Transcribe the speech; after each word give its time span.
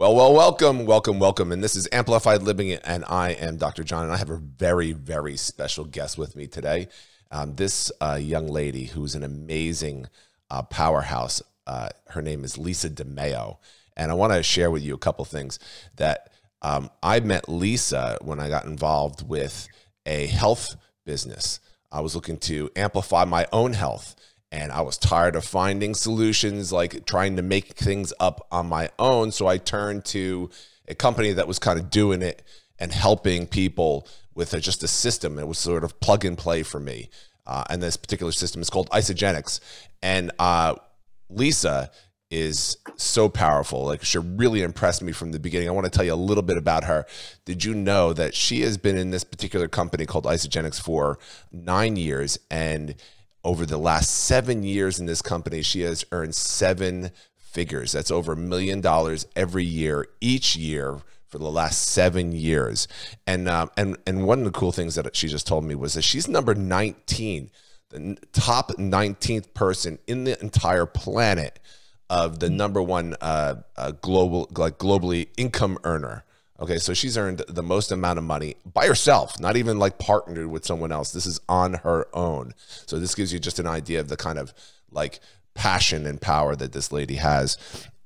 Well, 0.00 0.14
well, 0.14 0.32
welcome, 0.32 0.86
welcome, 0.86 1.18
welcome. 1.18 1.52
And 1.52 1.62
this 1.62 1.76
is 1.76 1.86
Amplified 1.92 2.42
Living, 2.42 2.72
and 2.72 3.04
I 3.06 3.32
am 3.32 3.58
Dr. 3.58 3.84
John, 3.84 4.04
and 4.04 4.12
I 4.14 4.16
have 4.16 4.30
a 4.30 4.38
very, 4.38 4.92
very 4.92 5.36
special 5.36 5.84
guest 5.84 6.16
with 6.16 6.34
me 6.34 6.46
today. 6.46 6.88
Um, 7.30 7.54
this 7.56 7.92
uh, 8.00 8.18
young 8.18 8.48
lady 8.48 8.86
who's 8.86 9.14
an 9.14 9.22
amazing 9.22 10.06
uh, 10.48 10.62
powerhouse. 10.62 11.42
Uh, 11.66 11.90
her 12.08 12.22
name 12.22 12.44
is 12.44 12.56
Lisa 12.56 12.88
DeMeo. 12.88 13.58
And 13.94 14.10
I 14.10 14.14
want 14.14 14.32
to 14.32 14.42
share 14.42 14.70
with 14.70 14.82
you 14.82 14.94
a 14.94 14.98
couple 14.98 15.26
things 15.26 15.58
that 15.96 16.32
um, 16.62 16.88
I 17.02 17.20
met 17.20 17.50
Lisa 17.50 18.16
when 18.22 18.40
I 18.40 18.48
got 18.48 18.64
involved 18.64 19.28
with 19.28 19.68
a 20.06 20.28
health 20.28 20.76
business. 21.04 21.60
I 21.92 22.00
was 22.00 22.14
looking 22.14 22.38
to 22.38 22.70
amplify 22.74 23.26
my 23.26 23.46
own 23.52 23.74
health 23.74 24.16
and 24.52 24.72
I 24.72 24.80
was 24.80 24.98
tired 24.98 25.36
of 25.36 25.44
finding 25.44 25.94
solutions, 25.94 26.72
like 26.72 27.06
trying 27.06 27.36
to 27.36 27.42
make 27.42 27.74
things 27.74 28.12
up 28.18 28.46
on 28.50 28.66
my 28.66 28.90
own. 28.98 29.30
So 29.30 29.46
I 29.46 29.58
turned 29.58 30.04
to 30.06 30.50
a 30.88 30.94
company 30.94 31.32
that 31.32 31.46
was 31.46 31.58
kind 31.58 31.78
of 31.78 31.88
doing 31.90 32.20
it 32.20 32.42
and 32.78 32.92
helping 32.92 33.46
people 33.46 34.08
with 34.34 34.52
a, 34.52 34.60
just 34.60 34.82
a 34.82 34.88
system. 34.88 35.38
It 35.38 35.46
was 35.46 35.58
sort 35.58 35.84
of 35.84 36.00
plug 36.00 36.24
and 36.24 36.36
play 36.36 36.62
for 36.62 36.80
me. 36.80 37.10
Uh, 37.46 37.64
and 37.70 37.82
this 37.82 37.96
particular 37.96 38.32
system 38.32 38.60
is 38.60 38.70
called 38.70 38.90
Isagenix. 38.90 39.60
And 40.02 40.32
uh, 40.38 40.74
Lisa 41.28 41.90
is 42.30 42.76
so 42.96 43.28
powerful. 43.28 43.84
Like 43.84 44.04
she 44.04 44.18
really 44.18 44.62
impressed 44.62 45.02
me 45.02 45.12
from 45.12 45.32
the 45.32 45.40
beginning. 45.40 45.68
I 45.68 45.72
want 45.72 45.84
to 45.84 45.90
tell 45.90 46.04
you 46.04 46.14
a 46.14 46.16
little 46.16 46.42
bit 46.42 46.56
about 46.56 46.84
her. 46.84 47.06
Did 47.44 47.64
you 47.64 47.74
know 47.74 48.12
that 48.12 48.34
she 48.34 48.60
has 48.62 48.78
been 48.78 48.96
in 48.96 49.10
this 49.10 49.24
particular 49.24 49.68
company 49.68 50.06
called 50.06 50.24
Isagenix 50.24 50.80
for 50.80 51.18
nine 51.52 51.96
years 51.96 52.38
and 52.50 52.94
over 53.44 53.64
the 53.64 53.78
last 53.78 54.10
seven 54.10 54.62
years 54.62 54.98
in 55.00 55.06
this 55.06 55.22
company, 55.22 55.62
she 55.62 55.80
has 55.82 56.04
earned 56.12 56.34
seven 56.34 57.10
figures. 57.36 57.92
That's 57.92 58.10
over 58.10 58.32
a 58.32 58.36
million 58.36 58.80
dollars 58.80 59.26
every 59.34 59.64
year, 59.64 60.06
each 60.20 60.56
year 60.56 60.98
for 61.26 61.38
the 61.38 61.50
last 61.50 61.88
seven 61.88 62.32
years. 62.32 62.88
And 63.26 63.48
um, 63.48 63.70
and 63.76 63.96
and 64.06 64.26
one 64.26 64.40
of 64.40 64.44
the 64.44 64.50
cool 64.50 64.72
things 64.72 64.94
that 64.96 65.14
she 65.16 65.28
just 65.28 65.46
told 65.46 65.64
me 65.64 65.74
was 65.74 65.94
that 65.94 66.02
she's 66.02 66.28
number 66.28 66.54
19, 66.54 67.50
the 67.90 68.16
top 68.32 68.72
19th 68.72 69.54
person 69.54 69.98
in 70.06 70.24
the 70.24 70.40
entire 70.40 70.86
planet 70.86 71.58
of 72.08 72.40
the 72.40 72.50
number 72.50 72.82
one 72.82 73.14
uh, 73.20 73.54
uh, 73.76 73.92
global 74.02 74.48
like 74.56 74.78
globally 74.78 75.28
income 75.36 75.78
earner. 75.84 76.24
Okay, 76.60 76.76
so 76.76 76.92
she's 76.92 77.16
earned 77.16 77.38
the 77.48 77.62
most 77.62 77.90
amount 77.90 78.18
of 78.18 78.24
money 78.24 78.56
by 78.70 78.86
herself, 78.86 79.40
not 79.40 79.56
even 79.56 79.78
like 79.78 79.98
partnered 79.98 80.48
with 80.48 80.66
someone 80.66 80.92
else. 80.92 81.10
This 81.10 81.24
is 81.24 81.40
on 81.48 81.74
her 81.74 82.06
own. 82.12 82.52
So 82.86 82.98
this 82.98 83.14
gives 83.14 83.32
you 83.32 83.38
just 83.38 83.58
an 83.58 83.66
idea 83.66 83.98
of 83.98 84.08
the 84.08 84.16
kind 84.16 84.38
of 84.38 84.52
like 84.90 85.20
passion 85.54 86.06
and 86.06 86.20
power 86.20 86.54
that 86.54 86.72
this 86.72 86.92
lady 86.92 87.16
has. 87.16 87.56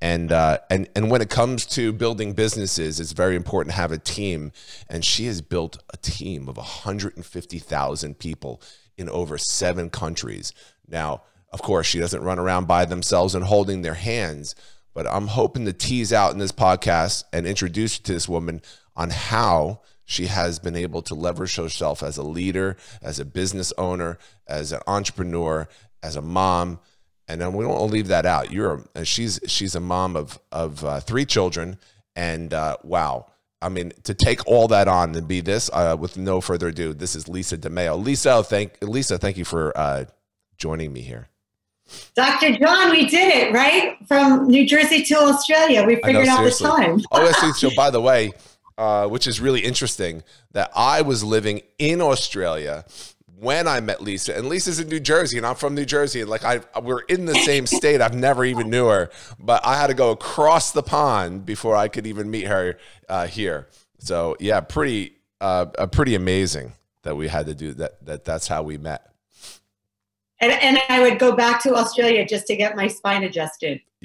And 0.00 0.30
uh, 0.30 0.58
and 0.70 0.88
and 0.94 1.10
when 1.10 1.20
it 1.20 1.30
comes 1.30 1.66
to 1.66 1.92
building 1.92 2.32
businesses, 2.32 3.00
it's 3.00 3.12
very 3.12 3.34
important 3.34 3.74
to 3.74 3.80
have 3.80 3.90
a 3.90 3.98
team. 3.98 4.52
And 4.88 5.04
she 5.04 5.26
has 5.26 5.40
built 5.40 5.82
a 5.92 5.96
team 5.96 6.48
of 6.48 6.56
150,000 6.56 8.18
people 8.18 8.62
in 8.96 9.08
over 9.08 9.36
seven 9.36 9.90
countries. 9.90 10.52
Now, 10.86 11.22
of 11.52 11.60
course, 11.62 11.86
she 11.86 11.98
doesn't 11.98 12.22
run 12.22 12.38
around 12.38 12.68
by 12.68 12.84
themselves 12.84 13.34
and 13.34 13.44
holding 13.44 13.82
their 13.82 13.94
hands 13.94 14.54
but 14.94 15.06
I'm 15.06 15.26
hoping 15.26 15.64
to 15.66 15.72
tease 15.72 16.12
out 16.12 16.32
in 16.32 16.38
this 16.38 16.52
podcast 16.52 17.24
and 17.32 17.46
introduce 17.46 17.98
you 17.98 18.04
to 18.04 18.12
this 18.12 18.28
woman 18.28 18.62
on 18.96 19.10
how 19.10 19.80
she 20.04 20.26
has 20.26 20.58
been 20.58 20.76
able 20.76 21.02
to 21.02 21.14
leverage 21.14 21.56
herself 21.56 22.02
as 22.02 22.16
a 22.16 22.22
leader, 22.22 22.76
as 23.02 23.18
a 23.18 23.24
business 23.24 23.72
owner, 23.76 24.18
as 24.46 24.72
an 24.72 24.80
entrepreneur, 24.86 25.68
as 26.02 26.16
a 26.16 26.22
mom. 26.22 26.78
And 27.26 27.40
then 27.40 27.54
we 27.54 27.64
don't 27.64 27.90
leave 27.90 28.08
that 28.08 28.26
out. 28.26 28.52
You're 28.52 28.82
a, 28.94 29.04
she's 29.04 29.40
she's 29.46 29.74
a 29.74 29.80
mom 29.80 30.14
of 30.14 30.38
of 30.52 30.84
uh, 30.84 31.00
three 31.00 31.24
children, 31.24 31.78
and 32.14 32.52
uh, 32.52 32.76
wow, 32.84 33.26
I 33.62 33.70
mean, 33.70 33.92
to 34.02 34.12
take 34.12 34.46
all 34.46 34.68
that 34.68 34.88
on 34.88 35.14
and 35.14 35.26
be 35.26 35.40
this, 35.40 35.70
uh, 35.72 35.96
with 35.98 36.18
no 36.18 36.42
further 36.42 36.68
ado, 36.68 36.92
this 36.92 37.16
is 37.16 37.26
Lisa 37.26 37.56
DeMeo. 37.56 38.02
Lisa, 38.02 38.44
thank 38.44 38.76
Lisa, 38.82 39.16
thank 39.16 39.38
you 39.38 39.46
for 39.46 39.72
uh, 39.74 40.04
joining 40.58 40.92
me 40.92 41.00
here. 41.00 41.28
Dr. 42.14 42.56
John, 42.56 42.90
we 42.90 43.06
did 43.06 43.34
it, 43.34 43.52
right? 43.52 43.96
From 44.06 44.46
New 44.46 44.66
Jersey 44.66 45.02
to 45.04 45.16
Australia. 45.16 45.84
We 45.84 45.96
figured 45.96 46.26
know, 46.26 46.32
out 46.32 46.44
the 46.44 46.50
time. 46.50 47.00
oh. 47.10 47.52
So, 47.56 47.70
by 47.76 47.90
the 47.90 48.00
way, 48.00 48.32
uh, 48.78 49.08
which 49.08 49.26
is 49.26 49.40
really 49.40 49.60
interesting, 49.60 50.22
that 50.52 50.70
I 50.74 51.02
was 51.02 51.22
living 51.24 51.62
in 51.78 52.00
Australia 52.00 52.84
when 53.38 53.68
I 53.68 53.80
met 53.80 54.00
Lisa, 54.00 54.36
and 54.36 54.48
Lisa's 54.48 54.80
in 54.80 54.88
New 54.88 55.00
Jersey, 55.00 55.36
and 55.36 55.46
I'm 55.46 55.54
from 55.54 55.74
New 55.74 55.84
Jersey, 55.84 56.20
and 56.20 56.30
like 56.30 56.44
I, 56.44 56.60
we're 56.80 57.00
in 57.02 57.26
the 57.26 57.34
same 57.34 57.66
state. 57.66 58.00
I've 58.00 58.14
never 58.14 58.44
even 58.44 58.70
knew 58.70 58.86
her, 58.86 59.10
but 59.38 59.64
I 59.66 59.76
had 59.76 59.88
to 59.88 59.94
go 59.94 60.10
across 60.10 60.72
the 60.72 60.82
pond 60.82 61.44
before 61.44 61.76
I 61.76 61.88
could 61.88 62.06
even 62.06 62.30
meet 62.30 62.46
her 62.46 62.78
uh, 63.08 63.26
here. 63.26 63.68
So 63.98 64.36
yeah, 64.40 64.60
pretty, 64.60 65.16
uh, 65.40 65.66
pretty 65.88 66.14
amazing 66.14 66.72
that 67.02 67.16
we 67.16 67.28
had 67.28 67.46
to 67.46 67.54
do 67.54 67.74
that. 67.74 68.04
That 68.06 68.24
that's 68.24 68.48
how 68.48 68.62
we 68.62 68.78
met 68.78 69.13
and, 70.44 70.62
and 70.62 70.78
I 70.88 71.00
would 71.00 71.18
go 71.18 71.34
back 71.34 71.62
to 71.62 71.74
Australia 71.74 72.26
just 72.26 72.46
to 72.48 72.56
get 72.56 72.76
my 72.76 72.88
spine 72.88 73.24
adjusted. 73.24 73.80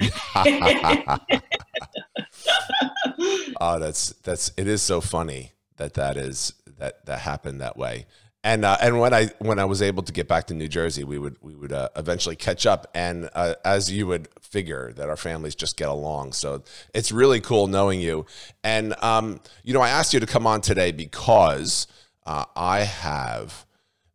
oh, 3.60 3.78
that's 3.78 4.10
that's 4.22 4.50
it 4.56 4.66
is 4.66 4.82
so 4.82 5.00
funny 5.00 5.52
that 5.76 5.94
that 5.94 6.16
is 6.16 6.54
that 6.78 7.04
that 7.06 7.20
happened 7.20 7.60
that 7.60 7.76
way. 7.76 8.06
And 8.42 8.64
uh, 8.64 8.78
and 8.80 8.98
when 8.98 9.12
I 9.12 9.26
when 9.38 9.58
I 9.58 9.66
was 9.66 9.82
able 9.82 10.02
to 10.02 10.12
get 10.12 10.26
back 10.26 10.46
to 10.46 10.54
New 10.54 10.68
Jersey, 10.68 11.04
we 11.04 11.18
would 11.18 11.36
we 11.42 11.54
would 11.54 11.72
uh, 11.72 11.90
eventually 11.94 12.36
catch 12.36 12.64
up. 12.64 12.86
And 12.94 13.28
uh, 13.34 13.56
as 13.64 13.92
you 13.92 14.06
would 14.06 14.28
figure, 14.40 14.94
that 14.94 15.10
our 15.10 15.16
families 15.16 15.54
just 15.54 15.76
get 15.76 15.90
along. 15.90 16.32
So 16.32 16.62
it's 16.94 17.12
really 17.12 17.40
cool 17.40 17.66
knowing 17.66 18.00
you. 18.00 18.24
And 18.64 18.94
um, 19.02 19.40
you 19.62 19.74
know, 19.74 19.82
I 19.82 19.90
asked 19.90 20.14
you 20.14 20.20
to 20.20 20.26
come 20.26 20.46
on 20.46 20.62
today 20.62 20.90
because 20.90 21.86
uh, 22.24 22.46
I 22.56 22.80
have 22.80 23.66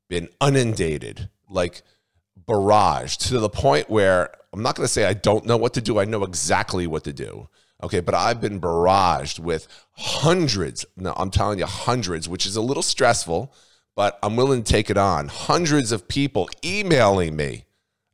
been 0.08 0.30
inundated 0.42 1.30
like 1.48 1.84
barrage 2.48 3.18
to 3.18 3.40
the 3.40 3.50
point 3.50 3.90
where 3.90 4.30
I'm 4.54 4.62
not 4.62 4.76
going 4.76 4.86
to 4.86 4.92
say 4.92 5.06
I 5.06 5.14
don't 5.14 5.46
know 5.46 5.58
what 5.58 5.74
to 5.74 5.82
do. 5.82 6.00
I 6.00 6.06
know 6.06 6.24
exactly 6.24 6.88
what 6.88 7.04
to 7.04 7.14
do. 7.14 7.50
Okay, 7.84 8.00
but 8.00 8.16
I've 8.16 8.40
been 8.40 8.62
barraged 8.62 9.40
with 9.40 9.68
hundreds. 9.92 10.86
No, 10.96 11.14
I'm 11.18 11.30
telling 11.30 11.60
you, 11.60 11.66
hundreds, 11.66 12.30
which 12.30 12.46
is 12.46 12.56
a 12.56 12.62
little 12.62 12.82
stressful, 12.82 13.54
but 13.96 14.18
I'm 14.24 14.36
willing 14.36 14.64
to 14.64 14.72
take 14.72 14.90
it 14.90 14.98
on. 14.98 15.28
Hundreds 15.28 15.92
of 15.92 16.08
people 16.08 16.50
emailing 16.64 17.36
me. 17.36 17.66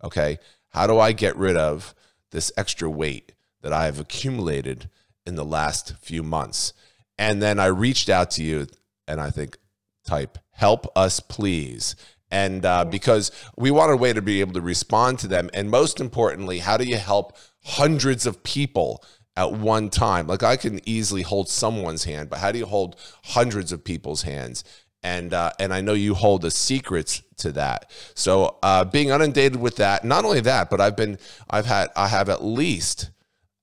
Okay, 0.03 0.39
how 0.69 0.87
do 0.87 0.99
I 0.99 1.11
get 1.11 1.35
rid 1.35 1.55
of 1.55 1.93
this 2.31 2.51
extra 2.57 2.89
weight 2.89 3.33
that 3.61 3.71
I 3.71 3.85
have 3.85 3.99
accumulated 3.99 4.89
in 5.27 5.35
the 5.35 5.45
last 5.45 5.95
few 5.97 6.23
months? 6.23 6.73
And 7.17 7.41
then 7.41 7.59
I 7.59 7.67
reached 7.67 8.09
out 8.09 8.31
to 8.31 8.43
you 8.43 8.67
and 9.07 9.21
I 9.21 9.29
think, 9.29 9.57
type, 10.05 10.39
help 10.51 10.91
us 10.97 11.19
please 11.19 11.95
and 12.31 12.65
uh, 12.65 12.85
because 12.85 13.31
we 13.57 13.69
want 13.69 13.91
a 13.91 13.97
way 13.97 14.13
to 14.13 14.21
be 14.21 14.39
able 14.39 14.53
to 14.53 14.61
respond 14.61 15.19
to 15.19 15.27
them. 15.27 15.49
And 15.53 15.69
most 15.69 15.99
importantly 15.99 16.59
how 16.59 16.77
do 16.77 16.85
you 16.85 16.97
help 16.97 17.37
hundreds 17.63 18.25
of 18.25 18.41
people 18.43 19.03
at 19.35 19.51
one 19.51 19.89
time? 19.89 20.27
Like 20.27 20.43
i 20.43 20.55
can 20.55 20.79
easily 20.87 21.21
hold 21.21 21.49
someone's 21.49 22.05
hand 22.05 22.29
but 22.29 22.39
how 22.39 22.51
do 22.51 22.57
you 22.57 22.65
hold 22.65 22.95
hundreds 23.25 23.71
of 23.71 23.83
people's 23.83 24.23
hands? 24.23 24.63
And 25.03 25.33
uh, 25.33 25.51
and 25.59 25.73
i 25.73 25.81
know 25.81 25.93
you 25.93 26.13
hold 26.13 26.43
the 26.43 26.51
secrets 26.51 27.21
to 27.37 27.51
that. 27.53 27.91
So 28.13 28.57
uh, 28.61 28.85
being 28.85 29.09
inundated 29.09 29.59
with 29.59 29.75
that 29.77 30.05
not 30.05 30.25
only 30.25 30.41
that 30.41 30.69
but 30.69 30.79
i've 30.79 30.95
been 30.95 31.17
i've 31.49 31.65
had 31.65 31.89
i 31.95 32.07
have 32.07 32.29
at 32.29 32.43
least 32.43 33.11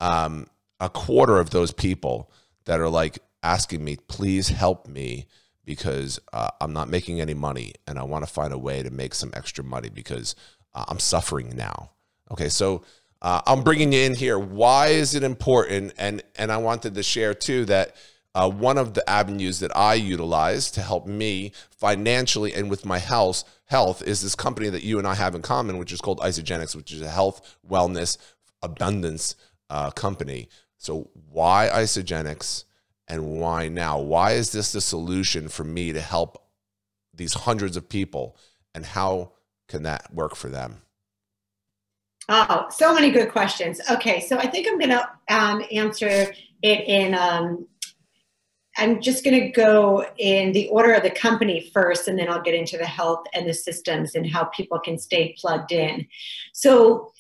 um, 0.01 0.47
a 0.81 0.89
quarter 0.89 1.39
of 1.39 1.51
those 1.51 1.73
people 1.73 2.31
that 2.67 2.81
are 2.81 2.89
like 2.89 3.19
asking 3.43 3.85
me 3.85 3.97
please 4.09 4.49
help 4.49 4.89
me 4.89 5.27
because 5.69 6.19
uh, 6.33 6.49
I'm 6.63 6.73
not 6.73 6.89
making 6.89 7.21
any 7.21 7.35
money 7.35 7.75
and 7.87 7.99
I 7.99 8.03
want 8.03 8.27
to 8.27 8.33
find 8.33 8.55
a 8.55 8.59
way 8.59 8.83
to 8.83 8.91
make 8.91 9.15
some 9.15 9.31
extra 9.35 9.63
money 9.63 9.91
because 9.91 10.35
uh, 10.73 10.87
I'm 10.89 10.99
suffering 10.99 11.55
now. 11.55 11.91
Okay, 12.31 12.49
so 12.49 12.85
uh, 13.21 13.43
I'm 13.47 13.63
bringing 13.63 13.93
you 13.93 14.01
in 14.01 14.15
here. 14.15 14.39
Why 14.39 14.87
is 14.87 15.15
it 15.15 15.23
important? 15.23 15.93
And 15.99 16.23
and 16.37 16.51
I 16.51 16.57
wanted 16.57 16.95
to 16.95 17.03
share 17.03 17.35
too 17.35 17.67
that 17.67 17.95
uh, 18.35 18.49
one 18.49 18.79
of 18.79 18.95
the 18.95 19.09
avenues 19.11 19.61
that 19.61 19.77
I 19.77 19.93
utilize 19.93 20.71
to 20.71 20.81
help 20.81 21.07
me 21.07 21.53
financially 21.71 22.55
and 22.55 22.71
with 22.71 22.87
my 22.87 22.99
health 22.99 23.45
health 23.67 24.01
is 24.01 24.23
this 24.23 24.35
company 24.35 24.71
that 24.71 24.83
you 24.83 24.99
and 24.99 25.07
I 25.07 25.17
have 25.17 25.35
in 25.35 25.43
common, 25.43 25.77
which 25.77 25.93
is 25.93 26.01
called 26.01 26.21
Isagenix, 26.21 26.75
which 26.75 26.95
is 26.95 27.03
a 27.03 27.11
health, 27.11 27.59
wellness, 27.71 28.17
abundance 28.63 29.35
uh, 29.69 29.91
company. 29.91 30.49
So 30.79 31.11
why 31.31 31.69
Isagenix? 31.71 32.65
And 33.09 33.41
why 33.41 33.69
now? 33.69 33.99
Why 33.99 34.33
is 34.33 34.53
this 34.53 34.73
the 34.73 34.81
solution 34.81 35.49
for 35.49 35.65
me 35.65 35.93
to 35.93 36.01
help 36.01 36.45
these 37.15 37.35
hundreds 37.35 37.77
of 37.77 37.89
people? 37.89 38.37
And 38.75 38.85
how 38.85 39.33
can 39.69 39.83
that 39.85 40.13
work 40.15 40.37
for 40.37 40.49
them? 40.49 40.83
Oh, 42.29 42.67
so 42.71 42.95
many 42.95 43.11
good 43.11 43.33
questions. 43.33 43.81
Okay, 43.91 44.21
so 44.21 44.37
I 44.37 44.47
think 44.47 44.69
I'm 44.69 44.79
going 44.79 44.91
to 44.91 45.09
um, 45.35 45.65
answer 45.73 46.27
it 46.63 46.89
in. 46.89 47.15
Um, 47.15 47.67
I'm 48.77 49.01
just 49.01 49.25
going 49.25 49.41
to 49.41 49.49
go 49.49 50.07
in 50.19 50.53
the 50.53 50.69
order 50.69 50.93
of 50.93 51.03
the 51.03 51.11
company 51.11 51.71
first, 51.73 52.07
and 52.07 52.19
then 52.19 52.29
I'll 52.29 52.43
get 52.43 52.55
into 52.55 52.77
the 52.77 52.87
health 52.87 53.25
and 53.33 53.49
the 53.49 53.55
systems 53.55 54.15
and 54.15 54.31
how 54.31 54.45
people 54.45 54.79
can 54.79 54.99
stay 54.99 55.35
plugged 55.39 55.73
in. 55.73 56.07
So, 56.53 57.13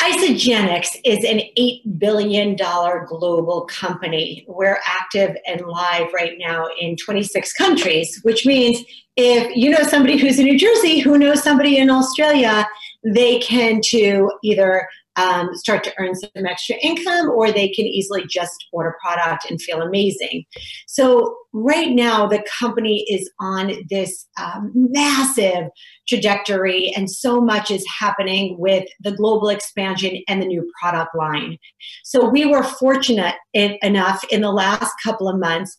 Isagenix 0.00 0.96
is 1.04 1.24
an 1.24 1.40
$8 1.58 1.98
billion 1.98 2.56
global 2.56 3.66
company. 3.66 4.44
We're 4.48 4.78
active 4.84 5.36
and 5.46 5.62
live 5.62 6.12
right 6.12 6.36
now 6.38 6.66
in 6.80 6.96
26 6.96 7.52
countries, 7.54 8.20
which 8.22 8.44
means 8.44 8.84
if 9.16 9.56
you 9.56 9.70
know 9.70 9.82
somebody 9.84 10.16
who's 10.16 10.38
in 10.38 10.46
New 10.46 10.58
Jersey 10.58 10.98
who 10.98 11.16
knows 11.16 11.42
somebody 11.42 11.78
in 11.78 11.90
Australia, 11.90 12.66
they 13.04 13.38
can 13.38 13.80
to 13.86 14.30
either 14.42 14.88
um, 15.16 15.54
start 15.54 15.84
to 15.84 15.92
earn 15.98 16.14
some 16.14 16.46
extra 16.46 16.76
income 16.82 17.30
or 17.30 17.52
they 17.52 17.68
can 17.68 17.84
easily 17.84 18.24
just 18.28 18.66
order 18.72 18.96
product 19.00 19.48
and 19.48 19.60
feel 19.60 19.80
amazing. 19.80 20.44
So, 20.86 21.36
right 21.52 21.90
now, 21.90 22.26
the 22.26 22.44
company 22.58 23.04
is 23.08 23.30
on 23.40 23.72
this 23.88 24.26
um, 24.40 24.72
massive 24.74 25.68
trajectory, 26.08 26.92
and 26.96 27.08
so 27.08 27.40
much 27.40 27.70
is 27.70 27.84
happening 27.98 28.56
with 28.58 28.84
the 29.00 29.12
global 29.12 29.48
expansion 29.48 30.20
and 30.26 30.42
the 30.42 30.46
new 30.46 30.68
product 30.80 31.16
line. 31.16 31.58
So, 32.02 32.28
we 32.28 32.44
were 32.44 32.64
fortunate 32.64 33.36
in, 33.52 33.78
enough 33.82 34.24
in 34.30 34.40
the 34.40 34.52
last 34.52 34.92
couple 35.02 35.28
of 35.28 35.38
months 35.38 35.76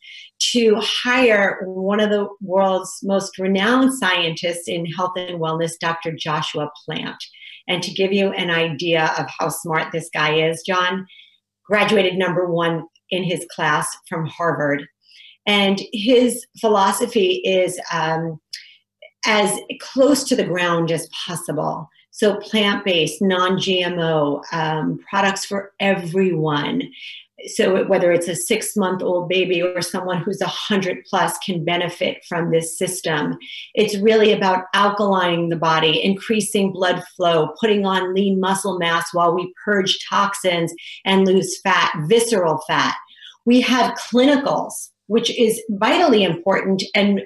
to 0.51 0.75
hire 0.79 1.61
one 1.65 1.99
of 1.99 2.09
the 2.09 2.27
world's 2.41 2.99
most 3.03 3.37
renowned 3.37 3.93
scientists 3.93 4.67
in 4.67 4.85
health 4.85 5.13
and 5.17 5.39
wellness, 5.39 5.73
Dr. 5.79 6.11
Joshua 6.11 6.69
Plant. 6.85 7.23
And 7.67 7.81
to 7.83 7.91
give 7.91 8.13
you 8.13 8.31
an 8.31 8.51
idea 8.51 9.13
of 9.17 9.25
how 9.39 9.49
smart 9.49 9.91
this 9.91 10.09
guy 10.13 10.47
is, 10.49 10.63
John 10.65 11.07
graduated 11.65 12.15
number 12.15 12.45
one 12.45 12.85
in 13.09 13.23
his 13.23 13.45
class 13.53 13.95
from 14.07 14.25
Harvard. 14.25 14.85
And 15.47 15.81
his 15.93 16.45
philosophy 16.59 17.41
is 17.45 17.79
um, 17.91 18.39
as 19.25 19.57
close 19.79 20.23
to 20.25 20.35
the 20.35 20.43
ground 20.43 20.91
as 20.91 21.09
possible. 21.25 21.89
So, 22.11 22.37
plant 22.37 22.85
based, 22.85 23.21
non 23.21 23.57
GMO, 23.57 24.41
um, 24.53 24.99
products 25.09 25.43
for 25.45 25.73
everyone 25.79 26.83
so 27.47 27.85
whether 27.85 28.11
it's 28.11 28.27
a 28.27 28.35
six 28.35 28.75
month 28.75 29.01
old 29.03 29.27
baby 29.27 29.61
or 29.61 29.81
someone 29.81 30.21
who's 30.21 30.41
a 30.41 30.47
hundred 30.47 31.03
plus 31.09 31.37
can 31.39 31.65
benefit 31.65 32.23
from 32.27 32.51
this 32.51 32.77
system. 32.77 33.37
It's 33.73 33.97
really 33.97 34.31
about 34.31 34.65
alkalining 34.73 35.49
the 35.49 35.57
body 35.57 36.03
increasing 36.03 36.71
blood 36.71 37.03
flow 37.15 37.49
putting 37.59 37.85
on 37.85 38.13
lean 38.13 38.39
muscle 38.39 38.79
mass 38.79 39.13
while 39.13 39.35
we 39.35 39.53
purge 39.63 39.97
toxins 40.09 40.73
and 41.03 41.27
lose 41.27 41.59
fat 41.61 41.93
visceral 42.07 42.61
fat. 42.67 42.95
We 43.45 43.61
have 43.61 43.97
clinicals 43.97 44.91
which 45.07 45.37
is 45.37 45.61
vitally 45.69 46.23
important 46.23 46.83
and 46.95 47.21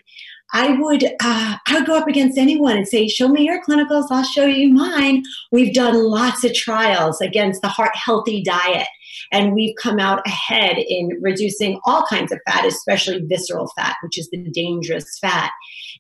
I 0.51 0.71
would 0.71 1.03
uh, 1.03 1.57
I 1.67 1.73
would 1.75 1.85
go 1.85 1.95
up 1.95 2.07
against 2.07 2.37
anyone 2.37 2.75
and 2.75 2.87
say, 2.87 3.07
"Show 3.07 3.27
me 3.27 3.43
your 3.43 3.63
clinicals, 3.63 4.07
I'll 4.09 4.23
show 4.23 4.45
you 4.45 4.73
mine." 4.73 5.23
We've 5.51 5.73
done 5.73 6.03
lots 6.03 6.43
of 6.43 6.55
trials 6.55 7.21
against 7.21 7.61
the 7.61 7.67
heart 7.67 7.95
healthy 7.95 8.41
diet, 8.41 8.87
and 9.31 9.53
we've 9.53 9.75
come 9.81 9.99
out 9.99 10.25
ahead 10.25 10.77
in 10.77 11.09
reducing 11.21 11.79
all 11.85 12.03
kinds 12.09 12.31
of 12.31 12.39
fat, 12.47 12.65
especially 12.65 13.21
visceral 13.27 13.71
fat, 13.75 13.95
which 14.03 14.17
is 14.17 14.29
the 14.29 14.43
dangerous 14.51 15.17
fat. 15.19 15.51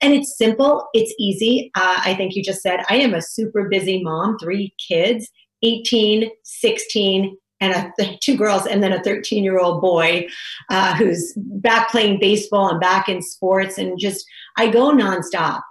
And 0.01 0.13
it's 0.13 0.37
simple, 0.37 0.87
it's 0.93 1.13
easy. 1.19 1.71
Uh, 1.75 2.01
I 2.05 2.15
think 2.15 2.35
you 2.35 2.43
just 2.43 2.61
said, 2.61 2.81
I 2.89 2.95
am 2.97 3.13
a 3.13 3.21
super 3.21 3.67
busy 3.69 4.01
mom, 4.03 4.37
three 4.39 4.73
kids, 4.87 5.29
18, 5.63 6.29
16, 6.43 7.37
and 7.61 7.91
a, 7.99 8.17
two 8.23 8.37
girls, 8.37 8.65
and 8.65 8.81
then 8.81 8.93
a 8.93 9.03
13 9.03 9.43
year 9.43 9.59
old 9.59 9.81
boy 9.81 10.27
uh, 10.69 10.95
who's 10.95 11.33
back 11.35 11.89
playing 11.91 12.19
baseball 12.19 12.69
and 12.69 12.79
back 12.79 13.09
in 13.09 13.21
sports. 13.21 13.77
And 13.77 13.99
just, 13.99 14.25
I 14.57 14.69
go 14.69 14.91
nonstop. 14.91 15.61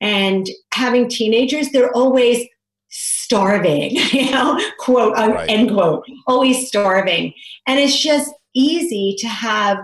And 0.00 0.46
having 0.72 1.08
teenagers, 1.08 1.70
they're 1.70 1.94
always 1.94 2.46
starving, 2.94 3.96
you 4.12 4.30
know, 4.30 4.58
quote, 4.78 5.14
right. 5.14 5.50
end 5.50 5.70
quote, 5.70 6.06
always 6.26 6.68
starving. 6.68 7.34
And 7.66 7.80
it's 7.80 7.98
just 7.98 8.32
easy 8.54 9.16
to 9.18 9.28
have 9.28 9.78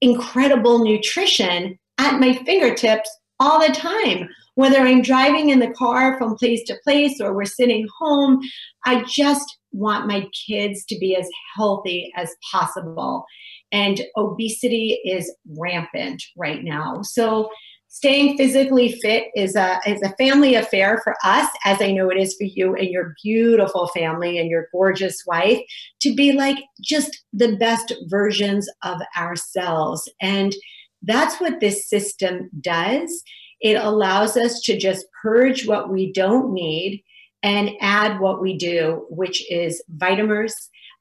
incredible 0.00 0.82
nutrition 0.84 1.78
at 1.98 2.18
my 2.18 2.34
fingertips 2.44 3.08
all 3.38 3.60
the 3.60 3.72
time. 3.72 4.28
Whether 4.56 4.78
I'm 4.78 5.00
driving 5.00 5.50
in 5.50 5.60
the 5.60 5.70
car 5.70 6.18
from 6.18 6.36
place 6.36 6.62
to 6.64 6.78
place 6.82 7.20
or 7.20 7.34
we're 7.34 7.44
sitting 7.44 7.86
home, 7.98 8.40
I 8.84 9.04
just 9.08 9.58
want 9.72 10.08
my 10.08 10.26
kids 10.46 10.84
to 10.86 10.98
be 10.98 11.14
as 11.14 11.28
healthy 11.56 12.12
as 12.16 12.34
possible. 12.50 13.24
And 13.70 14.00
obesity 14.16 15.00
is 15.04 15.32
rampant 15.56 16.22
right 16.36 16.64
now. 16.64 17.02
So 17.02 17.48
staying 17.92 18.36
physically 18.36 18.92
fit 19.02 19.24
is 19.36 19.54
a 19.56 19.78
is 19.86 20.00
a 20.02 20.14
family 20.16 20.54
affair 20.54 21.00
for 21.04 21.14
us 21.24 21.48
as 21.64 21.82
i 21.82 21.90
know 21.90 22.08
it 22.08 22.16
is 22.16 22.34
for 22.36 22.44
you 22.44 22.74
and 22.74 22.88
your 22.88 23.14
beautiful 23.22 23.88
family 23.88 24.38
and 24.38 24.48
your 24.48 24.68
gorgeous 24.72 25.22
wife 25.26 25.60
to 26.00 26.14
be 26.14 26.32
like 26.32 26.58
just 26.80 27.24
the 27.32 27.56
best 27.56 27.92
versions 28.08 28.68
of 28.82 29.00
ourselves. 29.16 30.08
And 30.20 30.54
that's 31.02 31.40
what 31.40 31.60
this 31.60 31.88
system 31.88 32.50
does. 32.60 33.22
It 33.60 33.76
allows 33.76 34.36
us 34.36 34.60
to 34.62 34.78
just 34.78 35.06
purge 35.22 35.66
what 35.66 35.90
we 35.90 36.12
don't 36.12 36.52
need 36.52 37.02
and 37.42 37.70
add 37.80 38.20
what 38.20 38.42
we 38.42 38.56
do 38.56 39.06
which 39.08 39.50
is 39.50 39.82
vitamins 39.88 40.54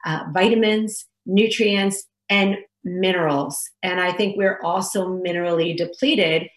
uh, 0.05 0.23
vitamins 0.33 1.05
nutrients 1.25 2.05
and 2.29 2.55
minerals. 2.85 3.61
And 3.83 3.99
i 3.99 4.13
think 4.13 4.37
we're 4.37 4.61
also 4.63 5.07
minerally 5.07 5.75
depleted 5.75 6.49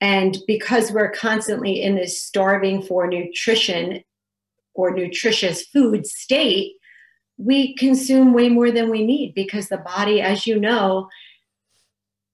and 0.00 0.38
because 0.46 0.92
we're 0.92 1.10
constantly 1.10 1.82
in 1.82 1.96
this 1.96 2.22
starving 2.22 2.82
for 2.82 3.06
nutrition 3.06 4.02
or 4.74 4.90
nutritious 4.90 5.64
food 5.66 6.06
state, 6.06 6.74
we 7.38 7.74
consume 7.76 8.32
way 8.32 8.48
more 8.48 8.70
than 8.70 8.90
we 8.90 9.04
need 9.04 9.34
because 9.34 9.68
the 9.68 9.78
body, 9.78 10.20
as 10.20 10.46
you 10.46 10.58
know, 10.58 11.08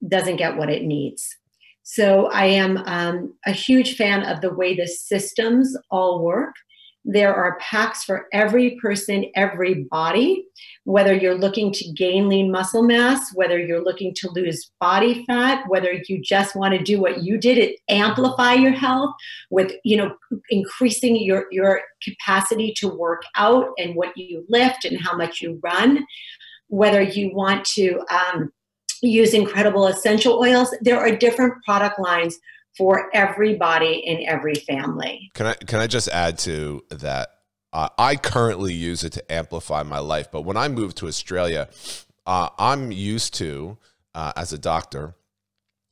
doesn't 0.06 0.37
get 0.37 0.56
what 0.56 0.70
it 0.70 0.82
needs. 0.82 1.37
So 1.85 2.26
I 2.26 2.47
am 2.47 2.79
um, 2.79 3.35
a 3.47 3.53
huge 3.53 3.97
fan 3.97 4.25
of 4.25 4.41
the 4.41 4.55
way 4.55 4.75
the 4.75 4.87
systems 4.87 5.76
all 5.91 6.23
work. 6.23 6.55
There 7.05 7.35
are 7.35 7.59
packs 7.59 8.05
for 8.05 8.27
every 8.33 8.79
person, 8.81 9.27
every 9.35 9.85
body, 9.91 10.45
whether 10.85 11.13
you're 11.13 11.39
looking 11.39 11.73
to 11.73 11.93
gain 11.93 12.29
lean 12.29 12.51
muscle 12.51 12.83
mass, 12.83 13.35
whether 13.35 13.59
you're 13.59 13.83
looking 13.83 14.15
to 14.15 14.31
lose 14.31 14.71
body 14.81 15.25
fat, 15.27 15.65
whether 15.69 15.93
you 16.07 16.21
just 16.23 16.55
want 16.55 16.75
to 16.75 16.83
do 16.83 17.01
what 17.01 17.23
you 17.23 17.39
did, 17.39 17.59
it 17.59 17.81
amplify 17.89 18.53
your 18.53 18.73
health 18.73 19.13
with, 19.51 19.73
you 19.85 19.97
know, 19.97 20.15
increasing 20.51 21.17
your, 21.17 21.47
your 21.51 21.81
capacity 22.03 22.73
to 22.77 22.89
work 22.89 23.23
out 23.37 23.71
and 23.79 23.97
what 23.97 24.17
you 24.17 24.45
lift 24.49 24.85
and 24.85 25.01
how 25.01 25.17
much 25.17 25.41
you 25.41 25.59
run, 25.63 26.07
whether 26.69 27.03
you 27.03 27.35
want 27.35 27.65
to 27.65 28.01
um, 28.11 28.53
use 29.03 29.35
incredible 29.35 29.89
essential 29.89 30.39
oils, 30.39 30.73
there 30.81 31.01
are 31.01 31.15
different 31.17 31.55
product 31.65 31.99
lines 31.99 32.39
for 32.76 33.10
everybody 33.14 34.02
in 34.06 34.26
every 34.26 34.55
family. 34.55 35.31
Can 35.34 35.46
I 35.46 35.55
can 35.55 35.81
I 35.81 35.86
just 35.86 36.08
add 36.08 36.38
to 36.41 36.84
that? 36.91 37.31
Uh, 37.72 37.88
I 37.98 38.17
currently 38.17 38.74
use 38.74 39.02
it 39.02 39.12
to 39.14 39.32
amplify 39.32 39.82
my 39.82 39.98
life, 39.98 40.31
but 40.31 40.43
when 40.43 40.56
I 40.58 40.69
moved 40.69 40.98
to 40.98 41.08
Australia, 41.08 41.69
uh, 42.26 42.50
I'm 42.58 42.93
used 42.93 43.34
to 43.34 43.79
uh, 44.14 44.32
as 44.36 44.52
a 44.52 44.58
doctor 44.58 45.14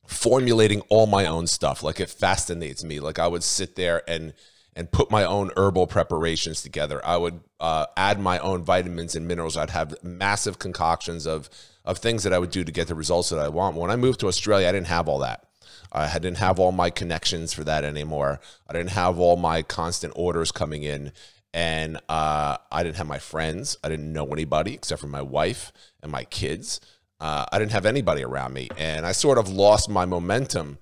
formulating 0.07 0.81
all 0.89 1.07
my 1.07 1.25
own 1.25 1.47
stuff. 1.47 1.83
Like 1.83 1.99
it 1.99 2.09
fascinates 2.09 2.83
me. 2.83 2.99
Like 2.99 3.17
I 3.17 3.27
would 3.27 3.43
sit 3.43 3.75
there 3.75 4.03
and 4.07 4.33
and 4.73 4.89
put 4.89 5.11
my 5.11 5.25
own 5.25 5.51
herbal 5.57 5.87
preparations 5.87 6.61
together. 6.61 7.05
I 7.05 7.17
would 7.17 7.41
uh, 7.59 7.87
add 7.97 8.19
my 8.19 8.39
own 8.39 8.63
vitamins 8.63 9.15
and 9.15 9.27
minerals. 9.27 9.57
I'd 9.57 9.69
have 9.71 9.95
massive 10.03 10.59
concoctions 10.59 11.25
of 11.25 11.49
of 11.83 11.97
things 11.97 12.23
that 12.23 12.33
I 12.33 12.39
would 12.39 12.51
do 12.51 12.63
to 12.63 12.71
get 12.71 12.87
the 12.87 12.95
results 12.95 13.29
that 13.29 13.39
I 13.39 13.49
want. 13.49 13.75
When 13.75 13.89
I 13.89 13.95
moved 13.95 14.19
to 14.21 14.27
Australia, 14.27 14.67
I 14.67 14.71
didn't 14.71 14.87
have 14.87 15.09
all 15.09 15.19
that. 15.19 15.47
I 15.91 16.13
didn't 16.19 16.37
have 16.37 16.59
all 16.59 16.71
my 16.71 16.89
connections 16.89 17.53
for 17.53 17.63
that 17.65 17.83
anymore. 17.83 18.39
I 18.67 18.73
didn't 18.73 18.91
have 18.91 19.19
all 19.19 19.35
my 19.35 19.61
constant 19.61 20.13
orders 20.15 20.51
coming 20.51 20.83
in. 20.83 21.11
And 21.53 21.97
uh, 22.07 22.57
I 22.71 22.83
didn't 22.83 22.95
have 22.95 23.07
my 23.07 23.19
friends. 23.19 23.77
I 23.83 23.89
didn't 23.89 24.13
know 24.13 24.25
anybody 24.27 24.73
except 24.73 25.01
for 25.01 25.07
my 25.07 25.21
wife 25.21 25.73
and 26.01 26.11
my 26.11 26.23
kids. 26.23 26.79
Uh, 27.19 27.45
I 27.51 27.59
didn't 27.59 27.73
have 27.73 27.85
anybody 27.85 28.23
around 28.23 28.53
me. 28.53 28.69
And 28.77 29.05
I 29.05 29.11
sort 29.11 29.37
of 29.37 29.49
lost 29.49 29.89
my 29.89 30.05
momentum. 30.05 30.77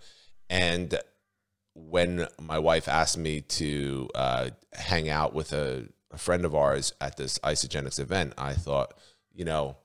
And 0.49 0.99
when 1.73 2.27
my 2.39 2.59
wife 2.59 2.87
asked 2.87 3.17
me 3.17 3.41
to 3.41 4.09
uh, 4.13 4.49
hang 4.73 5.09
out 5.09 5.33
with 5.33 5.53
a, 5.53 5.87
a 6.11 6.17
friend 6.17 6.45
of 6.45 6.53
ours 6.53 6.93
at 7.01 7.17
this 7.17 7.39
Isagenix 7.39 7.99
event, 7.99 8.33
I 8.37 8.53
thought, 8.53 8.93
you 9.33 9.45
know, 9.45 9.75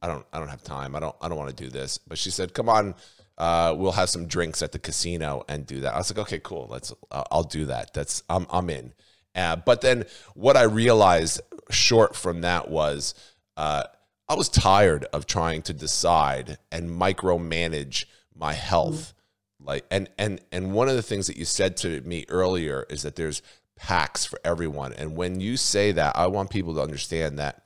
I 0.00 0.06
don't, 0.06 0.24
I 0.32 0.38
don't 0.38 0.48
have 0.48 0.62
time. 0.62 0.96
I 0.96 1.00
don't, 1.00 1.16
I 1.20 1.28
don't 1.28 1.38
want 1.38 1.54
to 1.54 1.64
do 1.64 1.70
this. 1.70 1.98
But 1.98 2.18
she 2.18 2.30
said, 2.30 2.52
"Come 2.52 2.68
on, 2.68 2.94
uh, 3.38 3.74
we'll 3.76 3.92
have 3.92 4.08
some 4.08 4.26
drinks 4.26 4.62
at 4.62 4.72
the 4.72 4.78
casino 4.78 5.44
and 5.48 5.66
do 5.66 5.80
that. 5.80 5.94
I 5.94 5.98
was 5.98 6.10
like, 6.10 6.26
okay, 6.26 6.40
cool. 6.42 6.68
Let's, 6.70 6.92
uh, 7.10 7.24
I'll 7.30 7.42
do 7.42 7.66
that. 7.66 7.92
That's, 7.94 8.22
I'm, 8.28 8.46
I'm 8.50 8.70
in. 8.70 8.94
Uh, 9.34 9.56
but 9.56 9.80
then 9.80 10.04
what 10.34 10.56
I 10.56 10.62
realized 10.62 11.40
short 11.70 12.14
from 12.14 12.42
that 12.42 12.70
was, 12.70 13.14
uh, 13.56 13.84
I 14.28 14.34
was 14.34 14.48
tired 14.48 15.04
of 15.12 15.26
trying 15.26 15.62
to 15.62 15.72
decide 15.72 16.58
and 16.70 16.88
micromanage 16.88 18.04
my 18.34 18.52
health. 18.52 19.14
Mm-hmm. 19.60 19.66
Like, 19.66 19.84
and, 19.90 20.08
and, 20.18 20.40
and 20.52 20.72
one 20.72 20.88
of 20.88 20.94
the 20.94 21.02
things 21.02 21.26
that 21.26 21.36
you 21.36 21.44
said 21.44 21.76
to 21.78 22.00
me 22.02 22.24
earlier 22.28 22.86
is 22.88 23.02
that 23.02 23.16
there's 23.16 23.42
packs 23.76 24.24
for 24.24 24.38
everyone. 24.44 24.92
And 24.92 25.16
when 25.16 25.40
you 25.40 25.56
say 25.56 25.90
that, 25.92 26.16
I 26.16 26.28
want 26.28 26.50
people 26.50 26.74
to 26.74 26.80
understand 26.80 27.38
that 27.38 27.63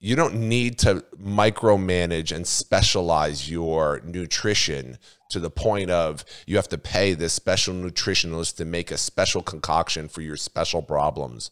you 0.00 0.16
don't 0.16 0.34
need 0.34 0.78
to 0.78 1.04
micromanage 1.22 2.34
and 2.34 2.46
specialize 2.46 3.50
your 3.50 4.00
nutrition 4.02 4.98
to 5.28 5.38
the 5.38 5.50
point 5.50 5.90
of 5.90 6.24
you 6.46 6.56
have 6.56 6.68
to 6.68 6.78
pay 6.78 7.12
this 7.12 7.34
special 7.34 7.74
nutritionalist 7.74 8.56
to 8.56 8.64
make 8.64 8.90
a 8.90 8.96
special 8.96 9.42
concoction 9.42 10.08
for 10.08 10.22
your 10.22 10.36
special 10.36 10.80
problems. 10.82 11.50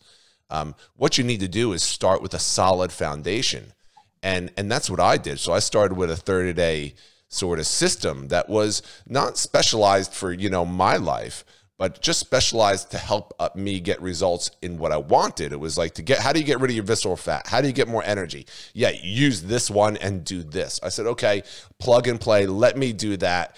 Um, 0.51 0.75
what 0.97 1.19
you 1.19 1.25
need 1.25 1.41
to 1.41 1.49
do 1.49 1.73
is 1.73 1.83
start 1.83 2.23
with 2.23 2.33
a 2.33 2.39
solid 2.39 2.91
foundation, 2.91 3.75
and 4.23 4.51
and 4.57 4.73
that's 4.73 4.89
what 4.89 4.99
I 4.99 5.19
did. 5.19 5.39
So 5.39 5.53
I 5.53 5.59
started 5.59 5.97
with 5.97 6.11
a 6.11 6.17
thirty 6.17 6.55
day 6.55 6.95
sort 7.29 7.59
of 7.59 7.67
system 7.67 8.29
that 8.29 8.49
was 8.49 8.83
not 9.07 9.37
specialized 9.37 10.15
for 10.15 10.33
you 10.33 10.49
know 10.49 10.65
my 10.65 10.97
life 10.97 11.45
but 11.79 12.03
just 12.03 12.19
specialized 12.19 12.91
to 12.91 12.99
help 12.99 13.33
uh, 13.39 13.49
me 13.55 13.79
get 13.79 14.03
results 14.03 14.51
in 14.63 14.79
what 14.79 14.91
I 14.91 14.97
wanted. 14.97 15.53
It 15.53 15.61
was 15.61 15.79
like 15.79 15.95
to 15.95 16.03
get 16.03 16.19
how 16.19 16.33
do 16.33 16.41
you 16.41 16.45
get 16.45 16.61
rid 16.61 16.71
of 16.71 16.77
your 16.77 16.85
visceral 16.85 17.17
fat? 17.17 17.47
How 17.47 17.61
do 17.61 17.69
you 17.69 17.73
get 17.73 17.89
more 17.89 18.03
energy? 18.05 18.47
Yeah, 18.75 18.91
use 19.01 19.43
this 19.43 19.71
one 19.71 19.97
and 19.99 20.25
do 20.25 20.43
this. 20.43 20.81
I 20.83 20.89
said, 20.89 21.07
okay, 21.07 21.43
plug 21.79 22.09
and 22.09 22.21
play. 22.21 22.47
Let 22.47 22.77
me 22.77 22.93
do 22.93 23.17
that. 23.19 23.57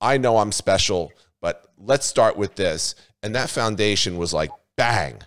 I 0.00 0.18
know 0.18 0.38
I'm 0.38 0.52
special, 0.52 1.12
but 1.40 1.64
let's 1.78 2.06
start 2.06 2.36
with 2.36 2.56
this. 2.56 2.96
And 3.22 3.34
that 3.36 3.50
foundation 3.50 4.18
was 4.18 4.34
like 4.34 4.50
bang. 4.76 5.20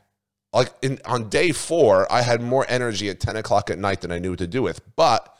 Like 0.51 0.71
in, 0.81 0.99
on 1.05 1.29
day 1.29 1.51
four, 1.51 2.11
I 2.11 2.21
had 2.21 2.41
more 2.41 2.65
energy 2.67 3.09
at 3.09 3.19
10 3.19 3.37
o'clock 3.37 3.69
at 3.69 3.79
night 3.79 4.01
than 4.01 4.11
I 4.11 4.19
knew 4.19 4.31
what 4.31 4.39
to 4.39 4.47
do 4.47 4.61
with, 4.61 4.81
but 4.95 5.32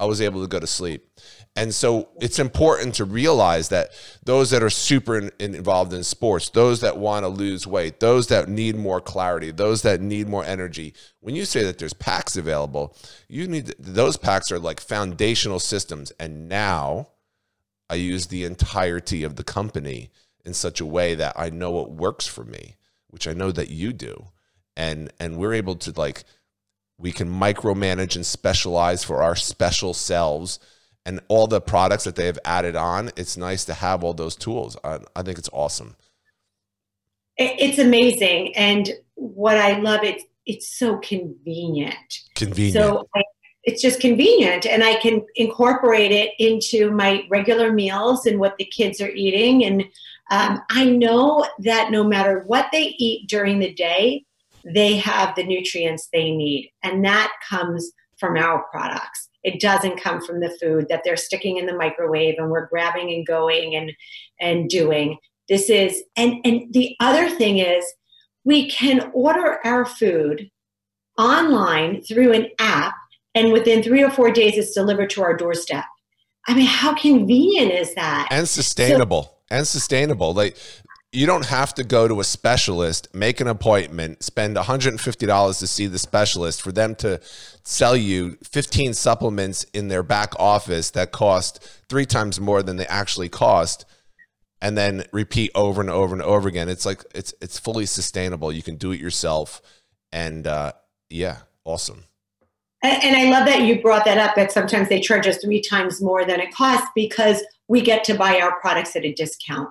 I 0.00 0.06
was 0.06 0.20
able 0.20 0.42
to 0.42 0.48
go 0.48 0.60
to 0.60 0.66
sleep. 0.66 1.08
And 1.56 1.74
so 1.74 2.10
it's 2.20 2.38
important 2.38 2.94
to 2.96 3.04
realize 3.04 3.68
that 3.70 3.90
those 4.24 4.50
that 4.50 4.62
are 4.62 4.70
super 4.70 5.18
in, 5.18 5.30
in 5.40 5.56
involved 5.56 5.92
in 5.92 6.04
sports, 6.04 6.50
those 6.50 6.80
that 6.82 6.98
want 6.98 7.24
to 7.24 7.28
lose 7.28 7.66
weight, 7.66 7.98
those 7.98 8.28
that 8.28 8.48
need 8.48 8.76
more 8.76 9.00
clarity, 9.00 9.50
those 9.50 9.82
that 9.82 10.00
need 10.00 10.28
more 10.28 10.44
energy, 10.44 10.94
when 11.20 11.34
you 11.34 11.44
say 11.44 11.64
that 11.64 11.78
there's 11.78 11.94
packs 11.94 12.36
available, 12.36 12.96
you 13.28 13.48
need 13.48 13.74
those 13.78 14.16
packs 14.16 14.52
are 14.52 14.58
like 14.60 14.80
foundational 14.80 15.58
systems. 15.58 16.12
And 16.20 16.48
now 16.48 17.08
I 17.90 17.96
use 17.96 18.26
the 18.26 18.44
entirety 18.44 19.24
of 19.24 19.34
the 19.34 19.44
company 19.44 20.10
in 20.44 20.54
such 20.54 20.80
a 20.80 20.86
way 20.86 21.16
that 21.16 21.34
I 21.36 21.50
know 21.50 21.72
what 21.72 21.90
works 21.90 22.26
for 22.26 22.44
me, 22.44 22.76
which 23.08 23.26
I 23.26 23.32
know 23.32 23.50
that 23.50 23.70
you 23.70 23.92
do. 23.92 24.28
And 24.76 25.12
and 25.18 25.38
we're 25.38 25.54
able 25.54 25.74
to 25.74 25.92
like 25.96 26.22
we 26.98 27.12
can 27.12 27.28
micromanage 27.30 28.16
and 28.16 28.26
specialize 28.26 29.04
for 29.04 29.22
our 29.22 29.36
special 29.36 29.94
selves 29.94 30.58
and 31.06 31.20
all 31.28 31.46
the 31.46 31.60
products 31.60 32.04
that 32.04 32.16
they 32.16 32.26
have 32.26 32.38
added 32.44 32.76
on, 32.76 33.10
it's 33.16 33.36
nice 33.36 33.64
to 33.64 33.74
have 33.74 34.04
all 34.04 34.12
those 34.12 34.36
tools. 34.36 34.76
I, 34.84 34.98
I 35.16 35.22
think 35.22 35.38
it's 35.38 35.48
awesome. 35.52 35.96
It's 37.36 37.78
amazing, 37.78 38.54
and 38.56 38.90
what 39.14 39.56
I 39.56 39.78
love 39.78 40.02
it, 40.02 40.22
it's 40.44 40.76
so 40.76 40.98
convenient. 40.98 42.18
Convenient. 42.34 42.74
So 42.74 43.08
I, 43.14 43.22
it's 43.62 43.80
just 43.80 44.00
convenient, 44.00 44.66
and 44.66 44.82
I 44.82 44.96
can 44.96 45.24
incorporate 45.36 46.10
it 46.10 46.32
into 46.40 46.90
my 46.90 47.24
regular 47.30 47.72
meals 47.72 48.26
and 48.26 48.40
what 48.40 48.58
the 48.58 48.64
kids 48.64 49.00
are 49.00 49.10
eating. 49.10 49.64
And 49.64 49.84
um, 50.30 50.62
I 50.68 50.84
know 50.84 51.46
that 51.60 51.92
no 51.92 52.02
matter 52.02 52.42
what 52.46 52.66
they 52.72 52.96
eat 52.98 53.28
during 53.28 53.60
the 53.60 53.72
day, 53.72 54.24
they 54.74 54.96
have 54.96 55.34
the 55.34 55.44
nutrients 55.44 56.08
they 56.12 56.30
need, 56.30 56.70
and 56.82 57.04
that 57.04 57.32
comes 57.48 57.92
from 58.18 58.36
our 58.36 58.64
products. 58.70 59.28
It 59.44 59.60
doesn't 59.60 60.00
come 60.00 60.20
from 60.20 60.40
the 60.40 60.56
food 60.60 60.86
that 60.88 61.02
they're 61.04 61.16
sticking 61.16 61.56
in 61.56 61.66
the 61.66 61.76
microwave 61.76 62.34
and 62.38 62.50
we're 62.50 62.66
grabbing 62.66 63.12
and 63.12 63.26
going 63.26 63.76
and 63.76 63.92
and 64.40 64.68
doing. 64.68 65.16
This 65.48 65.70
is 65.70 66.02
and 66.16 66.34
and 66.44 66.72
the 66.72 66.96
other 67.00 67.30
thing 67.30 67.58
is 67.58 67.84
we 68.44 68.68
can 68.68 69.10
order 69.14 69.58
our 69.64 69.84
food 69.84 70.50
online 71.16 72.02
through 72.02 72.32
an 72.32 72.48
app 72.58 72.94
and 73.34 73.52
within 73.52 73.82
3 73.82 74.02
or 74.02 74.10
4 74.10 74.30
days 74.32 74.56
it's 74.56 74.74
delivered 74.74 75.10
to 75.10 75.22
our 75.22 75.36
doorstep. 75.36 75.84
I 76.46 76.54
mean, 76.54 76.66
how 76.66 76.94
convenient 76.94 77.72
is 77.72 77.94
that? 77.94 78.28
And 78.30 78.48
sustainable. 78.48 79.22
So, 79.22 79.30
and 79.50 79.66
sustainable. 79.66 80.34
Like 80.34 80.56
you 81.12 81.26
don't 81.26 81.46
have 81.46 81.72
to 81.74 81.84
go 81.84 82.06
to 82.06 82.20
a 82.20 82.24
specialist, 82.24 83.08
make 83.14 83.40
an 83.40 83.46
appointment, 83.46 84.22
spend 84.22 84.56
$150 84.56 85.58
to 85.58 85.66
see 85.66 85.86
the 85.86 85.98
specialist 85.98 86.60
for 86.60 86.70
them 86.70 86.94
to 86.96 87.18
sell 87.62 87.96
you 87.96 88.36
15 88.44 88.92
supplements 88.92 89.64
in 89.72 89.88
their 89.88 90.02
back 90.02 90.34
office 90.38 90.90
that 90.90 91.10
cost 91.10 91.66
three 91.88 92.04
times 92.04 92.38
more 92.38 92.62
than 92.62 92.76
they 92.76 92.86
actually 92.86 93.30
cost 93.30 93.86
and 94.60 94.76
then 94.76 95.04
repeat 95.12 95.50
over 95.54 95.80
and 95.80 95.88
over 95.88 96.14
and 96.14 96.22
over 96.22 96.46
again. 96.48 96.68
It's 96.68 96.84
like 96.84 97.04
it's 97.14 97.32
it's 97.40 97.58
fully 97.58 97.86
sustainable. 97.86 98.52
You 98.52 98.62
can 98.62 98.76
do 98.76 98.92
it 98.92 99.00
yourself 99.00 99.62
and 100.12 100.46
uh 100.46 100.72
yeah, 101.08 101.38
awesome. 101.64 102.04
And 102.82 103.16
I 103.16 103.30
love 103.30 103.46
that 103.46 103.62
you 103.62 103.80
brought 103.80 104.04
that 104.04 104.18
up 104.18 104.36
that 104.36 104.52
sometimes 104.52 104.88
they 104.88 105.00
charge 105.00 105.26
us 105.26 105.38
three 105.38 105.60
times 105.60 106.00
more 106.00 106.24
than 106.24 106.38
it 106.38 106.54
costs 106.54 106.88
because 106.94 107.42
we 107.66 107.80
get 107.80 108.04
to 108.04 108.14
buy 108.14 108.40
our 108.40 108.60
products 108.60 108.94
at 108.94 109.04
a 109.04 109.12
discount. 109.12 109.68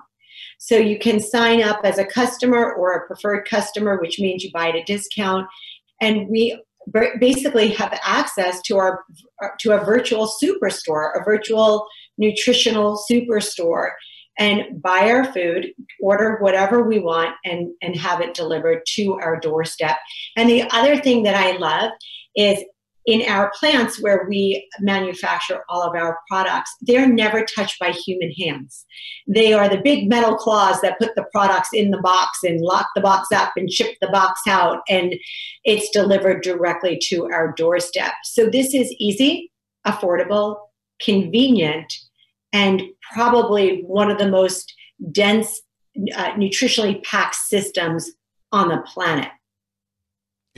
So 0.58 0.76
you 0.76 0.98
can 0.98 1.20
sign 1.20 1.62
up 1.62 1.80
as 1.84 1.98
a 1.98 2.04
customer 2.04 2.72
or 2.74 2.92
a 2.92 3.06
preferred 3.06 3.48
customer, 3.48 3.98
which 4.00 4.20
means 4.20 4.42
you 4.42 4.50
buy 4.52 4.68
at 4.68 4.74
a 4.74 4.84
discount. 4.84 5.46
And 6.00 6.28
we 6.28 6.60
basically 7.20 7.70
have 7.70 7.98
access 8.04 8.60
to 8.62 8.76
our 8.76 9.04
to 9.60 9.72
a 9.72 9.84
virtual 9.84 10.30
superstore, 10.42 11.18
a 11.18 11.24
virtual 11.24 11.86
nutritional 12.16 13.00
superstore, 13.10 13.90
and 14.38 14.80
buy 14.80 15.10
our 15.10 15.32
food, 15.32 15.72
order 16.00 16.38
whatever 16.40 16.82
we 16.82 16.98
want, 16.98 17.34
and 17.44 17.70
and 17.82 17.96
have 17.96 18.20
it 18.20 18.34
delivered 18.34 18.82
to 18.94 19.14
our 19.14 19.38
doorstep. 19.38 19.96
And 20.36 20.48
the 20.48 20.64
other 20.70 20.96
thing 20.98 21.24
that 21.24 21.34
I 21.34 21.56
love 21.56 21.92
is 22.36 22.64
in 23.08 23.22
our 23.26 23.50
plants 23.58 24.02
where 24.02 24.26
we 24.28 24.68
manufacture 24.80 25.62
all 25.70 25.82
of 25.82 25.96
our 25.96 26.18
products, 26.28 26.70
they're 26.82 27.08
never 27.08 27.42
touched 27.42 27.78
by 27.80 27.90
human 27.90 28.30
hands. 28.32 28.84
They 29.26 29.54
are 29.54 29.66
the 29.66 29.80
big 29.80 30.10
metal 30.10 30.36
claws 30.36 30.82
that 30.82 30.98
put 30.98 31.14
the 31.14 31.24
products 31.32 31.70
in 31.72 31.90
the 31.90 32.02
box 32.02 32.40
and 32.44 32.60
lock 32.60 32.88
the 32.94 33.00
box 33.00 33.28
up 33.32 33.52
and 33.56 33.72
ship 33.72 33.96
the 34.02 34.08
box 34.08 34.42
out, 34.46 34.80
and 34.90 35.14
it's 35.64 35.88
delivered 35.88 36.42
directly 36.42 37.00
to 37.04 37.30
our 37.32 37.54
doorstep. 37.56 38.12
So 38.24 38.50
this 38.50 38.74
is 38.74 38.94
easy, 38.98 39.52
affordable, 39.86 40.58
convenient, 41.00 41.90
and 42.52 42.82
probably 43.14 43.84
one 43.86 44.10
of 44.10 44.18
the 44.18 44.28
most 44.28 44.74
dense, 45.12 45.62
uh, 46.14 46.32
nutritionally 46.32 47.02
packed 47.04 47.36
systems 47.36 48.10
on 48.52 48.68
the 48.68 48.82
planet. 48.82 49.30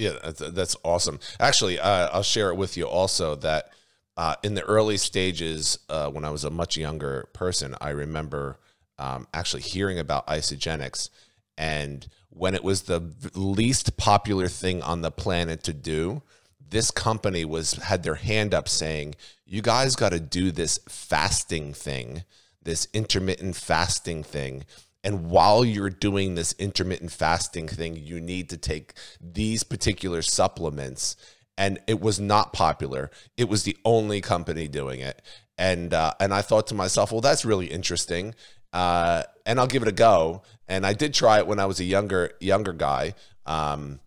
Yeah, 0.01 0.31
that's 0.33 0.77
awesome. 0.83 1.21
Actually, 1.39 1.79
uh, 1.79 2.09
I'll 2.11 2.23
share 2.23 2.49
it 2.49 2.57
with 2.57 2.79
you 2.79 2.89
also 2.89 3.35
that 3.37 3.71
uh, 4.17 4.35
in 4.43 4.55
the 4.55 4.63
early 4.63 4.97
stages, 4.97 5.79
uh, 5.91 6.09
when 6.09 6.25
I 6.25 6.31
was 6.31 6.43
a 6.43 6.51
much 6.51 6.79
younger 6.79 7.29
person, 7.35 7.75
I 7.83 7.91
remember 7.91 8.57
um, 8.99 9.27
actually 9.35 9.61
hearing 9.61 9.99
about 9.99 10.27
Isagenix. 10.27 11.11
And 11.59 12.09
when 12.31 12.55
it 12.55 12.65
was 12.65 12.83
the 12.83 13.13
least 13.35 13.99
popular 13.99 14.49
thing 14.49 14.83
on 14.83 15.03
the 15.03 15.11
planet 15.11 15.63
to 15.65 15.75
do, 15.75 16.23
this 16.67 16.91
company 16.91 17.45
was 17.45 17.75
had 17.75 18.03
their 18.03 18.15
hand 18.15 18.55
up 18.55 18.71
saying, 18.71 19.17
"You 19.45 19.61
guys 19.61 19.97
got 19.97 20.13
to 20.13 20.21
do 20.21 20.51
this 20.51 20.79
fasting 20.89 21.75
thing, 21.75 22.25
this 22.63 22.89
intermittent 22.95 23.57
fasting 23.57 24.23
thing." 24.23 24.65
And 25.03 25.31
while 25.31 25.65
you're 25.65 25.91
doing 25.91 26.35
this 26.35 26.55
intermittent 26.59 27.11
fasting 27.13 27.69
thing, 27.69 27.97
you 27.97 28.21
need 28.21 28.51
to 28.51 28.57
take 28.57 28.95
these 29.21 29.63
particular 29.63 30.23
supplements. 30.23 31.17
And 31.57 31.79
it 31.87 32.01
was 32.01 32.21
not 32.21 32.53
popular. 32.53 33.11
It 33.37 33.49
was 33.49 33.65
the 33.65 33.77
only 33.85 34.21
company 34.21 34.69
doing 34.69 35.01
it. 35.01 35.23
And 35.59 35.93
uh, 35.93 36.15
and 36.21 36.33
I 36.33 36.43
thought 36.43 36.67
to 36.69 36.75
myself, 36.75 37.13
well, 37.13 37.21
that's 37.21 37.45
really 37.45 37.67
interesting. 37.67 38.35
Uh, 38.73 39.25
and 39.45 39.59
I'll 39.59 39.67
give 39.67 39.83
it 39.83 39.89
a 39.89 39.93
go. 39.93 40.43
And 40.69 40.87
I 40.87 40.93
did 40.93 41.13
try 41.13 41.39
it 41.39 41.47
when 41.47 41.59
I 41.59 41.67
was 41.67 41.81
a 41.81 41.85
younger 41.85 42.33
younger 42.41 42.73
guy. 42.73 43.15
Um, 43.47 44.01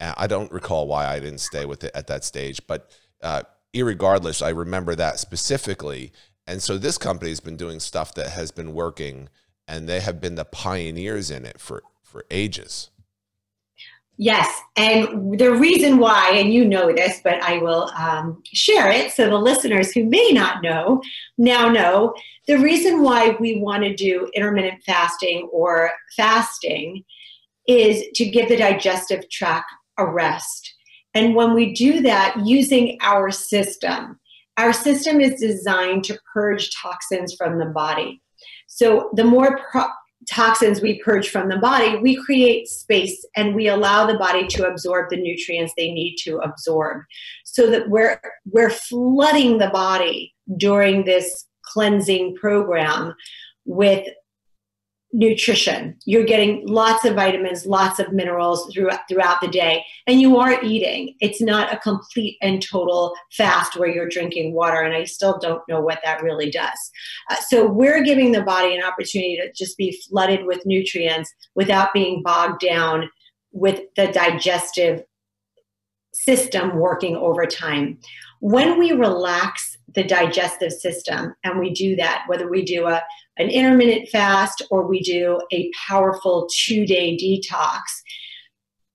I 0.00 0.26
don't 0.26 0.52
recall 0.52 0.86
why 0.86 1.06
I 1.06 1.18
didn't 1.18 1.40
stay 1.40 1.64
with 1.64 1.82
it 1.82 1.90
at 1.94 2.06
that 2.06 2.24
stage, 2.24 2.60
but 2.66 2.90
uh, 3.22 3.42
irregardless, 3.74 4.44
I 4.44 4.50
remember 4.50 4.94
that 4.94 5.18
specifically. 5.18 6.12
And 6.46 6.62
so 6.62 6.78
this 6.78 6.98
company 6.98 7.30
has 7.30 7.40
been 7.40 7.56
doing 7.56 7.80
stuff 7.80 8.14
that 8.14 8.28
has 8.28 8.50
been 8.50 8.74
working 8.74 9.28
and 9.68 9.88
they 9.88 10.00
have 10.00 10.20
been 10.20 10.34
the 10.34 10.44
pioneers 10.44 11.30
in 11.30 11.44
it 11.44 11.60
for 11.60 11.82
for 12.02 12.24
ages. 12.30 12.90
Yes, 14.20 14.48
and 14.76 15.38
the 15.38 15.52
reason 15.52 15.98
why, 15.98 16.32
and 16.32 16.52
you 16.52 16.64
know 16.64 16.92
this, 16.92 17.20
but 17.22 17.40
I 17.40 17.58
will 17.58 17.88
um, 17.96 18.42
share 18.52 18.90
it 18.90 19.12
so 19.12 19.28
the 19.28 19.36
listeners 19.36 19.92
who 19.92 20.02
may 20.04 20.30
not 20.32 20.60
know 20.60 21.00
now 21.36 21.68
know 21.68 22.14
the 22.48 22.58
reason 22.58 23.02
why 23.02 23.36
we 23.38 23.60
want 23.60 23.84
to 23.84 23.94
do 23.94 24.28
intermittent 24.34 24.82
fasting 24.82 25.48
or 25.52 25.92
fasting 26.16 27.04
is 27.68 28.02
to 28.14 28.24
give 28.24 28.48
the 28.48 28.56
digestive 28.56 29.28
tract 29.30 29.70
a 29.98 30.06
rest. 30.06 30.74
And 31.14 31.36
when 31.36 31.54
we 31.54 31.72
do 31.72 32.00
that 32.02 32.34
using 32.44 32.98
our 33.02 33.30
system, 33.30 34.18
our 34.56 34.72
system 34.72 35.20
is 35.20 35.40
designed 35.40 36.04
to 36.04 36.18
purge 36.32 36.70
toxins 36.74 37.34
from 37.34 37.58
the 37.58 37.66
body. 37.66 38.20
So 38.68 39.10
the 39.14 39.24
more 39.24 39.60
pro- 39.70 39.88
toxins 40.30 40.80
we 40.80 41.02
purge 41.02 41.28
from 41.30 41.48
the 41.48 41.56
body, 41.56 41.96
we 41.96 42.14
create 42.24 42.68
space 42.68 43.24
and 43.34 43.54
we 43.54 43.66
allow 43.68 44.06
the 44.06 44.18
body 44.18 44.46
to 44.46 44.68
absorb 44.68 45.10
the 45.10 45.16
nutrients 45.16 45.72
they 45.76 45.90
need 45.90 46.16
to 46.24 46.36
absorb. 46.38 47.02
So 47.44 47.68
that 47.70 47.88
we're 47.88 48.20
we're 48.46 48.70
flooding 48.70 49.58
the 49.58 49.70
body 49.70 50.34
during 50.56 51.04
this 51.04 51.46
cleansing 51.62 52.36
program 52.36 53.14
with 53.64 54.08
nutrition. 55.12 55.96
You're 56.04 56.24
getting 56.24 56.66
lots 56.66 57.04
of 57.04 57.14
vitamins, 57.14 57.64
lots 57.64 57.98
of 57.98 58.12
minerals 58.12 58.70
throughout 58.72 59.00
throughout 59.08 59.40
the 59.40 59.48
day, 59.48 59.84
and 60.06 60.20
you 60.20 60.36
are 60.38 60.62
eating. 60.62 61.14
It's 61.20 61.40
not 61.40 61.72
a 61.72 61.78
complete 61.78 62.36
and 62.42 62.62
total 62.62 63.14
fast 63.32 63.76
where 63.76 63.88
you're 63.88 64.08
drinking 64.08 64.54
water, 64.54 64.82
and 64.82 64.94
I 64.94 65.04
still 65.04 65.38
don't 65.38 65.62
know 65.68 65.80
what 65.80 66.00
that 66.04 66.22
really 66.22 66.50
does. 66.50 66.78
Uh, 67.30 67.36
so 67.48 67.66
we're 67.66 68.02
giving 68.02 68.32
the 68.32 68.42
body 68.42 68.74
an 68.74 68.84
opportunity 68.84 69.36
to 69.36 69.50
just 69.52 69.78
be 69.78 69.98
flooded 70.08 70.44
with 70.44 70.66
nutrients 70.66 71.32
without 71.54 71.92
being 71.94 72.22
bogged 72.22 72.60
down 72.60 73.08
with 73.52 73.80
the 73.96 74.08
digestive 74.08 75.02
system 76.12 76.76
working 76.76 77.16
over 77.16 77.46
time. 77.46 77.98
When 78.40 78.78
we 78.78 78.92
relax 78.92 79.76
the 79.94 80.04
digestive 80.04 80.72
system, 80.72 81.34
and 81.44 81.58
we 81.58 81.72
do 81.72 81.96
that, 81.96 82.24
whether 82.26 82.48
we 82.48 82.64
do 82.64 82.86
a, 82.86 83.02
an 83.38 83.50
intermittent 83.50 84.08
fast 84.08 84.62
or 84.70 84.86
we 84.86 85.00
do 85.02 85.40
a 85.52 85.70
powerful 85.86 86.48
two 86.52 86.86
day 86.86 87.16
detox, 87.16 87.80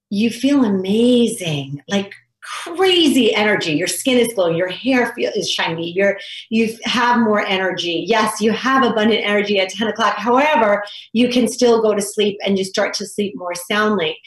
you 0.10 0.30
feel 0.30 0.64
amazing, 0.64 1.82
like 1.88 2.14
crazy 2.44 3.34
energy. 3.34 3.72
Your 3.74 3.88
skin 3.88 4.18
is 4.18 4.34
glowing, 4.34 4.58
your 4.58 4.68
hair 4.68 5.14
feel, 5.14 5.32
is 5.36 5.50
shiny, 5.50 5.92
you're, 5.92 6.20
you 6.50 6.78
have 6.84 7.20
more 7.20 7.40
energy. 7.46 8.06
Yes, 8.08 8.42
you 8.42 8.52
have 8.52 8.84
abundant 8.84 9.26
energy 9.26 9.60
at 9.60 9.70
10 9.70 9.88
o'clock. 9.88 10.16
However, 10.18 10.84
you 11.14 11.30
can 11.30 11.48
still 11.48 11.82
go 11.82 11.94
to 11.94 12.02
sleep 12.02 12.38
and 12.46 12.58
you 12.58 12.66
start 12.66 12.94
to 12.96 13.08
sleep 13.08 13.34
more 13.38 13.56
soundly. 13.56 14.18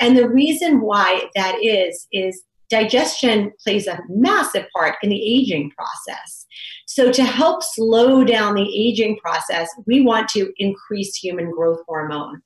And 0.00 0.16
the 0.16 0.28
reason 0.28 0.80
why 0.80 1.28
that 1.34 1.62
is, 1.62 2.06
is 2.12 2.42
digestion 2.68 3.52
plays 3.62 3.86
a 3.86 4.00
massive 4.08 4.66
part 4.76 4.96
in 5.02 5.10
the 5.10 5.22
aging 5.22 5.70
process. 5.76 6.46
So, 6.86 7.12
to 7.12 7.24
help 7.24 7.62
slow 7.62 8.24
down 8.24 8.54
the 8.54 8.62
aging 8.62 9.18
process, 9.18 9.68
we 9.86 10.00
want 10.00 10.28
to 10.30 10.52
increase 10.58 11.16
human 11.16 11.50
growth 11.50 11.80
hormone. 11.86 12.40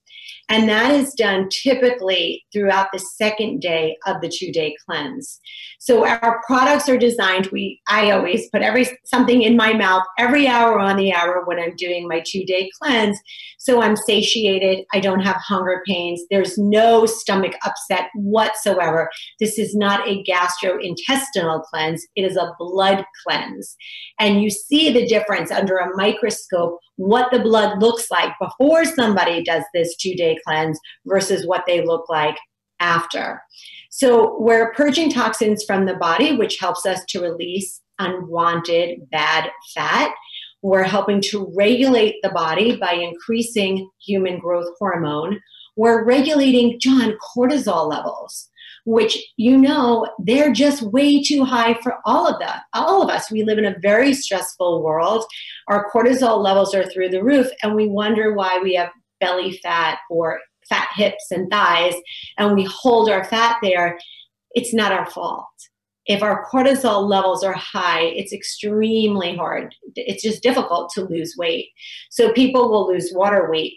And 0.51 0.69
that 0.69 0.91
is 0.91 1.15
done 1.15 1.49
typically 1.49 2.45
throughout 2.53 2.89
the 2.93 2.99
second 2.99 3.61
day 3.61 3.97
of 4.05 4.21
the 4.21 4.29
two 4.29 4.51
day 4.51 4.75
cleanse. 4.85 5.39
So 5.79 6.05
our 6.05 6.43
products 6.45 6.89
are 6.89 6.99
designed, 6.99 7.47
we 7.53 7.81
I 7.89 8.11
always 8.11 8.51
put 8.51 8.61
every 8.61 8.89
something 9.05 9.43
in 9.43 9.57
my 9.57 9.73
mouth 9.73 10.03
every 10.19 10.49
hour 10.49 10.81
on 10.81 10.97
the 10.97 11.13
hour 11.13 11.45
when 11.45 11.61
I'm 11.61 11.77
doing 11.77 12.09
my 12.09 12.23
two 12.27 12.45
day 12.45 12.69
cleanse. 12.83 13.17
So 13.59 13.81
I'm 13.81 13.95
satiated, 13.95 14.87
I 14.93 14.99
don't 14.99 15.21
have 15.21 15.37
hunger 15.37 15.83
pains, 15.87 16.23
there's 16.31 16.59
no 16.59 17.07
stomach 17.07 17.55
upset 17.65 18.09
whatsoever. 18.15 19.09
This 19.39 19.57
is 19.57 19.77
not 19.77 20.07
a 20.09 20.25
gastrointestinal 20.25 21.63
cleanse, 21.65 22.05
it 22.17 22.23
is 22.23 22.37
a 22.37 22.53
blood 22.59 23.05
cleanse. 23.25 23.77
And 24.19 24.43
you 24.43 24.51
see 24.51 24.93
the 24.93 25.07
difference 25.07 25.53
under 25.53 25.77
a 25.77 25.97
microscope 25.97 26.81
what 27.01 27.31
the 27.33 27.39
blood 27.39 27.81
looks 27.81 28.11
like 28.11 28.35
before 28.39 28.85
somebody 28.85 29.43
does 29.43 29.65
this 29.73 29.97
two 29.97 30.15
day 30.15 30.39
cleanse 30.47 30.79
versus 31.07 31.47
what 31.47 31.65
they 31.67 31.85
look 31.85 32.09
like 32.09 32.37
after. 32.81 33.43
So 33.91 34.41
we're 34.41 34.73
purging 34.75 35.11
toxins 35.11 35.65
from 35.65 35.87
the 35.87 35.95
body, 35.95 36.37
which 36.37 36.59
helps 36.59 36.87
us 36.87 37.05
to 37.09 37.21
release 37.21 37.81
unwanted 37.99 39.11
bad 39.11 39.51
fat. 39.75 40.13
We're 40.63 40.85
helping 40.85 41.21
to 41.23 41.53
regulate 41.55 42.17
the 42.23 42.31
body 42.31 42.77
by 42.77 42.93
increasing 42.93 43.91
human 44.05 44.39
growth 44.39 44.69
hormone. 44.79 45.41
We're 45.77 46.05
regulating, 46.05 46.79
John, 46.81 47.17
cortisol 47.35 47.89
levels 47.89 48.51
which 48.85 49.19
you 49.37 49.57
know 49.57 50.09
they're 50.19 50.53
just 50.53 50.83
way 50.83 51.23
too 51.23 51.45
high 51.45 51.75
for 51.83 51.99
all 52.05 52.27
of 52.27 52.39
that 52.41 52.63
all 52.73 53.03
of 53.03 53.11
us 53.11 53.31
we 53.31 53.45
live 53.45 53.59
in 53.59 53.67
a 53.67 53.79
very 53.81 54.15
stressful 54.15 54.83
world 54.83 55.25
our 55.69 55.91
cortisol 55.91 56.43
levels 56.43 56.75
are 56.75 56.87
through 56.87 57.09
the 57.09 57.23
roof 57.23 57.47
and 57.63 57.75
we 57.75 57.87
wonder 57.87 58.33
why 58.35 58.59
we 58.63 58.75
have 58.75 58.91
belly 59.21 59.59
fat 59.63 59.99
or 60.11 60.41
fat 60.69 60.89
hips 60.95 61.27
and 61.31 61.51
thighs 61.51 61.95
and 62.39 62.55
we 62.55 62.65
hold 62.65 63.09
our 63.09 63.25
fat 63.25 63.57
there 63.63 63.99
it's 64.53 64.75
not 64.75 64.93
our 64.93 65.09
fault 65.11 65.47
if 66.07 66.25
our 66.25 66.45
cortisol 66.51 67.09
levels 67.09 67.45
are 67.45 67.53
high, 67.53 68.01
it's 68.01 68.33
extremely 68.33 69.37
hard. 69.37 69.77
It's 69.95 70.25
just 70.25 70.43
difficult 70.43 70.91
to 70.95 71.05
lose 71.05 71.37
weight. 71.39 71.69
So 72.09 72.33
people 72.33 72.69
will 72.69 72.89
lose 72.89 73.13
water 73.15 73.49
weight 73.49 73.75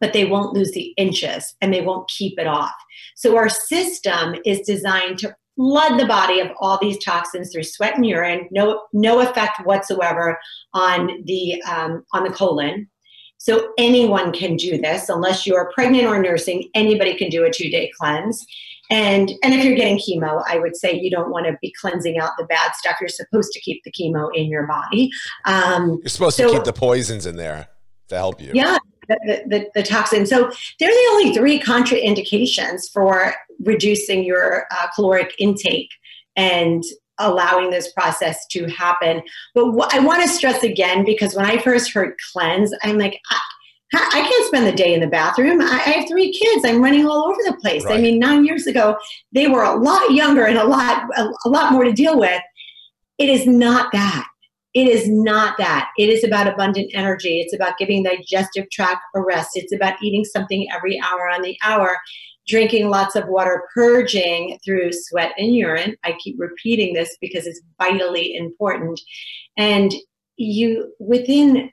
but 0.00 0.12
they 0.12 0.24
won't 0.24 0.54
lose 0.54 0.72
the 0.72 0.92
inches 0.96 1.54
and 1.60 1.72
they 1.72 1.80
won't 1.80 2.08
keep 2.08 2.38
it 2.38 2.46
off. 2.46 2.74
So 3.16 3.36
our 3.36 3.48
system 3.48 4.34
is 4.44 4.60
designed 4.60 5.18
to 5.20 5.34
flood 5.56 6.00
the 6.00 6.06
body 6.06 6.40
of 6.40 6.50
all 6.60 6.78
these 6.80 7.02
toxins 7.02 7.52
through 7.52 7.62
sweat 7.62 7.96
and 7.96 8.06
urine, 8.06 8.48
no 8.50 8.82
no 8.92 9.20
effect 9.20 9.64
whatsoever 9.64 10.38
on 10.72 11.22
the 11.24 11.62
um, 11.62 12.04
on 12.12 12.24
the 12.24 12.30
colon. 12.30 12.88
So 13.38 13.72
anyone 13.78 14.32
can 14.32 14.56
do 14.56 14.78
this, 14.78 15.08
unless 15.08 15.46
you're 15.46 15.70
pregnant 15.74 16.06
or 16.06 16.20
nursing. 16.20 16.68
Anybody 16.74 17.14
can 17.14 17.28
do 17.28 17.44
a 17.44 17.50
two 17.50 17.68
day 17.68 17.90
cleanse. 17.98 18.44
And 18.90 19.32
and 19.42 19.54
if 19.54 19.64
you're 19.64 19.76
getting 19.76 19.98
chemo, 19.98 20.42
I 20.46 20.58
would 20.58 20.76
say 20.76 20.98
you 20.98 21.10
don't 21.10 21.30
want 21.30 21.46
to 21.46 21.56
be 21.60 21.72
cleansing 21.80 22.18
out 22.18 22.30
the 22.38 22.44
bad 22.44 22.72
stuff. 22.74 22.96
You're 23.00 23.08
supposed 23.08 23.52
to 23.52 23.60
keep 23.60 23.82
the 23.84 23.92
chemo 23.92 24.28
in 24.34 24.46
your 24.46 24.66
body. 24.66 25.10
Um, 25.46 25.98
you're 26.02 26.08
supposed 26.08 26.36
so, 26.36 26.48
to 26.48 26.54
keep 26.54 26.64
the 26.64 26.72
poisons 26.72 27.26
in 27.26 27.36
there 27.36 27.68
to 28.08 28.16
help 28.16 28.40
you. 28.40 28.50
Yeah, 28.52 28.78
the, 29.08 29.42
the, 29.46 29.70
the, 29.74 29.82
toxin. 29.82 30.26
So 30.26 30.50
they're 30.78 30.90
the 30.90 31.08
only 31.12 31.34
three 31.34 31.58
contraindications 31.58 32.90
for 32.92 33.34
reducing 33.64 34.24
your 34.24 34.66
uh, 34.70 34.88
caloric 34.94 35.34
intake 35.38 35.90
and 36.36 36.82
allowing 37.18 37.70
this 37.70 37.92
process 37.92 38.46
to 38.48 38.66
happen. 38.68 39.22
But 39.54 39.72
wh- 39.72 39.94
I 39.94 40.00
want 40.00 40.22
to 40.22 40.28
stress 40.28 40.62
again 40.62 41.04
because 41.04 41.34
when 41.34 41.46
I 41.46 41.58
first 41.58 41.92
heard 41.92 42.14
cleanse, 42.32 42.74
I'm 42.82 42.98
like, 42.98 43.20
I, 43.30 43.38
I 43.92 44.20
can't 44.28 44.46
spend 44.46 44.66
the 44.66 44.72
day 44.72 44.94
in 44.94 45.00
the 45.00 45.06
bathroom. 45.06 45.60
I, 45.60 45.82
I 45.86 45.90
have 45.90 46.08
three 46.08 46.32
kids. 46.32 46.64
I'm 46.64 46.82
running 46.82 47.06
all 47.06 47.28
over 47.28 47.40
the 47.44 47.56
place. 47.60 47.84
Right. 47.84 47.98
I 47.98 48.02
mean, 48.02 48.18
nine 48.18 48.44
years 48.44 48.66
ago, 48.66 48.96
they 49.32 49.46
were 49.46 49.62
a 49.62 49.76
lot 49.76 50.12
younger 50.12 50.46
and 50.46 50.58
a 50.58 50.64
lot 50.64 51.04
a, 51.16 51.28
a 51.44 51.48
lot 51.48 51.72
more 51.72 51.84
to 51.84 51.92
deal 51.92 52.18
with. 52.18 52.42
It 53.18 53.28
is 53.28 53.46
not 53.46 53.92
that 53.92 54.26
it 54.74 54.88
is 54.88 55.08
not 55.08 55.56
that. 55.58 55.90
It 55.96 56.08
is 56.08 56.24
about 56.24 56.48
abundant 56.48 56.90
energy. 56.94 57.40
It's 57.40 57.54
about 57.54 57.78
giving 57.78 58.02
digestive 58.02 58.68
tract 58.70 59.02
a 59.14 59.22
rest. 59.22 59.50
It's 59.54 59.72
about 59.72 60.02
eating 60.02 60.24
something 60.24 60.66
every 60.74 61.00
hour 61.00 61.30
on 61.30 61.42
the 61.42 61.56
hour, 61.64 61.96
drinking 62.46 62.88
lots 62.88 63.16
of 63.16 63.28
water, 63.28 63.64
purging 63.74 64.58
through 64.64 64.92
sweat 64.92 65.32
and 65.38 65.54
urine. 65.54 65.96
I 66.04 66.16
keep 66.22 66.36
repeating 66.38 66.94
this 66.94 67.16
because 67.20 67.46
it's 67.46 67.60
vitally 67.78 68.34
important. 68.36 69.00
And 69.56 69.94
you, 70.36 70.92
within 70.98 71.70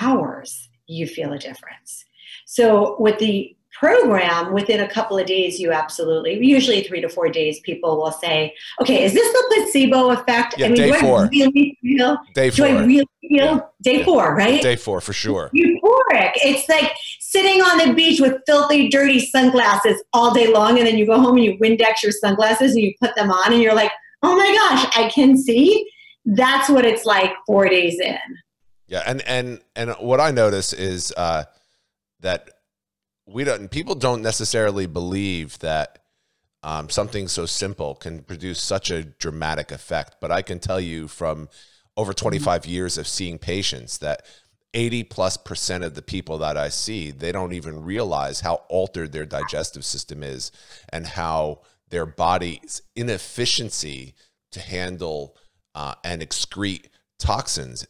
hours, 0.00 0.68
you 0.86 1.06
feel 1.06 1.32
a 1.32 1.38
difference. 1.38 2.04
So, 2.44 2.96
with 3.00 3.18
the 3.18 3.56
program 3.78 4.52
within 4.52 4.80
a 4.80 4.88
couple 4.88 5.18
of 5.18 5.26
days 5.26 5.58
you 5.58 5.72
absolutely 5.72 6.38
usually 6.44 6.82
three 6.82 7.00
to 7.00 7.08
four 7.08 7.28
days 7.28 7.60
people 7.60 7.96
will 7.96 8.12
say 8.12 8.54
okay 8.80 9.04
is 9.04 9.12
this 9.12 9.32
the 9.32 9.44
placebo 9.48 10.10
effect? 10.10 10.54
Yeah, 10.58 10.66
i 10.66 10.68
mean 10.68 10.76
day 10.76 10.90
do 10.92 10.98
four. 10.98 11.24
i 11.24 11.28
really 11.28 11.78
feel 11.82 12.18
day 12.34 12.50
four. 12.50 12.66
do 12.66 12.76
i 12.76 12.84
really 12.84 13.08
feel 13.20 13.44
yeah. 13.44 13.60
day 13.82 14.02
four 14.02 14.34
right? 14.34 14.62
Day 14.62 14.76
four 14.76 15.00
for 15.00 15.12
sure. 15.12 15.50
Euphoric. 15.54 16.32
It's 16.36 16.68
like 16.68 16.92
sitting 17.20 17.60
on 17.60 17.86
the 17.86 17.94
beach 17.94 18.20
with 18.20 18.40
filthy 18.46 18.88
dirty 18.88 19.20
sunglasses 19.20 20.02
all 20.12 20.32
day 20.32 20.52
long 20.52 20.78
and 20.78 20.86
then 20.86 20.96
you 20.96 21.06
go 21.06 21.20
home 21.20 21.36
and 21.36 21.44
you 21.44 21.58
windex 21.58 22.02
your 22.02 22.12
sunglasses 22.12 22.72
and 22.72 22.82
you 22.82 22.94
put 23.00 23.14
them 23.16 23.30
on 23.30 23.52
and 23.52 23.62
you're 23.62 23.74
like 23.74 23.92
oh 24.22 24.36
my 24.36 24.46
gosh 24.46 24.96
i 24.96 25.08
can 25.10 25.36
see? 25.36 25.88
That's 26.24 26.68
what 26.68 26.84
it's 26.84 27.04
like 27.04 27.32
four 27.46 27.68
days 27.68 27.98
in. 28.00 28.18
Yeah 28.88 29.02
and 29.06 29.22
and 29.22 29.60
and 29.74 29.90
what 30.00 30.20
i 30.20 30.30
notice 30.30 30.72
is 30.72 31.12
uh 31.16 31.44
that 32.20 32.50
we 33.26 33.44
don't 33.44 33.70
people 33.70 33.94
don't 33.94 34.22
necessarily 34.22 34.86
believe 34.86 35.58
that 35.58 35.98
um, 36.62 36.88
something 36.88 37.28
so 37.28 37.46
simple 37.46 37.94
can 37.94 38.22
produce 38.22 38.62
such 38.62 38.90
a 38.90 39.04
dramatic 39.04 39.70
effect. 39.70 40.16
But 40.20 40.32
I 40.32 40.42
can 40.42 40.58
tell 40.58 40.80
you 40.80 41.08
from 41.08 41.48
over 41.96 42.12
mm-hmm. 42.12 42.24
25 42.24 42.66
years 42.66 42.98
of 42.98 43.06
seeing 43.06 43.38
patients 43.38 43.98
that 43.98 44.22
80 44.74 45.04
plus 45.04 45.36
percent 45.36 45.84
of 45.84 45.94
the 45.94 46.02
people 46.02 46.38
that 46.38 46.56
I 46.56 46.68
see, 46.68 47.10
they 47.10 47.32
don't 47.32 47.52
even 47.52 47.82
realize 47.82 48.40
how 48.40 48.64
altered 48.68 49.12
their 49.12 49.24
digestive 49.24 49.84
system 49.84 50.22
is 50.22 50.52
and 50.88 51.06
how 51.06 51.60
their 51.88 52.04
body's 52.04 52.82
inefficiency 52.94 54.14
to 54.52 54.60
handle 54.60 55.36
uh, 55.74 55.94
and 56.04 56.20
excrete 56.20 56.86
toxins 57.18 57.86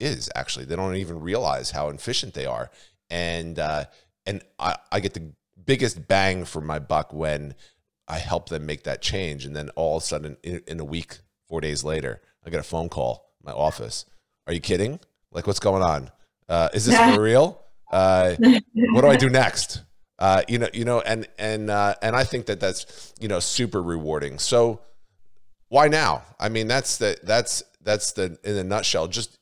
is 0.00 0.30
actually. 0.34 0.64
They 0.64 0.76
don't 0.76 0.96
even 0.96 1.20
realize 1.20 1.70
how 1.70 1.88
efficient 1.88 2.34
they 2.34 2.46
are. 2.46 2.70
And 3.10 3.58
uh, 3.58 3.84
and 4.26 4.42
I, 4.58 4.76
I 4.90 5.00
get 5.00 5.14
the 5.14 5.32
biggest 5.64 6.06
bang 6.08 6.44
for 6.44 6.60
my 6.60 6.78
buck 6.78 7.12
when 7.12 7.54
I 8.08 8.18
help 8.18 8.48
them 8.48 8.66
make 8.66 8.84
that 8.84 9.02
change. 9.02 9.44
And 9.44 9.54
then 9.54 9.70
all 9.70 9.96
of 9.96 10.02
a 10.02 10.06
sudden, 10.06 10.36
in, 10.42 10.62
in 10.66 10.80
a 10.80 10.84
week, 10.84 11.18
four 11.48 11.60
days 11.60 11.84
later, 11.84 12.20
I 12.44 12.50
get 12.50 12.60
a 12.60 12.64
phone 12.64 12.88
call, 12.88 13.32
my 13.42 13.52
office. 13.52 14.04
Are 14.46 14.52
you 14.52 14.60
kidding? 14.60 15.00
Like, 15.32 15.46
what's 15.46 15.60
going 15.60 15.82
on? 15.82 16.10
Uh, 16.48 16.68
is 16.74 16.86
this 16.86 16.98
for 16.98 17.20
real? 17.22 17.62
Uh, 17.90 18.34
what 18.92 19.02
do 19.02 19.06
I 19.08 19.16
do 19.16 19.30
next? 19.30 19.82
Uh, 20.18 20.42
you 20.48 20.58
know, 20.58 20.68
you 20.72 20.84
know, 20.84 21.00
and 21.00 21.26
and 21.38 21.70
uh, 21.70 21.94
and 22.00 22.14
I 22.14 22.24
think 22.24 22.46
that 22.46 22.60
that's 22.60 23.12
you 23.18 23.28
know 23.28 23.40
super 23.40 23.82
rewarding. 23.82 24.38
So 24.38 24.80
why 25.68 25.88
now? 25.88 26.22
I 26.38 26.48
mean, 26.48 26.68
that's 26.68 26.98
the 26.98 27.18
that's 27.22 27.62
that's 27.82 28.12
the 28.12 28.38
in 28.44 28.56
a 28.56 28.64
nutshell. 28.64 29.08
Just 29.08 29.38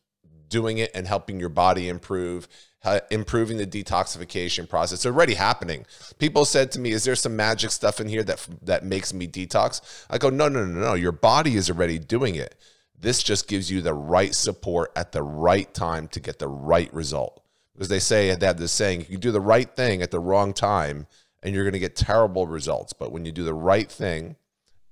doing 0.49 0.79
it 0.79 0.91
and 0.95 1.07
helping 1.07 1.41
your 1.41 1.49
body 1.49 1.89
improve, 1.89 2.49
uh, 2.85 3.01
improving 3.11 3.59
the 3.59 3.67
detoxification 3.67 4.69
process. 4.69 4.99
It's 4.99 5.07
already 5.07 5.35
happening. 5.35 5.87
People 6.19 6.45
said 6.45 6.73
to 6.73 6.81
me, 6.81 6.91
"Is 6.91 7.05
there 7.05 7.15
some 7.15 7.37
magic 7.37 7.71
stuff 7.71 8.01
in 8.01 8.09
here 8.09 8.23
that 8.25 8.47
that 8.63 8.85
makes 8.85 9.13
me 9.13 9.27
detox?" 9.27 10.07
I 10.11 10.19
go, 10.19 10.31
"No, 10.31 10.49
no, 10.49 10.65
no, 10.65 10.81
no. 10.81 10.95
Your 10.95 11.13
body 11.13 11.57
is 11.57 11.71
already 11.71 11.99
doing 11.99 12.35
it. 12.35 12.55
This 12.99 13.23
just 13.23 13.49
gives 13.49 13.71
you 13.71 13.83
the 13.83 13.95
right 13.95 14.35
support 14.35 14.93
at 14.97 15.13
the 15.13 15.23
right 15.23 15.73
time 15.75 16.09
to 16.09 16.21
get 16.21 16.39
the 16.39 16.49
right 16.49 16.93
result." 16.93 17.43
because 17.75 17.89
they 17.89 17.99
say 17.99 18.35
they 18.35 18.47
have 18.47 18.59
this 18.59 18.73
saying 18.73 19.07
you 19.09 19.19
do 19.19 19.31
the 19.31 19.41
right 19.41 19.75
thing 19.75 20.03
at 20.03 20.11
the 20.11 20.21
wrong 20.21 20.53
time 20.53 21.07
and 21.43 21.55
you're 21.55 21.65
going 21.65 21.73
to 21.73 21.79
get 21.79 21.97
terrible 21.97 22.47
results 22.47 22.93
but 22.93 23.13
when 23.13 23.25
you 23.25 23.33
do 23.33 23.45
the 23.45 23.55
right 23.55 23.91
thing 23.91 24.37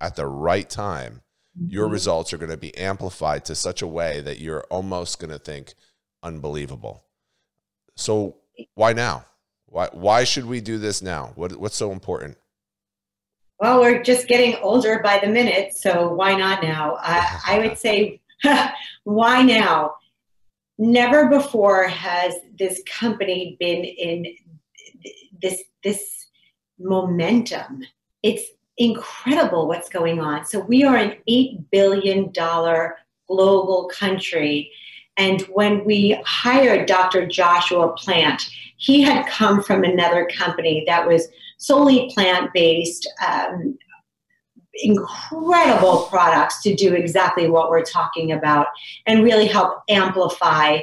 at 0.00 0.16
the 0.16 0.26
right 0.26 0.68
time 0.68 1.22
your 1.57 1.87
mm-hmm. 1.87 1.92
results 1.92 2.33
are 2.33 2.38
going 2.38 2.50
to 2.50 2.57
be 2.57 2.76
amplified 2.76 3.44
to 3.44 3.55
such 3.55 3.83
a 3.83 3.87
way 3.87 4.20
that 4.20 4.38
you're 4.38 4.64
almost 4.70 5.18
going 5.18 5.31
to 5.31 5.38
think 5.38 5.74
unbelievable 6.22 7.05
so 8.00 8.36
why 8.74 8.92
now? 8.92 9.24
Why 9.66 9.88
why 9.92 10.24
should 10.24 10.46
we 10.46 10.60
do 10.60 10.78
this 10.78 11.02
now? 11.02 11.32
What, 11.34 11.56
what's 11.56 11.76
so 11.76 11.92
important? 11.92 12.36
Well 13.58 13.80
we're 13.80 14.02
just 14.02 14.26
getting 14.26 14.56
older 14.56 15.00
by 15.02 15.18
the 15.18 15.28
minute 15.28 15.76
so 15.76 16.12
why 16.12 16.34
not 16.34 16.62
now? 16.62 16.96
I, 17.00 17.40
I 17.46 17.58
would 17.58 17.78
say 17.78 18.20
why 19.04 19.42
now? 19.42 19.94
Never 20.78 21.28
before 21.28 21.88
has 21.88 22.34
this 22.58 22.82
company 22.86 23.56
been 23.60 23.84
in 23.84 24.26
this 25.42 25.62
this 25.84 26.26
momentum. 26.78 27.82
It's 28.22 28.44
incredible 28.78 29.68
what's 29.68 29.90
going 29.90 30.20
on. 30.20 30.46
So 30.46 30.60
we 30.60 30.84
are 30.84 30.96
an 30.96 31.16
8 31.28 31.70
billion 31.70 32.32
dollar 32.32 32.96
global 33.28 33.88
country 33.88 34.72
and 35.16 35.42
when 35.42 35.85
we 35.85 36.20
hired 36.25 36.87
dr 36.87 37.27
joshua 37.27 37.92
plant 37.94 38.42
he 38.77 39.03
had 39.03 39.27
come 39.27 39.62
from 39.62 39.85
another 39.85 40.29
company 40.37 40.85
that 40.87 41.07
was 41.07 41.29
solely 41.59 42.11
plant-based 42.14 43.07
um, 43.27 43.77
incredible 44.75 46.07
products 46.09 46.62
to 46.62 46.75
do 46.75 46.94
exactly 46.94 47.49
what 47.49 47.70
we're 47.70 47.83
talking 47.83 48.33
about 48.33 48.68
and 49.07 49.25
really 49.25 49.46
help 49.46 49.83
amplify 49.88 50.79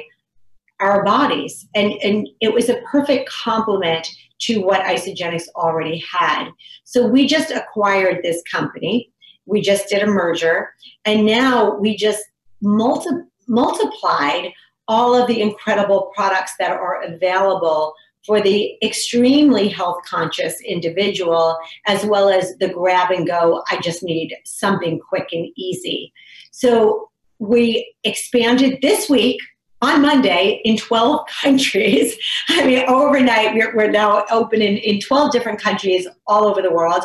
our 0.80 1.04
bodies. 1.04 1.66
And, 1.74 1.92
and 2.02 2.28
it 2.40 2.52
was 2.52 2.68
a 2.68 2.80
perfect 2.82 3.28
complement 3.28 4.08
to 4.40 4.60
what 4.60 4.82
Isagenix 4.82 5.44
already 5.56 6.04
had. 6.10 6.50
So 6.84 7.06
we 7.06 7.26
just 7.26 7.50
acquired 7.50 8.22
this 8.22 8.42
company. 8.50 9.10
We 9.46 9.60
just 9.60 9.88
did 9.88 10.02
a 10.02 10.06
merger. 10.06 10.70
And 11.04 11.26
now 11.26 11.74
we 11.74 11.96
just 11.96 12.22
multi- 12.62 13.24
multiplied 13.48 14.52
all 14.86 15.14
of 15.14 15.26
the 15.26 15.40
incredible 15.40 16.10
products 16.14 16.52
that 16.58 16.70
are 16.70 17.02
available 17.02 17.94
for 18.26 18.40
the 18.40 18.76
extremely 18.82 19.68
health 19.68 19.98
conscious 20.06 20.60
individual, 20.60 21.56
as 21.86 22.04
well 22.04 22.28
as 22.28 22.56
the 22.58 22.68
grab 22.68 23.10
and 23.10 23.26
go, 23.26 23.62
I 23.70 23.80
just 23.80 24.02
need 24.02 24.34
something 24.44 24.98
quick 24.98 25.28
and 25.32 25.48
easy. 25.56 26.12
So 26.50 27.10
we 27.38 27.94
expanded 28.04 28.80
this 28.82 29.08
week 29.08 29.40
on 29.80 30.02
Monday 30.02 30.60
in 30.64 30.76
12 30.76 31.26
countries. 31.42 32.16
I 32.48 32.66
mean, 32.66 32.84
overnight, 32.88 33.54
we're, 33.54 33.74
we're 33.74 33.90
now 33.90 34.24
open 34.30 34.60
in, 34.60 34.76
in 34.78 35.00
12 35.00 35.32
different 35.32 35.60
countries 35.60 36.06
all 36.26 36.46
over 36.46 36.60
the 36.60 36.72
world, 36.72 37.04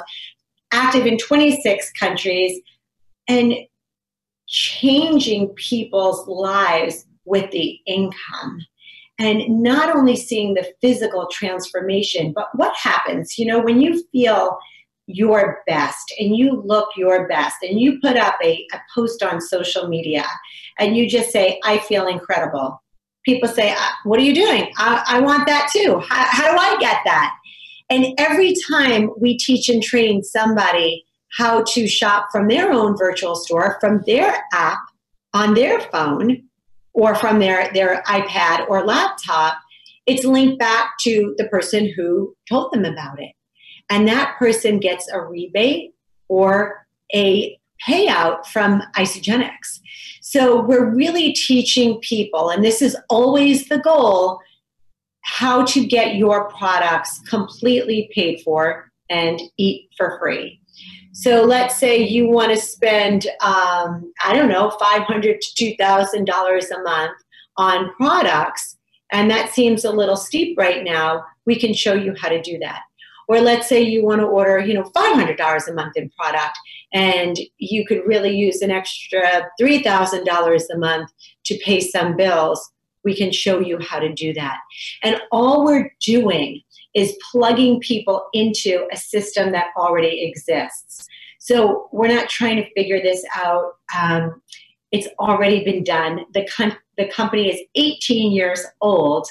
active 0.71 1.05
in 1.05 1.17
26 1.17 1.91
countries, 1.93 2.59
and 3.27 3.53
changing 4.53 5.49
people's 5.55 6.27
lives 6.27 7.05
with 7.25 7.49
the 7.51 7.79
income 7.87 8.59
and 9.19 9.63
not 9.63 9.95
only 9.95 10.15
seeing 10.15 10.53
the 10.53 10.71
physical 10.79 11.27
transformation, 11.31 12.33
but 12.35 12.49
what 12.53 12.75
happens, 12.75 13.37
you 13.37 13.45
know, 13.45 13.59
when 13.59 13.81
you 13.81 14.03
feel 14.11 14.57
your 15.07 15.61
best 15.67 16.13
and 16.19 16.37
you 16.37 16.61
look 16.65 16.89
your 16.95 17.27
best 17.27 17.57
and 17.63 17.79
you 17.79 17.99
put 17.99 18.15
up 18.15 18.35
a, 18.43 18.65
a 18.73 18.79
post 18.93 19.23
on 19.23 19.41
social 19.41 19.87
media 19.87 20.23
and 20.79 20.95
you 20.95 21.09
just 21.09 21.31
say, 21.31 21.59
I 21.63 21.79
feel 21.79 22.07
incredible. 22.07 22.81
People 23.25 23.49
say, 23.49 23.71
uh, 23.71 23.89
What 24.03 24.19
are 24.19 24.23
you 24.23 24.35
doing? 24.35 24.71
I, 24.77 25.03
I 25.07 25.21
want 25.21 25.47
that 25.47 25.69
too. 25.73 26.01
How, 26.07 26.25
how 26.29 26.51
do 26.51 26.57
I 26.57 26.77
get 26.79 26.99
that? 27.05 27.35
And 27.89 28.07
every 28.17 28.53
time 28.69 29.09
we 29.19 29.37
teach 29.37 29.67
and 29.67 29.81
train 29.81 30.23
somebody 30.23 31.05
how 31.37 31.63
to 31.63 31.87
shop 31.87 32.29
from 32.31 32.47
their 32.47 32.71
own 32.71 32.97
virtual 32.97 33.35
store, 33.35 33.77
from 33.79 34.03
their 34.05 34.43
app 34.53 34.79
on 35.33 35.53
their 35.53 35.79
phone, 35.79 36.43
or 36.93 37.15
from 37.15 37.39
their, 37.39 37.71
their 37.73 38.03
iPad 38.03 38.67
or 38.69 38.85
laptop, 38.85 39.57
it's 40.05 40.25
linked 40.25 40.59
back 40.59 40.91
to 41.01 41.33
the 41.37 41.47
person 41.47 41.91
who 41.95 42.35
told 42.47 42.71
them 42.71 42.85
about 42.85 43.19
it. 43.19 43.31
And 43.89 44.07
that 44.07 44.35
person 44.37 44.79
gets 44.79 45.09
a 45.11 45.19
rebate 45.19 45.93
or 46.27 46.85
a 47.13 47.57
payout 47.87 48.45
from 48.45 48.81
Isagenix. 48.95 49.79
So 50.21 50.61
we're 50.61 50.93
really 50.93 51.33
teaching 51.33 51.99
people, 51.99 52.49
and 52.49 52.63
this 52.63 52.81
is 52.81 52.95
always 53.09 53.69
the 53.69 53.79
goal, 53.79 54.39
how 55.21 55.63
to 55.65 55.85
get 55.85 56.15
your 56.15 56.49
products 56.49 57.19
completely 57.27 58.09
paid 58.13 58.41
for 58.41 58.91
and 59.09 59.41
eat 59.57 59.89
for 59.97 60.17
free. 60.19 60.59
So 61.13 61.43
let's 61.43 61.77
say 61.77 62.01
you 62.01 62.27
want 62.27 62.51
to 62.51 62.57
spend, 62.57 63.27
um, 63.41 64.11
I 64.25 64.33
don't 64.33 64.49
know, 64.49 64.71
500 64.71 65.41
to 65.41 65.75
$2,000 65.77 66.71
a 66.71 66.81
month 66.81 67.17
on 67.55 67.93
products, 67.93 68.77
and 69.11 69.29
that 69.29 69.53
seems 69.53 69.85
a 69.85 69.91
little 69.91 70.15
steep 70.15 70.57
right 70.57 70.83
now. 70.83 71.23
We 71.45 71.59
can 71.59 71.71
show 71.71 71.93
you 71.93 72.15
how 72.19 72.29
to 72.29 72.41
do 72.41 72.57
that. 72.59 72.81
Or 73.27 73.39
let's 73.41 73.69
say 73.69 73.79
you 73.79 74.03
want 74.03 74.21
to 74.21 74.27
order, 74.27 74.57
you 74.59 74.73
know, 74.73 74.89
$500 74.95 75.67
a 75.67 75.73
month 75.73 75.95
in 75.95 76.09
product, 76.17 76.57
and 76.93 77.37
you 77.59 77.85
could 77.85 78.01
really 78.07 78.35
use 78.35 78.63
an 78.63 78.71
extra 78.71 79.51
$3,000 79.61 80.61
a 80.73 80.77
month 80.79 81.11
to 81.45 81.59
pay 81.63 81.79
some 81.79 82.17
bills. 82.17 82.71
We 83.03 83.15
can 83.15 83.31
show 83.31 83.59
you 83.59 83.77
how 83.79 83.99
to 83.99 84.11
do 84.11 84.33
that. 84.33 84.57
And 85.03 85.21
all 85.31 85.63
we're 85.63 85.91
doing 86.01 86.61
is 86.93 87.17
plugging 87.31 87.79
people 87.79 88.25
into 88.33 88.87
a 88.91 88.97
system 88.97 89.51
that 89.51 89.67
already 89.77 90.23
exists. 90.23 91.07
So 91.39 91.89
we're 91.91 92.13
not 92.13 92.29
trying 92.29 92.57
to 92.57 92.73
figure 92.73 93.01
this 93.01 93.23
out. 93.35 93.73
Um, 93.99 94.41
it's 94.91 95.07
already 95.19 95.63
been 95.63 95.83
done. 95.83 96.25
The, 96.33 96.47
com- 96.55 96.77
the 96.97 97.07
company 97.07 97.49
is 97.49 97.59
18 97.75 98.31
years 98.31 98.63
old. 98.79 99.27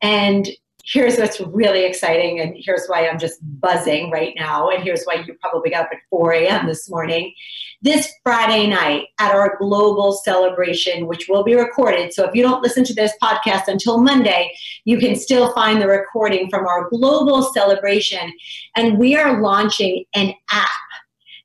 And 0.00 0.48
here's 0.90 1.18
what's 1.18 1.40
really 1.40 1.84
exciting, 1.84 2.40
and 2.40 2.56
here's 2.56 2.86
why 2.86 3.06
I'm 3.06 3.18
just 3.18 3.38
buzzing 3.60 4.10
right 4.10 4.32
now, 4.36 4.70
and 4.70 4.82
here's 4.82 5.04
why 5.04 5.24
you 5.26 5.34
probably 5.40 5.70
got 5.70 5.84
up 5.84 5.90
at 5.92 5.98
4 6.10 6.32
a.m. 6.32 6.66
this 6.66 6.88
morning. 6.88 7.34
This 7.82 8.12
Friday 8.24 8.66
night 8.66 9.04
at 9.20 9.32
our 9.32 9.56
global 9.58 10.12
celebration, 10.12 11.06
which 11.06 11.28
will 11.28 11.44
be 11.44 11.54
recorded. 11.54 12.12
So 12.12 12.24
if 12.24 12.34
you 12.34 12.42
don't 12.42 12.62
listen 12.62 12.84
to 12.84 12.94
this 12.94 13.12
podcast 13.22 13.68
until 13.68 13.98
Monday, 13.98 14.50
you 14.84 14.98
can 14.98 15.14
still 15.14 15.52
find 15.52 15.80
the 15.80 15.86
recording 15.86 16.50
from 16.50 16.66
our 16.66 16.88
global 16.88 17.42
celebration. 17.52 18.32
And 18.74 18.98
we 18.98 19.14
are 19.14 19.40
launching 19.40 20.04
an 20.14 20.34
app 20.50 20.68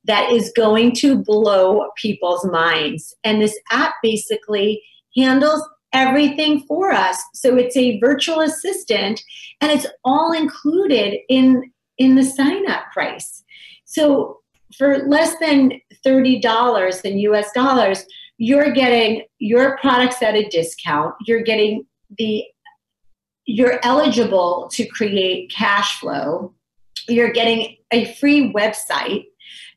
that 0.06 0.32
is 0.32 0.52
going 0.56 0.96
to 0.96 1.18
blow 1.18 1.90
people's 1.98 2.46
minds. 2.46 3.16
And 3.24 3.40
this 3.40 3.58
app 3.72 3.94
basically 4.02 4.82
handles 5.16 5.62
everything 5.94 6.62
for 6.62 6.92
us. 6.92 7.22
So 7.34 7.56
it's 7.58 7.78
a 7.78 8.00
virtual 8.00 8.42
assistant 8.42 9.22
and 9.62 9.72
it's 9.72 9.88
all 10.04 10.32
included 10.34 11.20
in 11.30 11.72
in 11.98 12.16
the 12.16 12.24
sign 12.24 12.70
up 12.70 12.92
price. 12.92 13.44
So 13.86 14.40
for 14.78 15.08
less 15.08 15.36
than 15.40 15.80
$30 16.06 17.06
in 17.06 17.20
US 17.20 17.52
dollars, 17.54 18.06
you're 18.38 18.72
getting 18.72 19.24
your 19.38 19.78
products 19.78 20.22
at 20.22 20.36
a 20.36 20.50
discount. 20.50 21.14
You're 21.28 21.44
getting 21.44 21.86
the 22.18 22.44
you're 23.46 23.80
eligible 23.84 24.70
to 24.72 24.86
create 24.86 25.52
cash 25.52 26.00
flow. 26.00 26.54
You're 27.10 27.34
getting 27.34 27.76
a 27.92 28.14
free 28.16 28.54
website. 28.54 29.26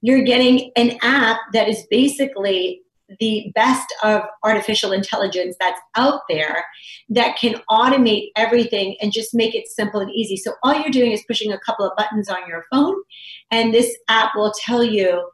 You're 0.03 0.23
getting 0.23 0.71
an 0.77 0.99
app 1.03 1.39
that 1.53 1.69
is 1.69 1.85
basically 1.91 2.83
the 3.21 3.53
best 3.55 3.87
of 4.03 4.23
artificial 4.43 4.93
intelligence 4.93 5.57
that's 5.61 5.81
out 5.97 6.23
there 6.29 6.65
that 7.09 7.37
can 7.37 7.61
automate 7.71 8.31
everything 8.37 8.97
and 9.01 9.13
just 9.13 9.35
make 9.35 9.55
it 9.55 9.69
simple 9.69 10.01
and 10.01 10.11
easy. 10.11 10.37
So 10.37 10.55
all 10.63 10.75
you're 10.75 10.91
doing 10.91 11.13
is 11.13 11.25
pushing 11.27 11.53
a 11.53 11.61
couple 11.61 11.87
of 11.87 11.97
buttons 11.97 12.29
on 12.29 12.49
your 12.49 12.65
phone, 12.73 12.97
and 13.51 13.73
this 13.73 13.97
app 14.09 14.33
will 14.35 14.53
tell 14.65 14.83
you 14.83 15.31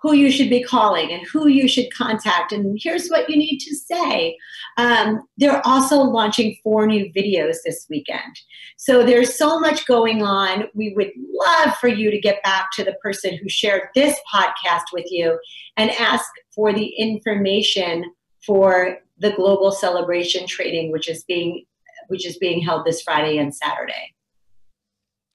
who 0.00 0.12
you 0.12 0.30
should 0.30 0.48
be 0.48 0.62
calling 0.62 1.10
and 1.10 1.26
who 1.26 1.48
you 1.48 1.66
should 1.66 1.92
contact, 1.92 2.52
and 2.52 2.78
here's 2.80 3.08
what 3.08 3.28
you 3.28 3.36
need 3.36 3.58
to 3.58 3.74
say. 3.74 4.36
Um, 4.76 5.24
they're 5.38 5.60
also 5.66 5.96
launching 5.96 6.56
four 6.62 6.86
new 6.86 7.12
videos 7.12 7.56
this 7.64 7.84
weekend. 7.90 8.38
So 8.76 9.02
there's 9.02 9.36
so 9.36 9.58
much 9.58 9.86
going 9.86 10.22
on. 10.22 10.68
We 10.72 10.94
would 10.94 11.10
love 11.44 11.74
for 11.78 11.88
you 11.88 12.12
to 12.12 12.20
get 12.20 12.40
back 12.44 12.68
to 12.74 12.84
the 12.84 12.94
person 13.02 13.36
who 13.42 13.48
shared 13.48 13.88
this 13.96 14.16
podcast 14.32 14.84
with 14.92 15.06
you 15.10 15.36
and 15.76 15.90
ask 15.90 16.26
for 16.58 16.72
the 16.72 16.86
information 16.98 18.04
for 18.44 18.98
the 19.18 19.30
global 19.30 19.70
celebration 19.70 20.44
trading, 20.44 20.90
which 20.90 21.08
is 21.08 21.22
being 21.22 21.64
which 22.08 22.26
is 22.26 22.36
being 22.38 22.60
held 22.60 22.84
this 22.84 23.00
Friday 23.00 23.38
and 23.38 23.54
Saturday. 23.54 24.14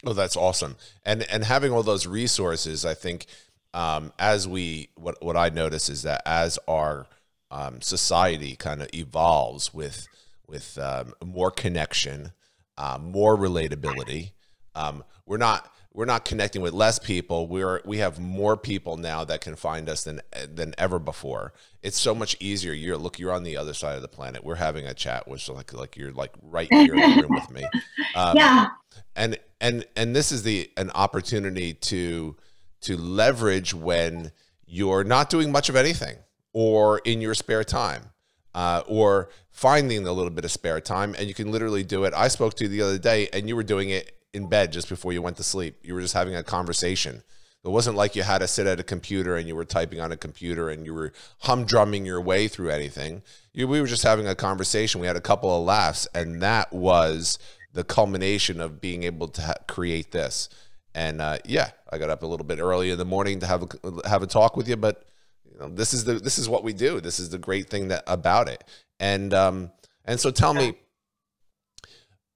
Oh, 0.06 0.12
that's 0.12 0.36
awesome. 0.36 0.76
And 1.06 1.24
and 1.32 1.46
having 1.46 1.72
all 1.72 1.82
those 1.82 2.06
resources, 2.06 2.84
I 2.84 2.94
think 2.94 3.28
um, 3.74 4.12
as 4.20 4.50
we 4.50 4.90
what 4.96 5.24
what 5.24 5.38
I 5.38 5.48
notice 5.48 5.88
is 5.88 6.02
that 6.02 6.22
as 6.26 6.60
our 6.68 7.08
um, 7.50 7.80
society 7.80 8.58
kind 8.58 8.82
of 8.82 8.90
evolves 8.94 9.74
with 9.74 10.10
with 10.46 10.78
um, 10.78 11.14
more 11.24 11.52
connection, 11.52 12.34
uh, 12.78 13.00
more 13.02 13.38
relatability, 13.38 14.32
um, 14.76 15.06
we're 15.26 15.38
not 15.38 15.72
we're 15.94 16.06
not 16.06 16.26
connecting 16.26 16.62
with 16.62 16.74
less 16.74 16.98
people. 16.98 17.48
We're 17.48 17.82
we 17.86 18.00
have 18.00 18.20
more 18.20 18.58
people 18.58 18.98
now 18.98 19.24
that 19.26 19.42
can 19.42 19.56
find 19.56 19.88
us 19.88 20.04
than 20.04 20.22
than 20.52 20.74
ever 20.78 20.98
before. 20.98 21.54
It's 21.84 22.00
so 22.00 22.16
much 22.16 22.36
easier. 22.40 22.74
You're 22.74 22.98
look, 22.98 23.20
you're 23.20 23.32
on 23.32 23.44
the 23.44 23.58
other 23.58 23.74
side 23.74 23.96
of 23.96 24.02
the 24.02 24.08
planet. 24.08 24.44
We're 24.44 24.56
having 24.56 24.88
a 24.88 24.94
chat, 24.94 25.28
which 25.28 25.48
like 25.50 25.72
like 25.72 25.96
you're 25.96 26.12
like 26.12 26.32
right 26.42 26.68
here 26.72 26.96
in 26.96 27.16
the 27.16 27.22
room 27.22 27.34
with 27.34 27.52
me. 27.52 27.64
Um, 28.16 28.38
yeah. 28.38 28.68
And 29.16 29.40
and 29.60 29.86
and 29.96 30.16
this 30.16 30.32
is 30.32 30.44
the 30.44 30.70
an 30.78 30.92
opportunity 30.92 31.74
to 31.74 32.36
to 32.82 32.96
leverage 32.96 33.74
when 33.74 34.32
you're 34.68 35.04
not 35.04 35.32
doing 35.32 35.52
much 35.52 35.68
of 35.68 35.76
anything 35.76 36.18
or 36.54 37.00
in 37.00 37.22
your 37.22 37.34
spare 37.34 37.64
time 37.64 38.12
uh, 38.54 38.84
or 38.88 39.30
finding 39.50 40.06
a 40.06 40.12
little 40.12 40.30
bit 40.30 40.46
of 40.46 40.52
spare 40.52 40.80
time 40.80 41.16
and 41.18 41.28
you 41.28 41.34
can 41.34 41.52
literally 41.52 41.84
do 41.84 42.04
it. 42.04 42.14
I 42.14 42.28
spoke 42.28 42.54
to 42.56 42.66
you 42.66 42.70
the 42.70 42.82
other 42.84 43.00
day 43.00 43.30
and 43.34 43.50
you 43.50 43.56
were 43.56 43.64
doing 43.64 43.90
it 43.90 44.16
in 44.34 44.48
bed 44.48 44.72
just 44.72 44.90
before 44.90 45.14
you 45.14 45.22
went 45.22 45.38
to 45.38 45.44
sleep. 45.44 45.78
You 45.84 45.94
were 45.94 46.02
just 46.02 46.14
having 46.14 46.36
a 46.36 46.44
conversation. 46.44 47.24
It 47.64 47.70
wasn't 47.70 47.96
like 47.96 48.16
you 48.16 48.24
had 48.24 48.40
to 48.40 48.48
sit 48.48 48.68
at 48.68 48.80
a 48.80 48.84
computer 48.84 49.38
and 49.38 49.48
you 49.48 49.56
were 49.56 49.64
typing 49.64 50.02
on 50.02 50.12
a 50.12 50.18
computer 50.18 50.70
and 50.70 50.86
you 50.86 50.94
were 50.94 51.14
humdrumming 51.44 52.06
your 52.06 52.20
way 52.20 52.50
through 52.50 52.70
anything. 52.70 53.22
You, 53.54 53.70
we 53.70 53.80
were 53.80 53.88
just 53.88 54.04
having 54.04 54.28
a 54.28 54.36
conversation. 54.36 55.00
We 55.00 55.08
had 55.08 55.16
a 55.16 55.22
couple 55.22 55.56
of 55.56 55.64
laughs, 55.64 56.08
and 56.14 56.42
that 56.42 56.74
was 56.74 57.40
the 57.72 57.86
culmination 57.86 58.60
of 58.60 58.82
being 58.82 59.04
able 59.04 59.30
to 59.30 59.42
ha- 59.42 59.54
create 59.68 60.12
this. 60.12 60.50
And 60.94 61.22
uh, 61.22 61.38
yeah, 61.46 61.70
I 61.90 62.00
got 62.00 62.10
up 62.10 62.24
a 62.24 62.26
little 62.26 62.46
bit 62.46 62.60
early 62.60 62.92
in 62.92 62.98
the 62.98 63.06
morning 63.06 63.40
to 63.40 63.48
have 63.48 63.64
a, 63.64 64.10
have 64.10 64.24
a 64.24 64.28
talk 64.28 64.58
with 64.58 64.68
you, 64.68 64.76
but 64.76 65.06
you 65.50 65.58
know, 65.60 65.70
this 65.70 65.94
is 65.94 66.04
the 66.04 66.16
this 66.16 66.38
is 66.38 66.50
what 66.50 66.64
we 66.64 66.74
do. 66.74 67.00
This 67.00 67.20
is 67.20 67.30
the 67.30 67.38
great 67.38 67.70
thing 67.70 67.88
that 67.90 68.04
about 68.08 68.50
it. 68.50 68.64
And 69.00 69.34
um, 69.34 69.72
and 70.04 70.20
so 70.20 70.32
tell 70.32 70.54
me 70.54 70.74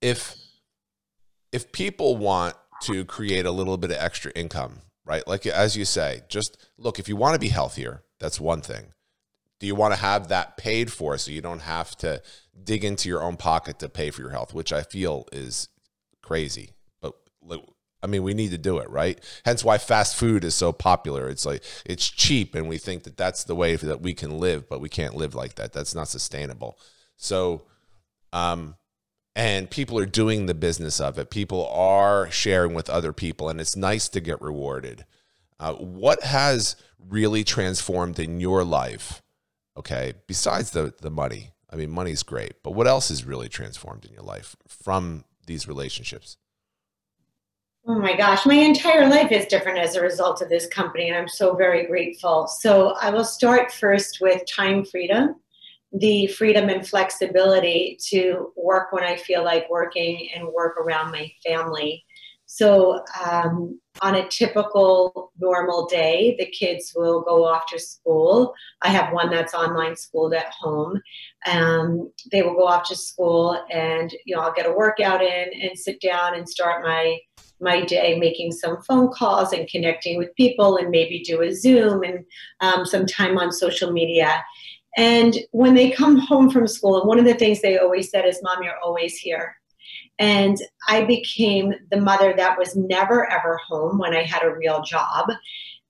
if 0.01 0.35
if 1.57 1.71
people 1.71 2.15
want 2.17 2.55
to 2.83 3.03
create 3.03 3.45
a 3.45 3.51
little 3.51 3.77
bit 3.77 3.91
of 3.91 3.97
extra 3.97 4.31
income, 4.33 4.81
right? 5.05 5.27
Like 5.27 5.45
as 5.45 5.75
you 5.75 5.85
say, 5.85 6.21
just 6.29 6.57
look, 6.77 6.99
if 6.99 7.09
you 7.09 7.15
want 7.15 7.33
to 7.33 7.39
be 7.39 7.49
healthier, 7.49 8.03
that's 8.19 8.39
one 8.39 8.61
thing. 8.61 8.93
Do 9.59 9.65
you 9.65 9.73
want 9.73 9.93
to 9.95 9.99
have 9.99 10.27
that 10.27 10.55
paid 10.55 10.93
for 10.93 11.17
so 11.17 11.31
you 11.31 11.41
don't 11.41 11.61
have 11.61 11.95
to 11.97 12.21
dig 12.63 12.83
into 12.83 13.09
your 13.09 13.23
own 13.23 13.37
pocket 13.37 13.79
to 13.79 13.89
pay 13.89 14.11
for 14.11 14.21
your 14.21 14.29
health, 14.31 14.53
which 14.53 14.71
I 14.71 14.83
feel 14.83 15.25
is 15.31 15.69
crazy. 16.21 16.73
But 17.01 17.15
I 18.03 18.07
mean, 18.07 18.23
we 18.23 18.33
need 18.33 18.51
to 18.51 18.57
do 18.57 18.77
it, 18.77 18.89
right? 18.89 19.19
Hence 19.45 19.63
why 19.63 19.77
fast 19.77 20.15
food 20.15 20.43
is 20.43 20.53
so 20.53 20.71
popular. 20.71 21.29
It's 21.29 21.45
like 21.45 21.63
it's 21.85 22.07
cheap, 22.07 22.53
and 22.53 22.67
we 22.67 22.77
think 22.77 23.03
that 23.03 23.17
that's 23.17 23.43
the 23.43 23.55
way 23.55 23.75
that 23.75 24.01
we 24.01 24.13
can 24.13 24.37
live, 24.37 24.69
but 24.69 24.81
we 24.81 24.89
can't 24.89 25.15
live 25.15 25.33
like 25.33 25.55
that. 25.55 25.73
That's 25.73 25.95
not 25.95 26.07
sustainable. 26.07 26.77
So, 27.15 27.63
um, 28.33 28.75
and 29.37 29.69
people 29.69 29.99
are 29.99 30.07
doing 30.07 30.47
the 30.47 30.55
business 30.55 30.99
of 30.99 31.19
it. 31.19 31.29
People 31.29 31.67
are 31.67 32.29
sharing 32.31 32.73
with 32.73 32.89
other 32.89 33.13
people, 33.13 33.49
and 33.49 33.61
it's 33.61 33.75
nice 33.75 34.09
to 34.09 34.19
get 34.19 34.41
rewarded. 34.41 35.05
Uh, 35.59 35.73
what 35.75 36.23
has 36.23 36.75
really 37.07 37.43
transformed 37.43 38.17
in 38.17 38.39
your 38.39 38.63
life? 38.63 39.21
Okay, 39.77 40.15
besides 40.25 40.71
the 40.71 40.91
the 41.01 41.11
money. 41.11 41.51
I 41.69 41.75
mean, 41.75 41.91
money's 41.91 42.23
great, 42.23 42.63
but 42.63 42.71
what 42.71 42.87
else 42.87 43.09
has 43.09 43.25
really 43.25 43.47
transformed 43.47 44.05
in 44.05 44.13
your 44.13 44.23
life 44.23 44.55
from 44.67 45.23
these 45.45 45.67
relationships? 45.67 46.37
Oh 47.85 47.99
my 47.99 48.15
gosh, 48.17 48.43
my 48.45 48.55
entire 48.55 49.07
life 49.07 49.31
is 49.31 49.45
different 49.45 49.77
as 49.77 49.95
a 49.95 50.01
result 50.01 50.41
of 50.41 50.49
this 50.49 50.65
company, 50.65 51.09
and 51.09 51.17
I'm 51.17 51.27
so 51.27 51.55
very 51.55 51.85
grateful. 51.85 52.47
So, 52.47 52.95
I 52.99 53.11
will 53.11 53.23
start 53.23 53.71
first 53.71 54.17
with 54.19 54.47
time 54.47 54.83
freedom 54.83 55.35
the 55.99 56.27
freedom 56.27 56.69
and 56.69 56.87
flexibility 56.87 57.97
to 58.09 58.51
work 58.55 58.91
when 58.91 59.03
I 59.03 59.15
feel 59.15 59.43
like 59.43 59.69
working 59.69 60.29
and 60.35 60.47
work 60.47 60.77
around 60.77 61.11
my 61.11 61.31
family. 61.45 62.05
So, 62.45 63.03
um, 63.25 63.79
on 64.01 64.15
a 64.15 64.27
typical 64.29 65.33
normal 65.39 65.85
day, 65.87 66.35
the 66.39 66.45
kids 66.45 66.93
will 66.95 67.21
go 67.21 67.45
off 67.45 67.65
to 67.67 67.79
school. 67.79 68.53
I 68.81 68.89
have 68.89 69.11
one 69.11 69.29
that's 69.29 69.53
online 69.53 69.95
schooled 69.95 70.33
at 70.33 70.51
home. 70.51 71.01
Um, 71.45 72.11
they 72.31 72.43
will 72.43 72.53
go 72.53 72.67
off 72.67 72.87
to 72.87 72.95
school, 72.95 73.61
and 73.69 74.13
you 74.25 74.35
know 74.35 74.41
I'll 74.41 74.53
get 74.53 74.65
a 74.65 74.71
workout 74.71 75.21
in 75.21 75.49
and 75.61 75.77
sit 75.77 75.99
down 75.99 76.35
and 76.35 76.47
start 76.47 76.83
my 76.83 77.17
my 77.59 77.83
day 77.83 78.17
making 78.19 78.51
some 78.51 78.81
phone 78.83 79.11
calls 79.11 79.51
and 79.51 79.67
connecting 79.67 80.17
with 80.17 80.35
people 80.35 80.77
and 80.77 80.89
maybe 80.89 81.23
do 81.23 81.41
a 81.41 81.51
Zoom 81.53 82.03
and 82.03 82.23
um, 82.61 82.85
some 82.85 83.05
time 83.05 83.37
on 83.37 83.51
social 83.51 83.91
media. 83.91 84.43
And 84.95 85.35
when 85.51 85.75
they 85.75 85.91
come 85.91 86.17
home 86.17 86.49
from 86.49 86.67
school, 86.67 86.99
and 86.99 87.07
one 87.07 87.19
of 87.19 87.25
the 87.25 87.35
things 87.35 87.61
they 87.61 87.77
always 87.77 88.09
said 88.09 88.25
is, 88.25 88.39
Mom, 88.41 88.63
you're 88.63 88.79
always 88.83 89.17
here. 89.17 89.55
And 90.19 90.57
I 90.87 91.03
became 91.05 91.73
the 91.91 92.01
mother 92.01 92.33
that 92.35 92.57
was 92.57 92.75
never 92.75 93.29
ever 93.31 93.59
home 93.67 93.99
when 93.99 94.15
I 94.15 94.23
had 94.23 94.43
a 94.43 94.55
real 94.55 94.81
job 94.81 95.29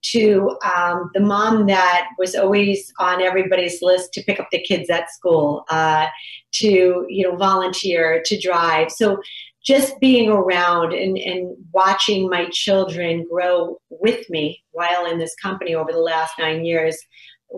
to 0.00 0.56
um, 0.64 1.10
the 1.14 1.20
mom 1.20 1.66
that 1.66 2.08
was 2.18 2.34
always 2.34 2.92
on 2.98 3.20
everybody's 3.20 3.82
list 3.82 4.12
to 4.12 4.22
pick 4.22 4.38
up 4.38 4.48
the 4.52 4.62
kids 4.62 4.88
at 4.90 5.10
school, 5.10 5.64
uh, 5.70 6.06
to 6.52 7.04
you 7.08 7.28
know 7.28 7.36
volunteer, 7.36 8.22
to 8.24 8.38
drive. 8.38 8.90
So 8.90 9.20
just 9.64 9.98
being 10.00 10.30
around 10.30 10.92
and, 10.92 11.18
and 11.18 11.54
watching 11.72 12.28
my 12.28 12.48
children 12.52 13.26
grow 13.30 13.78
with 13.90 14.28
me 14.30 14.62
while 14.70 15.04
in 15.04 15.18
this 15.18 15.34
company 15.42 15.74
over 15.74 15.92
the 15.92 15.98
last 15.98 16.34
nine 16.38 16.64
years. 16.64 16.96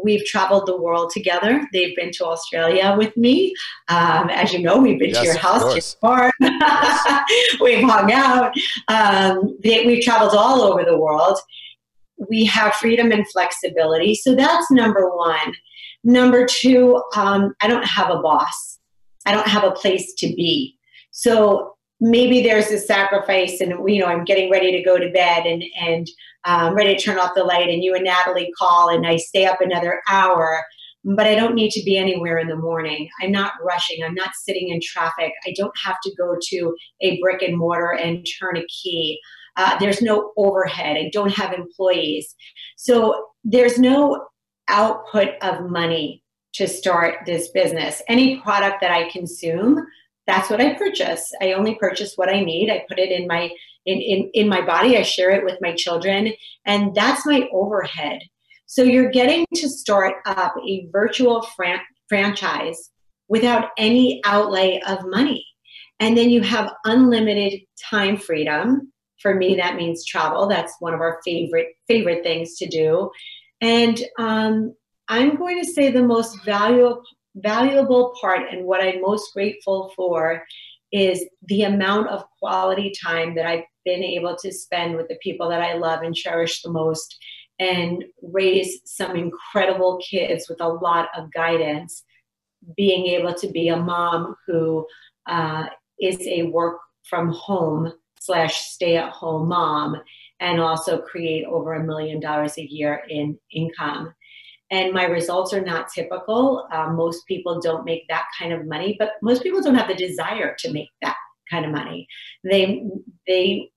We've 0.05 0.25
traveled 0.25 0.67
the 0.67 0.81
world 0.81 1.11
together. 1.13 1.67
They've 1.73 1.97
been 1.97 2.13
to 2.13 2.27
Australia 2.27 2.95
with 2.97 3.17
me. 3.17 3.55
Um, 3.89 4.31
as 4.31 4.53
you 4.53 4.61
know, 4.61 4.79
we've 4.79 4.99
been 4.99 5.11
yes, 5.11 5.21
to 5.21 5.25
your 5.27 5.39
house, 5.39 5.63
your 5.63 5.83
we've 7.61 7.83
hung 7.83 8.13
out. 8.13 8.53
Um, 8.89 9.57
they, 9.63 9.85
we've 9.87 10.03
traveled 10.03 10.35
all 10.35 10.63
over 10.63 10.85
the 10.85 10.97
world. 10.97 11.39
We 12.29 12.45
have 12.47 12.75
freedom 12.75 13.11
and 13.13 13.29
flexibility. 13.29 14.15
So 14.15 14.35
that's 14.35 14.71
number 14.71 15.11
one. 15.17 15.55
Number 16.05 16.47
two, 16.47 17.03
um, 17.17 17.55
I 17.61 17.69
don't 17.69 17.87
have 17.87 18.11
a 18.11 18.21
boss. 18.21 18.79
I 19.27 19.33
don't 19.33 19.49
have 19.49 19.65
a 19.65 19.73
place 19.73 20.15
to 20.19 20.27
be. 20.29 20.77
So 21.11 21.75
maybe 22.01 22.43
there's 22.43 22.71
a 22.71 22.79
sacrifice 22.79 23.61
and 23.61 23.73
you 23.89 24.01
know 24.01 24.07
i'm 24.07 24.25
getting 24.25 24.51
ready 24.51 24.73
to 24.73 24.83
go 24.83 24.99
to 24.99 25.11
bed 25.11 25.47
and 25.47 25.63
and 25.81 26.09
um, 26.45 26.75
ready 26.75 26.97
to 26.97 27.03
turn 27.03 27.19
off 27.19 27.33
the 27.35 27.45
light 27.45 27.69
and 27.69 27.85
you 27.85 27.95
and 27.95 28.05
natalie 28.05 28.53
call 28.59 28.89
and 28.89 29.07
i 29.07 29.17
stay 29.17 29.45
up 29.45 29.61
another 29.61 30.01
hour 30.11 30.65
but 31.05 31.27
i 31.27 31.35
don't 31.35 31.55
need 31.55 31.71
to 31.71 31.83
be 31.83 31.97
anywhere 31.97 32.39
in 32.39 32.49
the 32.49 32.57
morning. 32.57 33.09
I'm 33.23 33.33
not 33.33 33.53
rushing. 33.65 34.03
I'm 34.05 34.15
not 34.15 34.31
sitting 34.35 34.69
in 34.69 34.81
traffic. 34.83 35.33
I 35.47 35.55
don't 35.57 35.73
have 35.83 35.97
to 36.05 36.15
go 36.17 36.37
to 36.41 36.77
a 37.01 37.19
brick 37.21 37.43
and 37.43 37.57
mortar 37.57 37.93
and 37.93 38.27
turn 38.39 38.57
a 38.57 38.67
key. 38.67 39.19
Uh, 39.57 39.79
there's 39.79 40.03
no 40.03 40.33
overhead. 40.37 40.97
I 40.97 41.11
don't 41.13 41.33
have 41.33 41.53
employees. 41.53 42.35
So 42.77 43.29
there's 43.45 43.79
no 43.79 44.27
output 44.69 45.31
of 45.43 45.71
money 45.71 46.23
to 46.55 46.67
start 46.67 47.19
this 47.27 47.49
business. 47.51 48.03
Any 48.09 48.41
product 48.41 48.81
that 48.81 48.91
i 48.91 49.11
consume 49.11 49.87
that's 50.31 50.49
what 50.49 50.61
I 50.61 50.75
purchase. 50.75 51.33
I 51.43 51.55
only 51.55 51.75
purchase 51.75 52.13
what 52.15 52.29
I 52.29 52.41
need. 52.41 52.71
I 52.71 52.85
put 52.89 53.01
it 53.01 53.11
in 53.11 53.27
my 53.27 53.51
in, 53.85 54.01
in, 54.01 54.31
in 54.33 54.49
my 54.49 54.61
body. 54.65 54.97
I 54.97 55.03
share 55.03 55.31
it 55.31 55.45
with 55.45 55.59
my 55.61 55.75
children, 55.75 56.33
and 56.65 56.95
that's 56.95 57.27
my 57.27 57.49
overhead. 57.53 58.21
So 58.67 58.85
you're 58.85 59.11
getting 59.11 59.45
to 59.57 59.69
start 59.69 60.15
up 60.27 60.55
a 60.65 60.87
virtual 60.93 61.43
fran- 61.57 61.81
franchise 62.09 62.91
without 63.29 63.71
any 63.77 64.21
outlay 64.25 64.81
of 64.87 65.05
money. 65.07 65.45
And 65.99 66.17
then 66.17 66.31
you 66.31 66.43
have 66.43 66.73
unlimited 66.85 67.61
time 67.91 68.17
freedom. 68.17 68.93
For 69.21 69.35
me, 69.35 69.57
that 69.57 69.75
means 69.75 70.07
travel. 70.07 70.47
That's 70.47 70.75
one 70.79 70.95
of 70.95 71.01
our 71.01 71.21
favorite 71.25 71.69
favorite 71.89 72.23
things 72.23 72.57
to 72.59 72.69
do. 72.69 73.11
And 73.61 74.01
um, 74.19 74.75
I'm 75.09 75.35
going 75.35 75.61
to 75.63 75.69
say 75.69 75.91
the 75.91 76.05
most 76.05 76.45
valuable 76.45 77.03
valuable 77.37 78.15
part 78.21 78.43
and 78.51 78.65
what 78.65 78.83
I'm 78.83 79.01
most 79.01 79.33
grateful 79.33 79.93
for 79.97 80.45
is 80.93 81.25
the 81.47 81.63
amount 81.63 82.09
of 82.09 82.25
quality 82.41 82.93
time 83.03 83.35
that 83.37 83.47
I've 83.47 83.65
been 83.85 84.03
able 84.03 84.37
to 84.37 84.53
spend 84.53 84.97
with 84.97 85.09
the 85.09 85.19
people 85.23 85.49
that 85.49 85.63
I 85.63 85.75
love 85.75 86.03
and 86.03 86.15
cherish 86.15 86.63
the 86.63 86.71
most. 86.71 87.17
and 87.61 88.05
raise 88.23 88.81
some 88.87 89.17
incredible 89.17 90.01
kids 90.11 90.49
with 90.49 90.61
a 90.63 90.69
lot 90.69 91.09
of 91.15 91.31
guidance. 91.33 92.03
Being 92.75 93.07
able 93.07 93.35
to 93.35 93.49
be 93.49 93.69
a 93.69 93.77
mom 93.77 94.35
who 94.47 94.87
uh, 95.27 95.67
is 96.01 96.27
a 96.27 96.45
work 96.45 96.79
from 97.05 97.29
home 97.29 97.93
slash 98.19 98.61
stay 98.63 98.97
at 98.97 99.13
home 99.13 99.49
mom 99.49 99.97
and 100.41 100.59
also 100.61 101.03
create 101.03 101.45
over 101.45 101.75
a 101.75 101.85
million 101.85 102.19
dollars 102.19 102.57
a 102.57 102.65
year 102.65 103.03
in 103.09 103.39
income. 103.53 104.15
And 104.71 104.93
my 104.93 105.05
results 105.05 105.53
are 105.53 105.61
not 105.61 105.89
typical. 105.93 106.69
Um, 106.73 106.97
most 106.97 107.27
people 107.27 107.61
don't 107.61 107.85
make 107.85 108.07
that 108.09 108.27
kind 108.39 108.53
of 108.53 108.67
money, 108.67 108.97
but 108.99 109.13
most 109.23 109.43
people 109.43 109.63
don't 109.63 109.75
have 109.75 109.89
the 109.89 109.95
desire 109.95 110.55
to 110.61 110.73
make 110.73 110.89
that 111.03 111.17
kind 111.51 111.65
of 111.65 111.73
money. 111.73 112.07
They, 112.45 112.85
they, 113.27 113.71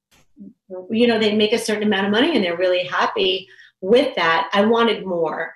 you 0.90 1.08
know, 1.08 1.20
they 1.20 1.36
make 1.36 1.54
a 1.54 1.58
certain 1.58 1.88
amount 1.88 2.06
of 2.06 2.12
money 2.12 2.36
and 2.36 2.44
they're 2.44 2.58
really 2.58 2.86
happy 2.86 3.48
with 3.82 4.16
that. 4.16 4.50
I 4.54 4.66
wanted 4.66 5.06
more. 5.06 5.54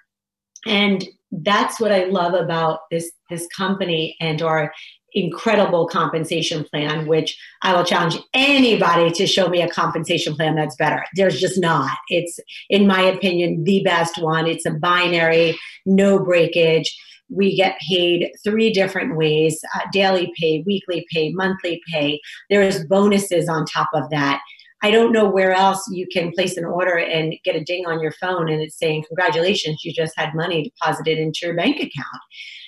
And 0.66 1.08
that's 1.32 1.80
what 1.80 1.92
I 1.92 2.06
love 2.06 2.34
about 2.34 2.82
this 2.90 3.12
this 3.30 3.48
company 3.56 4.16
and 4.22 4.42
our 4.42 4.72
incredible 5.14 5.88
compensation 5.88 6.64
plan, 6.66 7.08
which 7.08 7.38
I 7.62 7.76
will 7.76 7.84
challenge 7.84 8.18
anybody 8.34 9.12
to 9.12 9.28
show 9.28 9.48
me 9.48 9.62
a 9.62 9.70
compensation 9.70 10.36
plan 10.36 10.56
that's 10.56 10.76
better. 10.76 11.04
There's 11.16 11.40
just 11.40 11.60
not. 11.60 11.98
It's, 12.10 12.40
in 12.70 12.88
my 12.88 13.02
opinion, 13.02 13.64
the 13.64 13.82
best 13.84 14.22
one. 14.22 14.48
It's 14.48 14.66
a 14.66 14.72
binary, 14.72 15.58
no 15.86 16.20
breakage. 16.20 16.96
We 17.30 17.56
get 17.56 17.80
paid 17.80 18.32
three 18.44 18.72
different 18.72 19.18
ways 19.18 19.60
uh, 19.76 19.82
daily 19.92 20.32
pay, 20.40 20.64
weekly 20.66 21.06
pay, 21.12 21.32
monthly 21.34 21.82
pay. 21.92 22.22
There's 22.50 22.86
bonuses 22.86 23.50
on 23.50 23.66
top 23.66 23.90
of 23.94 24.10
that. 24.12 24.40
I 24.84 24.92
don't 24.92 25.12
know 25.12 25.28
where 25.28 25.54
else 25.54 25.84
you 25.92 26.06
can 26.12 26.32
place 26.32 26.56
an 26.56 26.64
order 26.64 26.98
and 26.98 27.34
get 27.44 27.56
a 27.56 27.64
ding 27.64 27.86
on 27.88 28.00
your 28.00 28.12
phone 28.12 28.48
and 28.50 28.62
it's 28.62 28.78
saying, 28.78 29.06
Congratulations, 29.08 29.84
you 29.84 29.92
just 29.92 30.14
had 30.16 30.36
money 30.36 30.64
deposited 30.64 31.18
into 31.18 31.40
your 31.44 31.56
bank 31.56 31.78
account. 31.78 32.22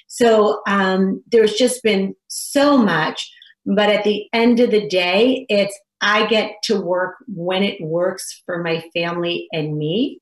So 0.10 0.62
um, 0.68 1.24
there's 1.32 1.54
just 1.54 1.82
been 1.84 2.16
so 2.28 2.78
much. 2.78 3.32
But 3.66 3.90
at 3.90 4.04
the 4.04 4.26
end 4.34 4.60
of 4.60 4.72
the 4.72 4.88
day, 4.88 5.46
it's 5.48 5.78
I 6.02 6.26
get 6.28 6.52
to 6.64 6.82
work 6.82 7.16
when 7.28 7.64
it 7.64 7.80
works 7.82 8.42
for 8.46 8.64
my 8.64 8.84
family 8.94 9.48
and 9.52 9.78
me. 9.78 10.20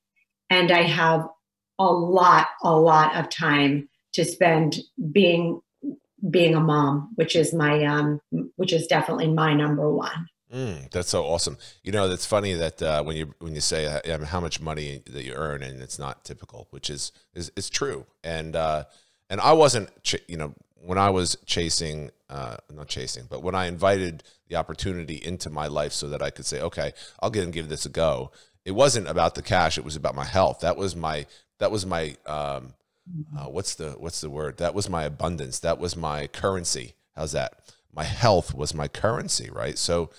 And 0.50 0.72
I 0.72 0.84
have 0.84 1.28
a 1.80 1.86
lot, 1.86 2.48
a 2.64 2.76
lot 2.76 3.16
of 3.16 3.30
time 3.30 3.90
to 4.14 4.26
spend 4.26 4.78
being 5.12 5.62
being 6.32 6.56
a 6.56 6.60
mom, 6.60 7.12
which 7.16 7.36
is 7.36 7.54
my 7.54 7.86
um, 7.86 8.20
which 8.56 8.74
is 8.74 8.88
definitely 8.88 9.28
my 9.28 9.54
number 9.54 9.92
one. 9.92 10.28
Mm, 10.54 10.90
that's 10.92 11.10
so 11.10 11.26
awesome. 11.26 11.58
You 11.84 11.92
know, 11.92 12.08
that's 12.08 12.26
funny 12.26 12.54
that 12.54 12.82
uh, 12.82 13.04
when 13.04 13.16
you 13.16 13.34
when 13.40 13.54
you 13.54 13.62
say 13.62 13.86
uh, 13.86 14.26
how 14.26 14.40
much 14.40 14.60
money 14.60 15.04
that 15.06 15.24
you 15.24 15.34
earn 15.34 15.62
and 15.62 15.82
it's 15.82 16.00
not 16.00 16.26
typical, 16.26 16.68
which 16.72 16.90
is 16.90 17.12
is, 17.34 17.52
is 17.56 17.70
true. 17.70 18.06
And 18.24 18.56
uh, 18.56 18.86
and 19.30 19.42
I 19.42 19.54
wasn't, 19.54 19.90
ch- 20.04 20.24
you 20.28 20.38
know, 20.38 20.54
when 20.82 20.98
I 20.98 21.10
was 21.10 21.38
chasing, 21.46 22.12
uh, 22.30 22.58
not 22.74 22.88
chasing, 22.88 23.26
but 23.30 23.44
when 23.44 23.56
I 23.56 23.66
invited 23.66 24.24
the 24.48 24.56
opportunity 24.56 25.16
into 25.16 25.50
my 25.50 25.68
life 25.68 25.92
so 25.92 26.10
that 26.10 26.22
I 26.22 26.30
could 26.30 26.46
say, 26.46 26.62
okay, 26.62 26.94
I'll 27.22 27.30
get 27.30 27.44
and 27.44 27.54
give 27.54 27.70
this 27.70 27.86
a 27.86 27.90
go. 27.90 28.32
It 28.64 28.72
wasn't 28.72 29.08
about 29.08 29.36
the 29.36 29.42
cash; 29.42 29.78
it 29.78 29.86
was 29.86 29.96
about 29.96 30.16
my 30.16 30.26
health. 30.26 30.60
That 30.60 30.78
was 30.78 30.96
my 30.96 31.26
that 31.60 31.72
was 31.72 31.86
my 31.86 32.16
um, 32.26 32.74
uh, 33.38 33.46
what's 33.46 33.76
the 33.76 33.92
what's 33.92 34.22
the 34.22 34.30
word? 34.30 34.58
That 34.58 34.74
was 34.74 34.90
my 34.90 35.04
abundance. 35.04 35.60
That 35.60 35.80
was 35.80 35.96
my 35.96 36.28
currency. 36.28 36.96
How's 37.16 37.32
that? 37.32 37.60
My 37.94 38.04
health 38.04 38.54
was 38.54 38.74
my 38.74 38.88
currency, 38.88 39.50
right? 39.50 39.78
So. 39.78 40.10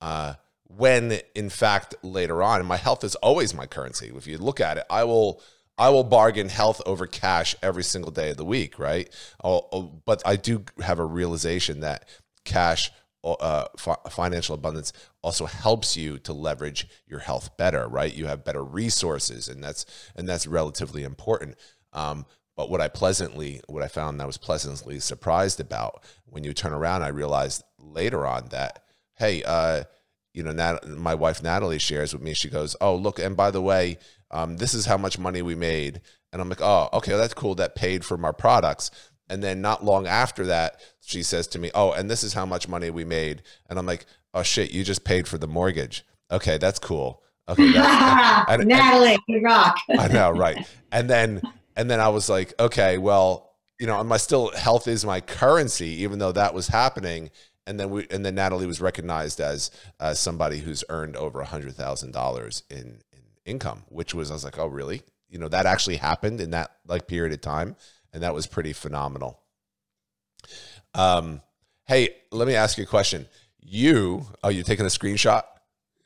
Uh, 0.00 0.34
when 0.68 1.20
in 1.34 1.48
fact 1.48 1.94
later 2.02 2.42
on 2.42 2.66
my 2.66 2.76
health 2.76 3.04
is 3.04 3.14
always 3.16 3.54
my 3.54 3.66
currency 3.66 4.12
if 4.16 4.26
you 4.26 4.36
look 4.36 4.60
at 4.60 4.76
it 4.76 4.84
i 4.90 5.04
will 5.04 5.40
I 5.78 5.90
will 5.90 6.04
bargain 6.04 6.48
health 6.48 6.80
over 6.86 7.06
cash 7.06 7.54
every 7.62 7.84
single 7.84 8.10
day 8.10 8.30
of 8.30 8.36
the 8.36 8.44
week, 8.44 8.78
right? 8.78 9.08
I'll, 9.42 10.00
but 10.04 10.22
I 10.24 10.36
do 10.36 10.64
have 10.82 10.98
a 10.98 11.04
realization 11.04 11.80
that 11.80 12.08
cash, 12.44 12.90
uh, 13.24 13.66
financial 14.08 14.54
abundance, 14.54 14.92
also 15.22 15.46
helps 15.46 15.96
you 15.96 16.18
to 16.20 16.32
leverage 16.32 16.88
your 17.06 17.18
health 17.18 17.56
better, 17.56 17.88
right? 17.88 18.14
You 18.14 18.26
have 18.26 18.44
better 18.44 18.64
resources, 18.64 19.48
and 19.48 19.62
that's 19.62 19.84
and 20.14 20.28
that's 20.28 20.46
relatively 20.46 21.02
important. 21.02 21.56
Um, 21.92 22.24
but 22.56 22.70
what 22.70 22.80
I 22.80 22.88
pleasantly, 22.88 23.60
what 23.66 23.82
I 23.82 23.88
found 23.88 24.22
I 24.22 24.26
was 24.26 24.38
pleasantly 24.38 24.98
surprised 25.00 25.60
about 25.60 26.02
when 26.24 26.42
you 26.42 26.54
turn 26.54 26.72
around, 26.72 27.02
I 27.02 27.08
realized 27.08 27.62
later 27.78 28.26
on 28.26 28.48
that, 28.48 28.82
hey, 29.18 29.42
uh, 29.42 29.84
you 30.32 30.42
know, 30.42 30.52
Nat- 30.52 30.86
my 30.88 31.14
wife 31.14 31.42
Natalie 31.42 31.78
shares 31.78 32.12
with 32.12 32.22
me. 32.22 32.32
She 32.34 32.48
goes, 32.48 32.76
"Oh, 32.80 32.94
look, 32.94 33.18
and 33.18 33.36
by 33.36 33.50
the 33.50 33.62
way, 33.62 33.98
um, 34.30 34.56
this 34.56 34.74
is 34.74 34.86
how 34.86 34.96
much 34.96 35.18
money 35.18 35.42
we 35.42 35.54
made. 35.54 36.00
And 36.32 36.42
I'm 36.42 36.48
like, 36.48 36.60
oh, 36.60 36.88
okay, 36.92 37.16
that's 37.16 37.34
cool. 37.34 37.54
That 37.54 37.74
paid 37.74 38.04
for 38.04 38.16
my 38.16 38.32
products. 38.32 38.90
And 39.28 39.42
then 39.42 39.60
not 39.60 39.84
long 39.84 40.06
after 40.06 40.46
that, 40.46 40.80
she 41.00 41.22
says 41.22 41.46
to 41.48 41.58
me, 41.58 41.70
oh, 41.74 41.92
and 41.92 42.10
this 42.10 42.22
is 42.22 42.34
how 42.34 42.46
much 42.46 42.68
money 42.68 42.90
we 42.90 43.04
made. 43.04 43.42
And 43.68 43.78
I'm 43.78 43.86
like, 43.86 44.06
oh 44.34 44.42
shit, 44.42 44.70
you 44.70 44.84
just 44.84 45.04
paid 45.04 45.26
for 45.26 45.38
the 45.38 45.48
mortgage. 45.48 46.04
Okay, 46.30 46.58
that's 46.58 46.78
cool. 46.78 47.22
Okay, 47.48 47.72
that's, 47.72 48.50
and, 48.50 48.66
Natalie, 48.66 49.18
you 49.28 49.40
rock. 49.40 49.76
I 49.90 50.08
know, 50.08 50.30
right? 50.30 50.66
And 50.92 51.08
then, 51.08 51.42
and 51.76 51.90
then 51.90 52.00
I 52.00 52.08
was 52.08 52.28
like, 52.28 52.52
okay, 52.58 52.98
well, 52.98 53.54
you 53.78 53.86
know, 53.86 54.02
my 54.04 54.16
still 54.16 54.50
health 54.52 54.88
is 54.88 55.04
my 55.04 55.20
currency, 55.20 56.02
even 56.02 56.18
though 56.18 56.32
that 56.32 56.54
was 56.54 56.68
happening. 56.68 57.30
And 57.66 57.78
then 57.80 57.90
we, 57.90 58.06
and 58.10 58.24
then 58.24 58.36
Natalie 58.36 58.66
was 58.66 58.80
recognized 58.80 59.40
as 59.40 59.70
uh, 59.98 60.14
somebody 60.14 60.58
who's 60.58 60.84
earned 60.88 61.16
over 61.16 61.40
a 61.40 61.46
hundred 61.46 61.74
thousand 61.74 62.12
dollars 62.12 62.62
in 62.70 63.00
income, 63.46 63.84
which 63.88 64.14
was 64.14 64.30
I 64.30 64.34
was 64.34 64.44
like, 64.44 64.58
oh 64.58 64.66
really? 64.66 65.02
You 65.28 65.38
know, 65.38 65.48
that 65.48 65.66
actually 65.66 65.96
happened 65.96 66.40
in 66.40 66.50
that 66.50 66.70
like 66.86 67.06
period 67.06 67.32
of 67.32 67.40
time, 67.40 67.76
and 68.12 68.22
that 68.22 68.34
was 68.34 68.46
pretty 68.46 68.72
phenomenal. 68.72 69.40
Um, 70.94 71.42
hey, 71.86 72.16
let 72.30 72.46
me 72.46 72.54
ask 72.54 72.78
you 72.78 72.84
a 72.84 72.86
question. 72.86 73.26
You, 73.60 74.26
are 74.42 74.52
you 74.52 74.62
taking 74.62 74.86
a 74.86 74.88
screenshot? 74.88 75.42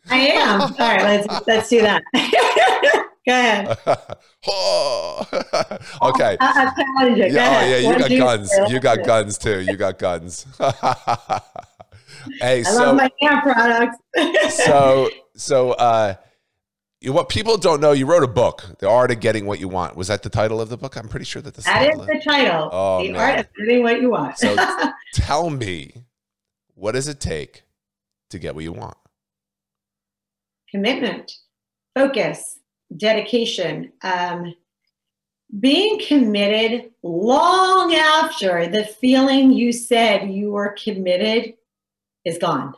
I 0.09 0.19
am. 0.19 0.61
All 0.63 0.69
right, 0.79 1.03
let's 1.03 1.47
let's 1.47 1.69
do 1.69 1.83
that. 1.83 2.03
Go 3.27 3.33
ahead. 3.33 3.79
oh, 4.49 5.27
okay. 6.03 6.39
Uh, 6.41 6.71
yeah, 7.15 7.61
oh, 7.61 7.67
yeah, 7.67 7.77
you 7.77 7.99
got 7.99 8.09
guns. 8.09 8.51
You 8.69 8.81
got 8.81 9.05
guns 9.05 9.37
too. 9.37 9.61
You 9.61 9.77
got 9.77 9.99
guns. 9.99 10.47
hey, 12.41 12.61
I 12.61 12.63
so, 12.63 12.79
love 12.79 12.97
my 12.97 13.11
hair 13.21 13.43
products. 13.43 13.99
so, 14.65 15.11
so, 15.37 15.73
uh, 15.73 16.15
what 17.07 17.29
people 17.31 17.57
don't 17.57 17.81
know, 17.81 17.93
you 17.93 18.05
wrote 18.07 18.23
a 18.23 18.29
book, 18.29 18.77
"The 18.79 18.89
Art 18.89 19.11
of 19.11 19.21
Getting 19.21 19.47
What 19.47 19.59
You 19.59 19.69
Want." 19.69 19.97
Was 19.97 20.09
that 20.09 20.23
the 20.23 20.29
title 20.29 20.61
of 20.61 20.69
the 20.69 20.77
book? 20.77 20.97
I'm 20.97 21.09
pretty 21.09 21.25
sure 21.25 21.41
that 21.41 21.55
the 21.55 21.63
that 21.63 21.95
is 21.95 21.99
the 21.99 22.21
title. 22.23 22.69
Oh, 22.71 23.03
the 23.03 23.13
man. 23.13 23.21
Art 23.21 23.41
of 23.41 23.47
Getting 23.57 23.83
What 23.83 24.01
You 24.01 24.11
Want. 24.11 24.39
so 24.39 24.55
tell 25.15 25.49
me, 25.49 26.05
what 26.75 26.93
does 26.93 27.09
it 27.09 27.21
take 27.21 27.63
to 28.29 28.39
get 28.39 28.55
what 28.55 28.65
you 28.65 28.73
want? 28.73 28.97
Commitment, 30.71 31.33
focus, 31.95 32.59
dedication, 32.97 33.93
um, 34.03 34.55
being 35.59 36.01
committed 36.07 36.91
long 37.03 37.95
after 37.95 38.69
the 38.69 38.85
feeling 38.85 39.51
you 39.53 39.73
said 39.73 40.31
you 40.31 40.51
were 40.51 40.77
committed 40.83 41.55
is 42.25 42.39
gone. 42.39 42.75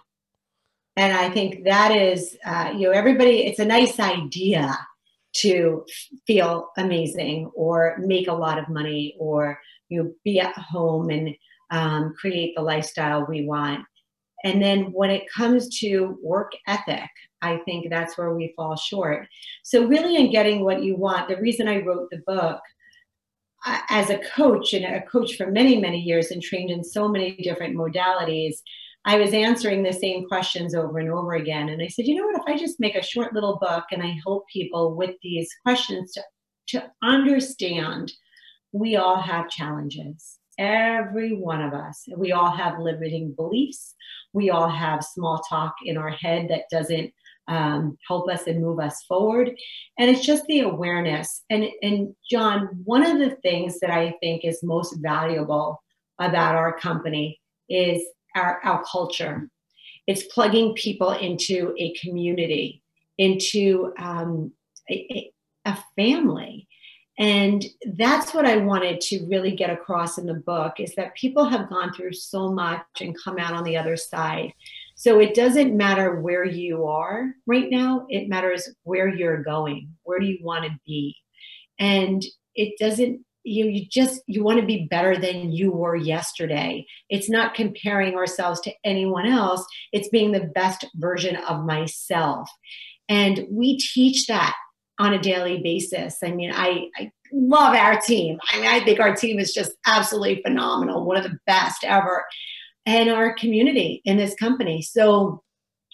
And 0.97 1.13
I 1.13 1.31
think 1.31 1.65
that 1.65 1.91
is, 1.91 2.37
uh, 2.45 2.73
you 2.77 2.87
know, 2.87 2.91
everybody, 2.91 3.47
it's 3.47 3.59
a 3.59 3.65
nice 3.65 3.99
idea 3.99 4.77
to 5.37 5.85
feel 6.27 6.69
amazing 6.77 7.51
or 7.55 7.97
make 7.99 8.29
a 8.29 8.35
lot 8.35 8.59
of 8.59 8.69
money 8.69 9.15
or, 9.19 9.59
you 9.89 10.03
know, 10.03 10.13
be 10.25 10.41
at 10.41 10.55
home 10.55 11.09
and 11.11 11.35
um, 11.71 12.13
create 12.19 12.55
the 12.55 12.63
lifestyle 12.63 13.27
we 13.27 13.47
want. 13.47 13.85
And 14.45 14.63
then 14.63 14.93
when 14.93 15.11
it 15.11 15.31
comes 15.35 15.79
to 15.79 16.19
work 16.23 16.53
ethic, 16.67 17.09
I 17.41 17.59
think 17.65 17.89
that's 17.89 18.19
where 18.19 18.35
we 18.35 18.53
fall 18.57 18.77
short. 18.77 19.29
So, 19.63 19.87
really, 19.87 20.17
in 20.17 20.33
getting 20.33 20.65
what 20.65 20.83
you 20.83 20.97
want, 20.97 21.29
the 21.29 21.37
reason 21.37 21.69
I 21.69 21.83
wrote 21.83 22.09
the 22.11 22.23
book 22.27 22.61
as 23.65 24.11
a 24.11 24.19
coach 24.19 24.73
and 24.73 24.85
a 24.85 25.03
coach 25.03 25.37
for 25.37 25.51
many, 25.51 25.81
many 25.81 26.01
years 26.01 26.31
and 26.31 26.43
trained 26.43 26.71
in 26.71 26.83
so 26.83 27.09
many 27.09 27.37
different 27.37 27.77
modalities, 27.77 28.57
I 29.05 29.17
was 29.17 29.35
answering 29.35 29.83
the 29.83 29.93
same 29.93 30.27
questions 30.29 30.75
over 30.75 30.99
and 30.99 31.11
over 31.11 31.35
again. 31.35 31.69
And 31.69 31.83
I 31.83 31.89
said, 31.89 32.07
you 32.07 32.15
know 32.15 32.27
what, 32.27 32.37
if 32.37 32.43
I 32.47 32.57
just 32.57 32.79
make 32.79 32.95
a 32.95 33.03
short 33.03 33.35
little 33.35 33.59
book 33.61 33.85
and 33.91 34.03
I 34.03 34.17
help 34.25 34.47
people 34.49 34.95
with 34.95 35.17
these 35.23 35.51
questions 35.65 36.13
to, 36.13 36.23
to 36.69 36.91
understand 37.03 38.13
we 38.73 38.97
all 38.97 39.21
have 39.21 39.51
challenges. 39.51 40.39
Every 40.59 41.35
one 41.35 41.63
of 41.63 41.73
us. 41.73 42.05
We 42.17 42.33
all 42.33 42.51
have 42.51 42.79
limiting 42.79 43.33
beliefs. 43.33 43.95
We 44.33 44.51
all 44.51 44.69
have 44.69 45.05
small 45.05 45.43
talk 45.49 45.75
in 45.85 45.97
our 45.97 46.11
head 46.11 46.49
that 46.49 46.65
doesn't 46.71 47.13
um, 47.49 47.99
help 48.07 48.31
us 48.31 48.47
and 48.47 48.63
move 48.63 48.79
us 48.79 49.03
forward. 49.09 49.51
And 49.99 50.11
it's 50.11 50.25
just 50.25 50.45
the 50.47 50.61
awareness. 50.61 51.43
And, 51.51 51.67
and 51.83 52.15
John, 52.31 52.69
one 52.85 53.05
of 53.05 53.19
the 53.19 53.37
things 53.43 53.81
that 53.81 53.91
I 53.91 54.15
think 54.21 54.45
is 54.45 54.63
most 54.63 54.97
valuable 55.03 55.83
about 56.19 56.55
our 56.55 56.79
company 56.79 57.41
is 57.69 58.03
our, 58.35 58.61
our 58.65 58.85
culture. 58.91 59.49
It's 60.07 60.25
plugging 60.25 60.75
people 60.75 61.11
into 61.13 61.75
a 61.79 61.95
community, 61.95 62.83
into 63.19 63.93
um, 63.99 64.53
a, 64.91 65.31
a 65.65 65.79
family. 65.97 66.67
And 67.19 67.65
that's 67.95 68.33
what 68.33 68.47
I 68.47 68.57
wanted 68.57 69.01
to 69.03 69.27
really 69.29 69.55
get 69.55 69.71
across 69.71 70.19
in 70.19 70.27
the 70.27 70.35
book 70.35 70.75
is 70.79 70.95
that 70.95 71.15
people 71.15 71.45
have 71.45 71.69
gone 71.69 71.93
through 71.93 72.15
so 72.15 72.51
much 72.51 72.83
and 73.01 73.17
come 73.23 73.39
out 73.39 73.53
on 73.53 73.65
the 73.65 73.77
other 73.77 73.97
side. 73.97 74.53
So 74.95 75.21
it 75.21 75.35
doesn't 75.35 75.77
matter 75.77 76.21
where 76.21 76.45
you 76.45 76.87
are 76.87 77.33
right 77.47 77.69
now, 77.71 78.07
it 78.09 78.29
matters 78.29 78.69
where 78.85 79.09
you're 79.09 79.43
going. 79.43 79.95
Where 80.05 80.19
do 80.19 80.27
you 80.27 80.39
want 80.43 80.65
to 80.65 80.79
be? 80.87 81.15
And 81.79 82.25
it 82.55 82.79
doesn't 82.79 83.25
you 83.45 83.67
you 83.67 83.87
just 83.91 84.23
you 84.27 84.43
want 84.45 84.61
to 84.61 84.67
be 84.67 84.87
better 84.91 85.17
than 85.17 85.53
you 85.53 85.73
were 85.73 85.97
yesterday. 85.97 86.87
It's 87.09 87.29
not 87.29 87.55
comparing 87.55 88.15
ourselves 88.15 88.61
to 88.63 88.73
anyone 88.85 89.27
else. 89.27 89.65
It's 89.93 90.09
being 90.09 90.33
the 90.33 90.51
best 90.55 90.87
version 90.97 91.37
of 91.37 91.65
myself. 91.65 92.49
And 93.09 93.47
we 93.51 93.79
teach 93.79 94.27
that 94.27 94.55
on 94.99 95.13
a 95.13 95.21
daily 95.21 95.61
basis. 95.63 96.19
I 96.23 96.33
mean 96.33 96.53
i, 96.55 96.89
I 96.97 97.11
love 97.33 97.75
our 97.75 98.01
team. 98.01 98.39
I 98.51 98.57
mean 98.59 98.69
i 98.69 98.85
think 98.85 99.01
our 99.01 99.15
team 99.15 99.39
is 99.39 99.53
just 99.53 99.73
absolutely 99.87 100.43
phenomenal 100.43 101.05
one 101.05 101.17
of 101.17 101.25
the 101.25 101.39
best 101.47 101.85
ever 101.85 102.25
and 102.87 103.11
our 103.11 103.35
community 103.35 104.03
in 104.05 104.17
this 104.17 104.35
company. 104.35 104.83
So 104.83 105.43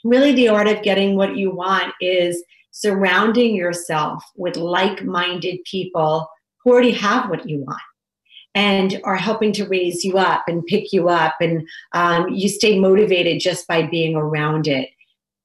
really 0.05 0.33
the 0.33 0.49
art 0.49 0.69
of 0.69 0.83
getting 0.83 1.17
what 1.17 1.37
you 1.37 1.55
want 1.55 1.95
is 2.01 2.43
surrounding 2.71 3.55
yourself 3.55 4.23
with 4.37 4.57
like-minded 4.57 5.59
people 5.65 6.29
already 6.71 6.93
have 6.93 7.29
what 7.31 7.49
you 7.49 7.59
want 7.59 7.81
and 8.55 9.01
are 9.05 9.17
helping 9.17 9.53
to 9.53 9.67
raise 9.67 10.05
you 10.05 10.19
up 10.19 10.45
and 10.49 10.67
pick 10.67 10.93
you 10.93 11.09
up 11.09 11.37
and 11.41 11.67
um, 11.93 12.29
you 12.31 12.49
stay 12.49 12.79
motivated 12.79 13.41
just 13.41 13.67
by 13.67 13.87
being 13.87 14.17
around 14.17 14.67
it 14.67 14.89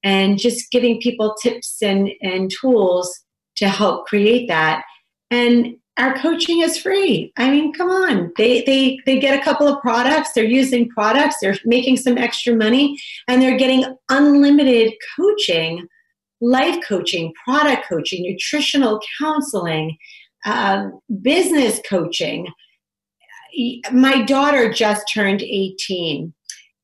and 0.02 0.38
just 0.38 0.70
giving 0.70 1.00
people 1.00 1.34
tips 1.40 1.82
and, 1.82 2.10
and 2.22 2.50
tools 2.60 3.20
to 3.56 3.68
help 3.68 4.06
create 4.06 4.48
that. 4.48 4.84
And 5.30 5.76
our 5.96 6.18
coaching 6.18 6.60
is 6.60 6.76
free. 6.76 7.32
I 7.36 7.50
mean 7.50 7.72
come 7.72 7.88
on. 7.88 8.32
They, 8.36 8.62
they 8.62 8.98
they 9.06 9.20
get 9.20 9.38
a 9.38 9.44
couple 9.44 9.68
of 9.68 9.80
products. 9.80 10.32
They're 10.32 10.44
using 10.44 10.88
products. 10.88 11.36
They're 11.40 11.56
making 11.64 11.98
some 11.98 12.18
extra 12.18 12.54
money 12.54 12.98
and 13.28 13.40
they're 13.40 13.56
getting 13.56 13.84
unlimited 14.08 14.92
coaching 15.16 15.86
life 16.40 16.82
coaching 16.86 17.32
product 17.44 17.86
coaching 17.88 18.22
nutritional 18.22 19.00
counseling 19.18 19.96
um, 20.44 21.00
business 21.22 21.80
coaching. 21.88 22.46
My 23.92 24.22
daughter 24.22 24.72
just 24.72 25.10
turned 25.12 25.42
18 25.42 26.34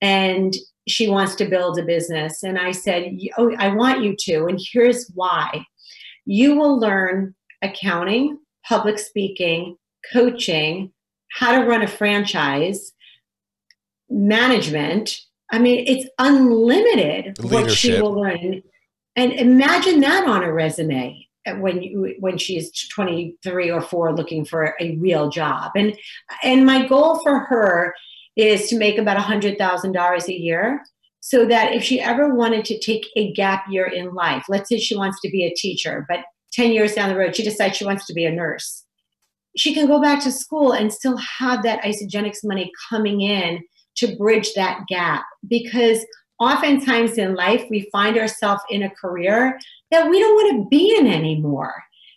and 0.00 0.54
she 0.88 1.08
wants 1.08 1.34
to 1.36 1.48
build 1.48 1.78
a 1.78 1.84
business. 1.84 2.42
And 2.42 2.58
I 2.58 2.72
said, 2.72 3.12
Oh, 3.36 3.54
I 3.58 3.74
want 3.74 4.02
you 4.02 4.16
to. 4.20 4.46
And 4.46 4.60
here's 4.72 5.10
why 5.14 5.64
you 6.26 6.54
will 6.54 6.78
learn 6.78 7.34
accounting, 7.62 8.38
public 8.66 8.98
speaking, 8.98 9.76
coaching, 10.12 10.92
how 11.32 11.58
to 11.58 11.66
run 11.66 11.82
a 11.82 11.88
franchise, 11.88 12.92
management. 14.08 15.18
I 15.50 15.58
mean, 15.58 15.84
it's 15.86 16.08
unlimited 16.18 17.38
Leadership. 17.38 17.50
what 17.52 17.70
she 17.70 18.00
will 18.00 18.20
learn. 18.20 18.62
And 19.16 19.32
imagine 19.32 20.00
that 20.00 20.26
on 20.26 20.44
a 20.44 20.52
resume 20.52 21.26
Uh, 21.46 21.54
when 21.54 21.82
you, 21.82 22.14
when 22.20 22.36
she's 22.36 22.70
23 22.88 23.70
or 23.70 23.80
4 23.80 24.14
looking 24.14 24.44
for 24.44 24.74
a 24.78 24.96
real 24.96 25.30
job. 25.30 25.72
And 25.74 25.96
and 26.42 26.66
my 26.66 26.86
goal 26.86 27.18
for 27.22 27.38
her 27.40 27.94
is 28.36 28.68
to 28.68 28.78
make 28.78 28.98
about 28.98 29.16
$100,000 29.16 30.28
a 30.28 30.32
year 30.32 30.82
so 31.20 31.46
that 31.46 31.72
if 31.72 31.82
she 31.82 32.00
ever 32.00 32.34
wanted 32.34 32.64
to 32.66 32.78
take 32.78 33.06
a 33.16 33.32
gap 33.32 33.64
year 33.68 33.86
in 33.86 34.14
life 34.14 34.44
let's 34.48 34.68
say 34.68 34.78
she 34.78 34.96
wants 34.96 35.20
to 35.20 35.30
be 35.30 35.44
a 35.44 35.54
teacher 35.54 36.06
but 36.08 36.20
10 36.52 36.72
years 36.72 36.94
down 36.94 37.08
the 37.10 37.16
road 37.16 37.34
she 37.34 37.42
decides 37.42 37.76
she 37.76 37.84
wants 37.84 38.06
to 38.06 38.14
be 38.14 38.24
a 38.24 38.30
nurse 38.30 38.84
she 39.56 39.74
can 39.74 39.86
go 39.86 40.00
back 40.00 40.22
to 40.22 40.30
school 40.30 40.72
and 40.72 40.92
still 40.92 41.16
have 41.16 41.62
that 41.62 41.82
Isagenix 41.82 42.38
money 42.44 42.70
coming 42.88 43.20
in 43.20 43.60
to 43.96 44.16
bridge 44.16 44.54
that 44.54 44.82
gap. 44.88 45.24
Because 45.48 46.04
oftentimes 46.38 47.18
in 47.18 47.34
life 47.34 47.64
we 47.70 47.88
find 47.92 48.16
ourselves 48.16 48.62
in 48.70 48.82
a 48.82 48.90
career 48.90 49.58
that 49.90 50.08
we 50.08 50.18
don't 50.18 50.34
want 50.34 50.64
to 50.64 50.68
be 50.68 50.96
in 50.96 51.06
anymore. 51.06 51.74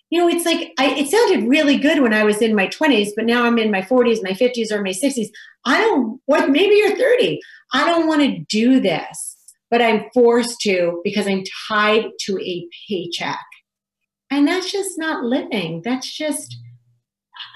You 0.09 0.19
know, 0.19 0.27
it's 0.27 0.45
like 0.45 0.73
I, 0.77 0.93
it 0.93 1.09
sounded 1.09 1.49
really 1.49 1.77
good 1.77 2.01
when 2.01 2.13
I 2.13 2.23
was 2.23 2.41
in 2.41 2.55
my 2.55 2.67
20s, 2.67 3.09
but 3.15 3.25
now 3.25 3.45
I'm 3.45 3.57
in 3.57 3.71
my 3.71 3.81
40s, 3.81 4.21
my 4.21 4.31
50s, 4.31 4.71
or 4.71 4.81
my 4.83 4.91
60s. 4.91 5.29
I 5.65 5.81
don't, 5.81 6.21
or 6.27 6.47
maybe 6.47 6.75
you're 6.75 6.95
30. 6.95 7.39
I 7.73 7.87
don't 7.87 8.07
want 8.07 8.21
to 8.21 8.45
do 8.47 8.79
this, 8.79 9.35
but 9.71 9.81
I'm 9.81 10.05
forced 10.13 10.61
to 10.61 11.01
because 11.03 11.27
I'm 11.27 11.43
tied 11.67 12.05
to 12.25 12.39
a 12.39 12.67
paycheck. 12.87 13.43
And 14.29 14.47
that's 14.47 14.71
just 14.71 14.99
not 14.99 15.23
living. 15.23 15.81
That's 15.83 16.11
just, 16.15 16.57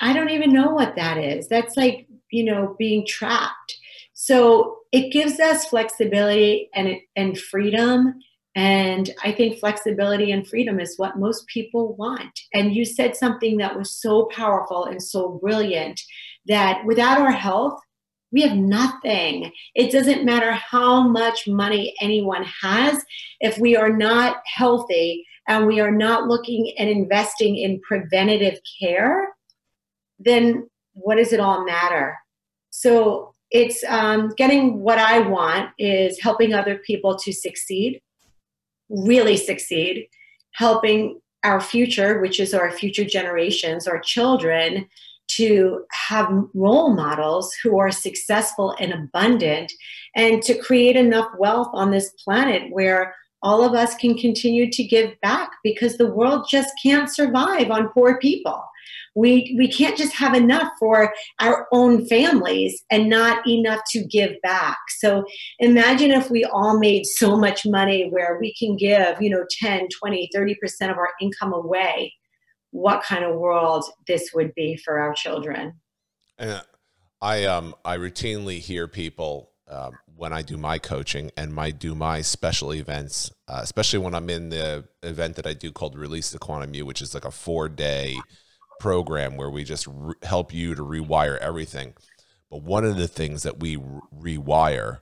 I 0.01 0.13
don't 0.13 0.32
even 0.32 0.51
know 0.51 0.72
what 0.72 0.95
that 0.95 1.18
is. 1.18 1.47
That's 1.47 1.78
like, 1.78 2.07
you 2.32 2.43
know, 2.43 2.76
being 2.80 3.05
trapped. 3.05 3.78
So 4.13 4.80
it 4.91 5.11
gives 5.11 5.39
us 5.39 5.68
flexibility 5.68 6.70
and, 6.74 6.97
and 7.15 7.38
freedom 7.38 8.15
and 8.58 9.12
I 9.24 9.34
think 9.34 9.60
flexibility 9.60 10.32
and 10.32 10.47
freedom 10.47 10.80
is 10.80 10.97
what 10.97 11.20
most 11.20 11.45
people 11.45 11.95
want. 11.95 12.39
And 12.55 12.74
you 12.74 12.86
said 12.86 13.16
something 13.16 13.58
that 13.58 13.78
was 13.78 13.95
so 13.95 14.30
powerful 14.32 14.86
and 14.86 15.01
so 15.01 15.39
brilliant 15.39 16.01
that 16.47 16.84
without 16.84 17.20
our 17.20 17.30
health, 17.30 17.80
we 18.32 18.41
have 18.41 18.58
nothing. 18.58 19.51
It 19.76 19.91
doesn't 19.91 20.26
matter 20.26 20.53
how 20.53 21.08
much 21.08 21.47
money 21.47 21.93
anyone 22.01 22.45
has. 22.64 23.05
If 23.39 23.60
we 23.60 23.76
are 23.78 23.95
not 23.95 24.38
healthy 24.47 25.24
and 25.47 25.68
we 25.68 25.80
are 25.80 25.91
not 25.91 26.28
looking 26.28 26.74
and 26.80 26.89
investing 26.89 27.58
in 27.58 27.80
preventative 27.82 28.60
care, 28.82 29.36
then 30.18 30.68
what 30.93 31.18
does 31.18 31.32
it 31.32 31.39
all 31.39 31.64
matter? 31.64 32.18
So 32.72 33.36
it's 33.51 33.84
um, 33.88 34.32
getting 34.36 34.80
what 34.80 34.97
I 34.97 35.20
want 35.20 35.70
is 35.78 36.20
helping 36.20 36.55
other 36.55 36.80
people 36.80 37.20
to 37.20 37.32
succeed 37.32 38.01
really 38.89 39.38
succeed, 39.38 40.07
helping 40.53 41.19
our 41.43 41.61
future, 41.61 42.19
which 42.19 42.39
is 42.39 42.53
our 42.53 42.71
future 42.71 43.05
generations, 43.05 43.88
our 43.88 43.99
children, 43.99 44.88
to 45.27 45.83
have 45.91 46.31
role 46.53 46.93
models 46.93 47.53
who 47.61 47.77
are 47.77 47.91
successful 47.91 48.75
and 48.79 48.93
abundant, 48.93 49.71
and 50.15 50.41
to 50.41 50.57
create 50.57 50.95
enough 50.95 51.29
wealth 51.38 51.69
on 51.73 51.91
this 51.91 52.11
planet 52.23 52.71
where 52.71 53.13
all 53.43 53.63
of 53.63 53.73
us 53.73 53.95
can 53.95 54.17
continue 54.17 54.71
to 54.71 54.83
give 54.83 55.19
back 55.21 55.51
because 55.63 55.97
the 55.97 56.11
world 56.11 56.47
just 56.49 56.69
can't 56.81 57.13
survive 57.13 57.69
on 57.69 57.89
poor 57.89 58.17
people 58.19 58.63
we 59.18 59.55
we 59.57 59.68
can't 59.68 59.97
just 59.97 60.13
have 60.13 60.36
enough 60.36 60.72
for 60.80 61.11
our 61.39 61.68
own 61.72 62.05
families 62.05 62.84
and 62.91 63.09
not 63.09 63.45
enough 63.47 63.82
to 63.89 64.05
give 64.05 64.36
back. 64.43 64.78
So 64.99 65.26
imagine 65.57 66.11
if 66.11 66.30
we 66.30 66.45
all 66.45 66.80
made 66.80 67.05
so 67.05 67.36
much 67.36 67.65
money 67.65 68.09
where 68.09 68.38
we 68.39 68.53
can 68.53 68.78
give 68.78 69.20
you 69.20 69.32
know 69.32 69.43
10 69.59 69.88
20 69.99 70.30
30% 70.36 70.55
of 70.91 70.97
our 70.97 71.09
income 71.20 71.51
away. 71.51 72.13
What 72.72 73.01
kind 73.01 73.24
of 73.24 73.36
world 73.36 73.86
this 74.05 74.32
would 74.36 74.53
be 74.53 74.78
for 74.78 74.99
our 74.99 75.13
children. 75.13 75.74
And 76.38 76.61
i 77.20 77.45
um 77.45 77.74
i 77.84 77.97
routinely 77.97 78.59
hear 78.59 78.88
people 78.88 79.49
um, 79.70 79.97
when 80.15 80.32
I 80.32 80.43
do 80.43 80.55
my 80.55 80.78
coaching 80.78 81.32
and 81.36 81.53
my 81.53 81.72
do 81.72 81.93
my 81.93 82.22
special 82.22 82.74
events, 82.74 83.32
uh, 83.49 83.59
especially 83.61 83.99
when 83.99 84.15
I'm 84.15 84.30
in 84.30 84.47
the 84.47 84.86
event 85.03 85.36
that 85.36 85.45
I 85.45 85.53
do 85.53 85.74
called 85.74 85.97
Release 85.97 86.32
the 86.32 86.39
Quantum 86.39 86.74
You, 86.74 86.86
which 86.86 87.01
is 87.01 87.13
like 87.13 87.26
a 87.26 87.32
four 87.32 87.68
day 87.68 88.18
program 88.80 89.38
where 89.38 89.49
we 89.49 89.63
just 89.63 89.88
re- 89.88 90.15
help 90.23 90.53
you 90.53 90.75
to 90.75 90.84
rewire 90.84 91.38
everything. 91.38 91.93
But 92.49 92.63
one 92.63 92.86
of 92.86 92.97
the 92.97 93.07
things 93.07 93.43
that 93.43 93.59
we 93.59 93.75
re- 93.75 94.38
rewire 94.38 94.99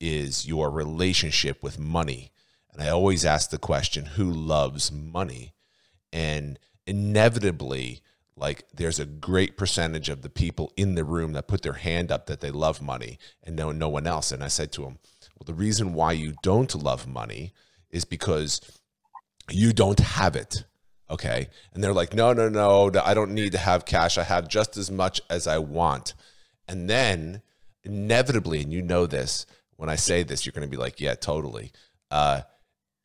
is 0.00 0.46
your 0.46 0.70
relationship 0.70 1.62
with 1.62 1.78
money. 1.78 2.30
And 2.72 2.82
I 2.82 2.90
always 2.90 3.24
ask 3.24 3.50
the 3.50 3.58
question, 3.58 4.06
who 4.06 4.30
loves 4.30 4.92
money? 4.92 5.54
And 6.12 6.58
inevitably, 6.86 8.02
like 8.36 8.64
there's 8.72 9.00
a 9.00 9.04
great 9.04 9.56
percentage 9.56 10.08
of 10.08 10.22
the 10.22 10.30
people 10.30 10.72
in 10.76 10.94
the 10.94 11.04
room 11.04 11.32
that 11.32 11.48
put 11.48 11.62
their 11.62 11.72
hand 11.74 12.12
up 12.12 12.26
that 12.26 12.40
they 12.40 12.50
love 12.50 12.80
money 12.80 13.18
and 13.42 13.56
no 13.56 13.72
no 13.72 13.88
one 13.88 14.06
else. 14.06 14.32
And 14.32 14.42
I 14.42 14.48
said 14.48 14.72
to 14.72 14.82
them, 14.82 14.98
well, 15.36 15.44
the 15.44 15.54
reason 15.54 15.92
why 15.92 16.12
you 16.12 16.34
don't 16.42 16.74
love 16.74 17.06
money 17.06 17.52
is 17.90 18.04
because 18.04 18.60
you 19.50 19.72
don't 19.72 20.00
have 20.00 20.36
it. 20.36 20.64
Okay. 21.10 21.48
And 21.72 21.82
they're 21.82 21.92
like, 21.92 22.14
no, 22.14 22.32
no, 22.32 22.48
no, 22.48 22.90
I 23.02 23.14
don't 23.14 23.32
need 23.32 23.52
to 23.52 23.58
have 23.58 23.84
cash. 23.84 24.18
I 24.18 24.24
have 24.24 24.48
just 24.48 24.76
as 24.76 24.90
much 24.90 25.20
as 25.30 25.46
I 25.46 25.58
want. 25.58 26.14
And 26.66 26.88
then 26.88 27.42
inevitably, 27.82 28.60
and 28.62 28.72
you 28.72 28.82
know 28.82 29.06
this, 29.06 29.46
when 29.76 29.88
I 29.88 29.96
say 29.96 30.22
this, 30.22 30.44
you're 30.44 30.52
going 30.52 30.68
to 30.68 30.70
be 30.70 30.76
like, 30.76 31.00
yeah, 31.00 31.14
totally. 31.14 31.72
Uh, 32.10 32.42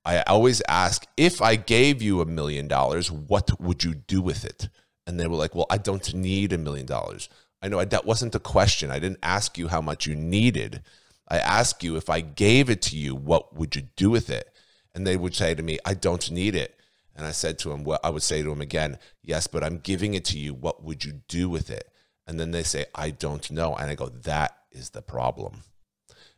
I 0.05 0.21
always 0.23 0.61
ask, 0.67 1.05
if 1.15 1.41
I 1.41 1.55
gave 1.55 2.01
you 2.01 2.19
a 2.19 2.25
million 2.25 2.67
dollars, 2.67 3.09
what 3.09 3.61
would 3.61 3.83
you 3.83 3.93
do 3.93 4.21
with 4.21 4.43
it? 4.43 4.67
And 5.07 5.17
they 5.17 5.27
were 5.27 5.37
like, 5.37 5.55
well, 5.55 5.67
I 5.69 5.77
don't 5.77 6.13
need 6.13 6.51
a 6.51 6.57
million 6.57 6.85
dollars. 6.85 7.29
I 7.61 7.69
know 7.69 7.79
I, 7.79 7.85
that 7.85 8.05
wasn't 8.05 8.33
the 8.33 8.39
question. 8.39 8.91
I 8.91 8.99
didn't 8.99 9.19
ask 9.23 9.57
you 9.57 9.69
how 9.69 9.79
much 9.79 10.05
you 10.05 10.15
needed. 10.15 10.81
I 11.29 11.37
asked 11.37 11.83
you 11.83 11.95
if 11.95 12.09
I 12.09 12.19
gave 12.19 12.69
it 12.69 12.81
to 12.83 12.97
you, 12.97 13.15
what 13.15 13.55
would 13.55 13.75
you 13.77 13.83
do 13.95 14.09
with 14.09 14.29
it? 14.29 14.49
And 14.93 15.07
they 15.07 15.15
would 15.15 15.35
say 15.35 15.55
to 15.55 15.63
me, 15.63 15.79
I 15.85 15.93
don't 15.93 16.29
need 16.29 16.55
it. 16.55 16.77
And 17.15 17.25
I 17.25 17.31
said 17.31 17.59
to 17.59 17.71
him, 17.71 17.83
well, 17.83 17.99
I 18.03 18.09
would 18.09 18.23
say 18.23 18.41
to 18.41 18.51
him 18.51 18.61
again, 18.61 18.97
yes, 19.21 19.47
but 19.47 19.63
I'm 19.63 19.77
giving 19.77 20.13
it 20.13 20.25
to 20.25 20.39
you. 20.39 20.53
What 20.53 20.83
would 20.83 21.05
you 21.05 21.21
do 21.27 21.49
with 21.49 21.69
it? 21.69 21.89
And 22.25 22.39
then 22.39 22.51
they 22.51 22.63
say, 22.63 22.85
I 22.95 23.11
don't 23.11 23.51
know. 23.51 23.75
And 23.75 23.91
I 23.91 23.95
go, 23.95 24.09
that 24.09 24.57
is 24.71 24.91
the 24.91 25.01
problem. 25.01 25.61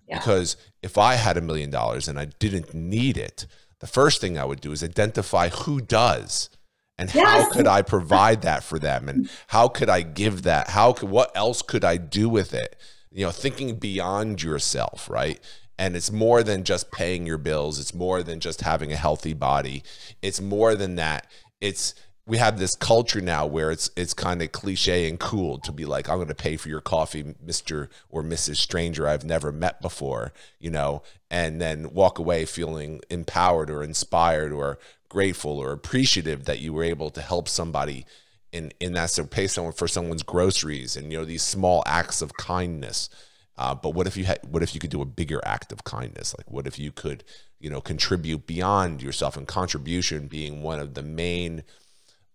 Yeah. 0.08 0.20
Because 0.20 0.58
if 0.84 0.98
I 0.98 1.16
had 1.16 1.38
a 1.38 1.42
million 1.42 1.70
dollars 1.70 2.08
and 2.08 2.20
I 2.20 2.26
didn't 2.26 2.74
need 2.74 3.18
it, 3.18 3.48
the 3.80 3.88
first 3.88 4.22
thing 4.22 4.38
I 4.38 4.46
would 4.46 4.62
do 4.62 4.72
is 4.72 4.84
identify 4.84 5.50
who 5.50 5.82
does 5.82 6.50
and 6.98 7.14
yes. 7.14 7.26
how 7.26 7.52
could 7.52 7.68
I 7.68 7.82
provide 7.82 8.42
that 8.44 8.64
for 8.64 8.80
them 8.80 9.10
and 9.10 9.30
how 9.48 9.68
could 9.68 9.90
I 9.90 10.02
give 10.02 10.44
that? 10.44 10.70
How 10.70 10.94
could 10.94 11.10
what 11.10 11.32
else 11.36 11.62
could 11.62 11.84
I 11.84 11.98
do 11.98 12.30
with 12.30 12.54
it? 12.54 12.76
You 13.12 13.26
know, 13.26 13.32
thinking 13.32 13.76
beyond 13.76 14.44
yourself, 14.44 15.10
right? 15.10 15.40
And 15.78 15.96
it's 15.96 16.12
more 16.12 16.42
than 16.42 16.64
just 16.64 16.92
paying 16.92 17.26
your 17.26 17.38
bills. 17.38 17.80
It's 17.80 17.94
more 17.94 18.24
than 18.24 18.40
just 18.40 18.62
having 18.62 18.92
a 18.92 18.98
healthy 18.98 19.34
body. 19.34 19.84
It's 20.22 20.40
more 20.40 20.76
than 20.76 20.96
that. 20.96 21.30
It's 21.60 21.94
we 22.28 22.38
have 22.38 22.58
this 22.58 22.76
culture 22.76 23.22
now 23.22 23.46
where 23.46 23.72
it's 23.72 23.90
it's 23.96 24.14
kind 24.14 24.42
of 24.42 24.52
cliche 24.52 25.08
and 25.08 25.20
cool 25.20 25.60
to 25.60 25.72
be 25.72 25.86
like, 25.86 26.10
I'm 26.10 26.16
going 26.16 26.28
to 26.28 26.36
pay 26.36 26.58
for 26.58 26.70
your 26.70 26.82
coffee, 26.82 27.24
Mr. 27.24 27.90
or 28.10 28.24
Mrs. 28.24 28.58
Stranger 28.58 29.08
I've 29.08 29.26
never 29.26 29.52
met 29.52 29.82
before, 29.82 30.34
you 30.60 30.72
know, 30.72 31.04
and 31.30 31.62
then 31.62 31.94
walk 31.94 32.18
away 32.18 32.46
feeling 32.46 33.02
empowered 33.10 33.70
or 33.70 33.84
inspired 33.84 34.52
or 34.52 34.80
grateful 35.10 35.60
or 35.60 35.72
appreciative 35.72 36.46
that 36.46 36.60
you 36.60 36.74
were 36.74 36.84
able 36.84 37.10
to 37.12 37.22
help 37.22 37.48
somebody 37.48 38.06
in 38.52 38.72
in 38.80 38.94
that 38.94 39.10
so 39.12 39.26
pay 39.26 39.48
someone 39.48 39.74
for 39.74 39.88
someone's 39.88 40.24
groceries 40.24 40.96
and 40.96 41.12
you 41.12 41.20
know 41.20 41.26
these 41.26 41.44
small 41.44 41.84
acts 41.86 42.22
of 42.22 42.34
kindness. 42.34 43.10
Uh, 43.58 43.74
but 43.74 43.92
what 43.92 44.08
if 44.08 44.18
you 44.18 44.26
had 44.26 44.40
what 44.50 44.64
if 44.64 44.74
you 44.74 44.80
could 44.80 44.90
do 44.90 45.02
a 45.02 45.06
bigger 45.06 45.42
act 45.46 45.72
of 45.72 45.84
kindness? 45.84 46.36
Like 46.38 46.52
what 46.52 46.68
if 46.68 46.78
you 46.78 46.92
could, 46.92 47.24
you 47.60 47.70
know, 47.70 47.82
contribute 47.82 48.46
beyond 48.48 49.02
yourself 49.02 49.38
and 49.38 49.48
contribution 49.48 50.28
being 50.28 50.62
one 50.62 50.80
of 50.80 50.94
the 50.94 51.04
main 51.04 51.64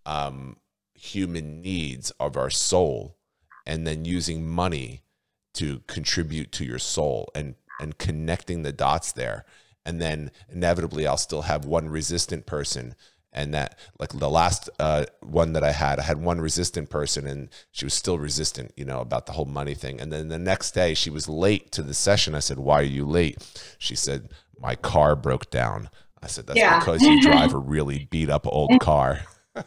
um, 0.07 0.57
human 0.95 1.63
needs 1.63 2.11
of 2.13 2.37
our 2.37 2.51
soul 2.51 3.17
and 3.67 3.87
then 3.87 4.05
using 4.05 4.49
money 4.49 5.03
to 5.55 5.81
contribute 5.87 6.53
to 6.53 6.65
your 6.65 6.79
soul 6.79 7.31
and 7.35 7.55
and 7.81 7.99
connecting 7.99 8.63
the 8.63 8.73
dots 8.73 9.13
there 9.13 9.45
and 9.85 10.01
then 10.01 10.31
inevitably 10.51 11.07
i'll 11.07 11.17
still 11.17 11.43
have 11.43 11.65
one 11.65 11.89
resistant 11.89 12.47
person 12.47 12.95
and 13.33 13.55
that 13.55 13.79
like 13.99 14.11
the 14.11 14.29
last 14.29 14.69
uh, 14.79 15.05
one 15.21 15.53
that 15.53 15.63
i 15.63 15.73
had 15.73 15.99
i 16.01 16.03
had 16.03 16.21
one 16.21 16.41
resistant 16.41 16.91
person 16.91 17.27
and 17.27 17.49
she 17.71 17.85
was 17.85 17.95
still 17.95 18.19
resistant 18.19 18.73
you 18.77 18.85
know 18.85 19.01
about 19.01 19.27
the 19.27 19.33
whole 19.33 19.45
money 19.45 19.75
thing. 19.75 20.01
And 20.01 20.13
then 20.13 20.29
the 20.29 20.39
next 20.39 20.73
day 20.73 20.95
she 20.95 21.11
was 21.11 21.29
late 21.29 21.71
to 21.73 21.83
the 21.83 21.95
session. 21.95 22.35
I 22.35 22.41
said 22.41 22.59
why 22.59 22.81
are 22.81 22.83
you 22.83 23.07
late? 23.07 23.39
She 23.79 23.95
said 23.95 24.31
my 24.59 24.75
car 24.75 25.17
broke 25.17 25.51
down. 25.51 25.91
I 26.23 26.27
said 26.27 26.47
that's 26.47 26.59
yeah. 26.59 26.79
because 26.79 27.03
you 27.03 27.21
drive 27.31 27.55
a 27.55 27.59
really 27.59 28.09
beat 28.11 28.31
up 28.31 28.47
old 28.47 28.81
car. 28.81 29.21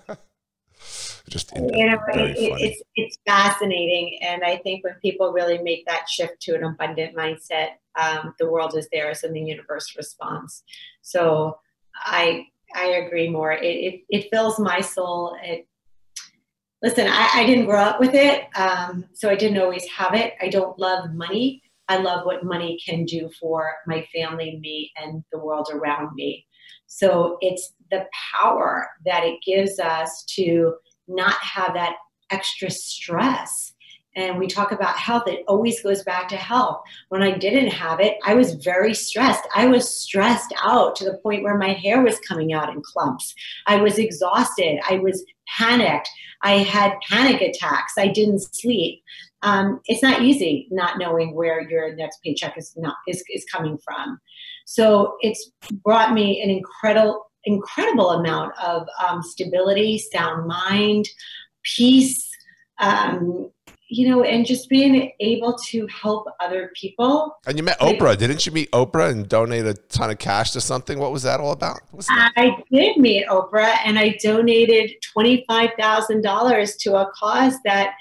Just 1.30 1.56
you 1.56 1.62
know 1.62 2.00
it, 2.14 2.36
it's 2.38 2.82
it's 2.96 3.18
fascinating. 3.26 4.20
And 4.22 4.44
i 4.44 4.58
think 4.58 4.84
when 4.84 4.96
people 5.02 5.32
really 5.32 5.58
make 5.60 5.86
that 5.86 6.10
shift 6.10 6.42
to 6.42 6.56
an 6.56 6.64
abundant 6.64 7.16
mindset 7.16 7.70
um, 7.96 8.34
the 8.40 8.50
world 8.50 8.76
is 8.76 8.90
theirs 8.92 9.24
and 9.24 9.36
the 9.36 9.40
universe 9.40 9.94
responds 9.96 10.64
so 11.02 11.58
i 11.96 12.46
i 12.76 12.86
agree 12.86 13.30
more. 13.30 13.52
It 13.52 13.66
it, 13.66 14.02
it 14.10 14.30
fills 14.32 14.60
my 14.60 14.82
soul. 14.82 15.38
It 15.44 15.68
listen 16.82 17.08
I, 17.08 17.30
I 17.36 17.46
didn't 17.46 17.66
grow 17.66 17.82
up 17.82 18.00
with 18.00 18.14
it 18.14 18.46
um, 18.58 19.06
so 19.14 19.30
i 19.30 19.36
didn't 19.36 19.62
always 19.62 19.88
have 19.88 20.14
it. 20.14 20.34
I 20.42 20.50
don't 20.50 20.78
love 20.78 21.14
money. 21.14 21.62
I 21.88 21.98
love 21.98 22.26
what 22.26 22.46
money 22.46 22.80
can 22.86 23.06
do 23.06 23.30
for 23.40 23.72
my 23.88 24.06
family 24.16 24.60
me 24.62 24.92
and 24.98 25.24
the 25.32 25.40
world 25.40 25.70
around 25.72 26.14
me. 26.16 26.46
So 26.88 27.38
it's 27.42 27.74
the 27.92 28.06
power 28.34 28.88
that 29.06 29.24
it 29.24 29.40
gives 29.46 29.80
us 29.80 30.24
to 30.36 30.76
not 31.08 31.36
have 31.36 31.74
that 31.74 31.96
extra 32.32 32.70
stress. 32.70 33.73
And 34.16 34.38
we 34.38 34.48
talk 34.48 34.72
about 34.72 34.96
health, 34.96 35.24
it 35.28 35.44
always 35.48 35.82
goes 35.82 36.04
back 36.04 36.28
to 36.30 36.36
health. 36.36 36.84
When 37.10 37.24
I 37.24 37.38
didn't 37.38 37.72
have 37.72 38.00
it, 38.00 38.18
I 38.24 38.36
was 38.36 38.54
very 38.54 38.94
stressed. 38.94 39.48
I 39.56 39.66
was 39.66 39.92
stressed 39.92 40.54
out 40.64 40.96
to 40.98 41.06
the 41.06 41.18
point 41.18 41.44
where 41.44 41.58
my 41.58 41.74
hair 41.74 42.02
was 42.02 42.20
coming 42.20 42.54
out 42.54 42.70
in 42.70 42.82
clumps. 42.82 43.34
I 43.66 43.78
was 43.78 43.98
exhausted. 43.98 44.80
I 44.90 45.00
was 45.00 45.26
panicked. 45.58 46.10
I 46.44 46.58
had 46.58 46.94
panic 47.10 47.42
attacks. 47.42 47.94
I 47.98 48.08
didn't 48.08 48.42
sleep. 48.56 49.02
Um, 49.42 49.82
it's 49.88 50.02
not 50.02 50.22
easy 50.22 50.68
not 50.72 50.98
knowing 50.98 51.36
where 51.36 51.62
your 51.70 51.96
next 51.96 52.20
paycheck 52.24 52.58
is 52.58 52.74
not 52.78 52.96
is, 53.08 53.24
is 53.30 53.46
coming 53.52 53.78
from. 53.78 54.20
So 54.66 55.18
it's 55.22 55.52
brought 55.84 56.14
me 56.14 56.42
an 56.42 56.50
incredible 56.50 57.30
incredible 57.46 58.12
amount 58.12 58.54
of 58.62 58.88
um, 59.06 59.22
stability, 59.22 59.98
sound 59.98 60.48
mind, 60.48 61.10
peace, 61.64 62.30
um, 62.80 63.52
you 63.94 64.10
know, 64.10 64.24
and 64.24 64.44
just 64.44 64.70
being 64.70 65.12
able 65.20 65.56
to 65.68 65.86
help 65.88 66.26
other 66.40 66.72
people. 66.74 67.38
And 67.46 67.58
you 67.58 67.64
met 67.64 67.80
Oprah, 67.80 68.18
didn't 68.18 68.44
you 68.44 68.52
meet 68.52 68.72
Oprah 68.72 69.12
and 69.12 69.30
donate 69.30 69.66
a 69.66 69.76
ton 69.76 70.10
of 70.10 70.18
cash 70.18 70.52
to 70.52 70.62
something? 70.62 70.98
What 70.98 71.12
was 71.12 71.22
that 71.24 71.40
all 71.40 71.52
about? 71.52 71.82
I 72.10 72.56
did 72.72 72.98
meet 72.98 73.28
Oprah, 73.28 73.78
and 73.86 74.00
I 74.00 74.18
donated 74.22 74.92
twenty 75.14 75.46
five 75.48 75.70
thousand 75.78 76.24
dollars 76.24 76.76
to 76.78 76.96
a 76.96 77.12
cause 77.16 77.54
that 77.66 77.94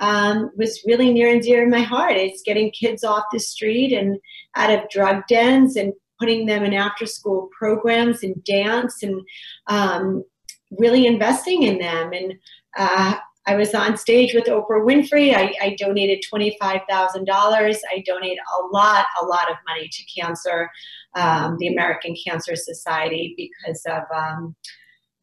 um, 0.00 0.50
was 0.56 0.82
really 0.86 1.12
near 1.12 1.32
and 1.32 1.40
dear 1.40 1.64
to 1.64 1.70
my 1.70 1.80
heart. 1.80 2.16
It's 2.16 2.42
getting 2.42 2.70
kids 2.70 3.02
off 3.02 3.24
the 3.32 3.40
street 3.40 3.94
and 3.94 4.18
out 4.54 4.70
of 4.70 4.90
drug 4.90 5.22
dens 5.28 5.76
and 5.76 5.94
putting 6.20 6.44
them 6.44 6.62
in 6.62 6.74
after 6.74 7.06
school 7.06 7.48
programs 7.58 8.22
and 8.22 8.44
dance 8.44 9.02
and 9.02 9.22
um, 9.68 10.24
really 10.72 11.06
investing 11.06 11.62
in 11.62 11.78
them. 11.78 12.12
And 12.12 12.34
uh, 12.76 13.16
I 13.48 13.56
was 13.56 13.74
on 13.74 13.96
stage 13.96 14.34
with 14.34 14.44
Oprah 14.44 14.84
Winfrey. 14.84 15.34
I, 15.34 15.54
I 15.62 15.76
donated 15.78 16.22
$25,000. 16.30 16.86
I 16.86 18.02
donate 18.04 18.38
a 18.38 18.66
lot, 18.66 19.06
a 19.22 19.24
lot 19.24 19.50
of 19.50 19.56
money 19.66 19.88
to 19.90 20.20
cancer, 20.20 20.70
um, 21.14 21.56
the 21.58 21.68
American 21.68 22.14
Cancer 22.26 22.54
Society, 22.56 23.34
because 23.38 23.82
of, 23.86 24.02
um, 24.14 24.54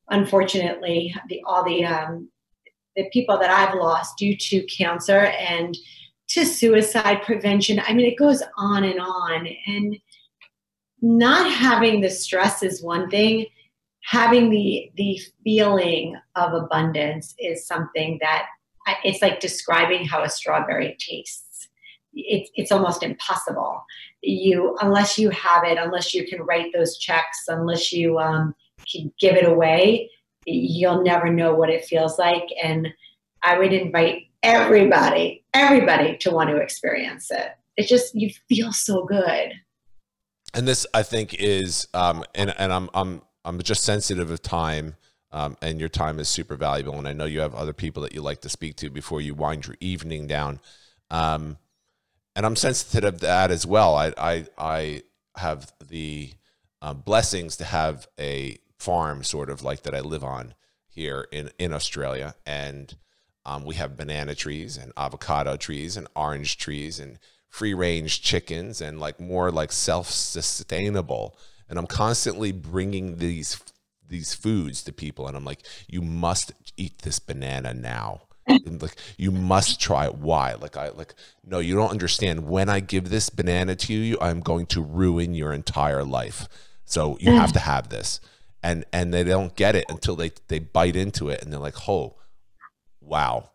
unfortunately, 0.10 1.14
the, 1.30 1.40
all 1.46 1.64
the, 1.64 1.86
um, 1.86 2.28
the 2.96 3.08
people 3.14 3.38
that 3.38 3.52
I've 3.52 3.76
lost 3.76 4.18
due 4.18 4.36
to 4.36 4.66
cancer 4.66 5.28
and 5.28 5.78
to 6.30 6.46
suicide 6.46 7.22
prevention. 7.22 7.80
I 7.86 7.94
mean, 7.94 8.08
it 8.08 8.18
goes 8.18 8.42
on 8.58 8.86
and 8.86 9.00
on. 9.00 9.48
And 9.68 9.96
not 11.00 11.52
having 11.52 12.02
the 12.02 12.10
stress 12.10 12.64
is 12.64 12.82
one 12.82 13.08
thing 13.12 13.46
having 14.06 14.50
the 14.50 14.92
the 14.96 15.20
feeling 15.44 16.16
of 16.36 16.54
abundance 16.54 17.34
is 17.40 17.66
something 17.66 18.18
that 18.22 18.48
it's 19.04 19.22
like 19.22 19.40
describing 19.40 20.06
how 20.06 20.24
a 20.24 20.30
strawberry 20.30 20.96
tastes. 21.00 21.68
It, 22.14 22.48
it's 22.56 22.72
almost 22.72 23.04
impossible. 23.04 23.84
You 24.22 24.78
unless 24.82 25.18
you 25.18 25.30
have 25.32 25.64
it 25.66 25.78
unless 25.78 26.14
you 26.14 26.26
can 26.28 26.42
write 26.44 26.72
those 26.74 26.98
checks 26.98 27.44
unless 27.48 27.92
you 27.92 28.20
um, 28.20 28.56
can 28.92 29.12
give 29.20 29.36
it 29.36 29.48
away 29.48 30.10
you'll 30.46 31.04
never 31.04 31.32
know 31.32 31.56
what 31.56 31.70
it 31.70 31.86
feels 31.86 32.18
like. 32.20 32.48
And 32.62 32.88
i 33.44 33.58
would 33.58 33.74
invite 33.74 34.24
everybody 34.44 35.44
everybody 35.54 36.18
to 36.18 36.32
want 36.32 36.50
to 36.50 36.58
experience 36.58 37.32
it. 37.32 37.50
It 37.78 37.88
just 37.88 38.16
you 38.16 38.30
feel 38.48 38.72
so 38.72 39.06
good. 39.06 39.54
And 40.54 40.68
this 40.68 40.86
I 40.94 41.04
think 41.04 41.34
is 41.34 41.88
um, 41.94 42.24
and 42.34 42.54
and 42.58 42.72
I'm 42.72 42.90
I'm 42.94 43.22
I'm 43.46 43.62
just 43.62 43.84
sensitive 43.84 44.32
of 44.32 44.42
time. 44.42 44.96
Um, 45.32 45.58
and 45.62 45.80
your 45.82 45.90
time 45.90 46.20
is 46.20 46.30
super 46.30 46.56
valuable. 46.56 46.98
And 46.98 47.08
I 47.08 47.14
know 47.14 47.26
you 47.26 47.42
have 47.42 47.54
other 47.54 47.74
people 47.74 48.04
that 48.04 48.14
you 48.14 48.22
like 48.22 48.40
to 48.42 48.50
speak 48.50 48.78
to 48.78 48.90
before 48.90 49.20
you 49.20 49.34
wind 49.34 49.68
your 49.68 49.76
evening 49.82 50.28
down. 50.28 50.62
Um, 51.10 51.58
and 52.36 52.46
I'm 52.46 52.56
sensitive 52.56 53.16
of 53.16 53.20
that 53.22 53.52
as 53.52 53.66
well. 53.66 53.96
I 53.96 54.14
I, 54.18 54.46
I 54.58 55.04
have 55.38 55.74
the 55.86 56.32
uh, 56.82 56.94
blessings 56.94 57.58
to 57.58 57.66
have 57.66 58.08
a 58.20 58.58
farm, 58.78 59.24
sort 59.24 59.50
of 59.50 59.64
like 59.64 59.84
that 59.84 59.96
I 59.96 60.02
live 60.02 60.24
on 60.24 60.54
here 60.88 61.28
in 61.32 61.52
in 61.58 61.74
Australia, 61.74 62.36
and 62.46 62.96
um, 63.46 63.64
we 63.64 63.76
have 63.76 63.98
banana 63.98 64.36
trees 64.36 64.78
and 64.78 64.92
avocado 64.98 65.56
trees 65.56 65.98
and 65.98 66.08
orange 66.16 66.58
trees 66.58 67.00
and 67.00 67.20
free 67.50 67.74
range 67.74 68.22
chickens 68.22 68.82
and 68.82 69.00
like 69.00 69.20
more 69.20 69.52
like 69.52 69.72
self 69.72 70.10
sustainable. 70.10 71.38
And 71.70 71.80
I'm 71.80 71.88
constantly 71.88 72.52
bringing 72.52 73.18
these 73.18 73.60
these 74.08 74.36
foods 74.36 74.84
to 74.84 74.94
people, 74.94 75.28
and 75.28 75.36
I'm 75.36 75.46
like, 75.46 75.64
you 75.88 76.02
must 76.02 76.52
eat 76.78 77.00
this 77.00 77.20
banana 77.20 77.74
now. 77.74 78.22
And 78.48 78.80
like 78.80 78.96
you 79.18 79.32
must 79.32 79.80
try 79.80 80.06
it. 80.06 80.16
Why? 80.16 80.54
Like 80.54 80.78
I 80.78 80.90
like 80.90 81.16
no, 81.44 81.58
you 81.58 81.76
don't 81.76 81.90
understand. 81.90 82.48
When 82.48 82.70
I 82.70 82.80
give 82.80 83.10
this 83.10 83.32
banana 83.32 83.76
to 83.76 83.94
you, 83.94 84.18
I'm 84.22 84.40
going 84.40 84.68
to 84.68 84.82
ruin 84.82 85.34
your 85.34 85.52
entire 85.52 86.04
life. 86.04 86.48
So 86.86 87.18
you 87.20 87.32
have 87.32 87.54
to 87.54 87.60
have 87.60 87.90
this. 87.90 88.20
And 88.62 88.86
and 88.94 89.12
they 89.12 89.24
don't 89.24 89.56
get 89.56 89.76
it 89.76 89.86
until 89.90 90.16
they 90.16 90.32
they 90.48 90.60
bite 90.60 90.96
into 90.96 91.30
it 91.30 91.42
and 91.42 91.52
they're 91.52 91.60
like, 91.60 91.90
oh, 91.90 92.18
wow, 93.02 93.50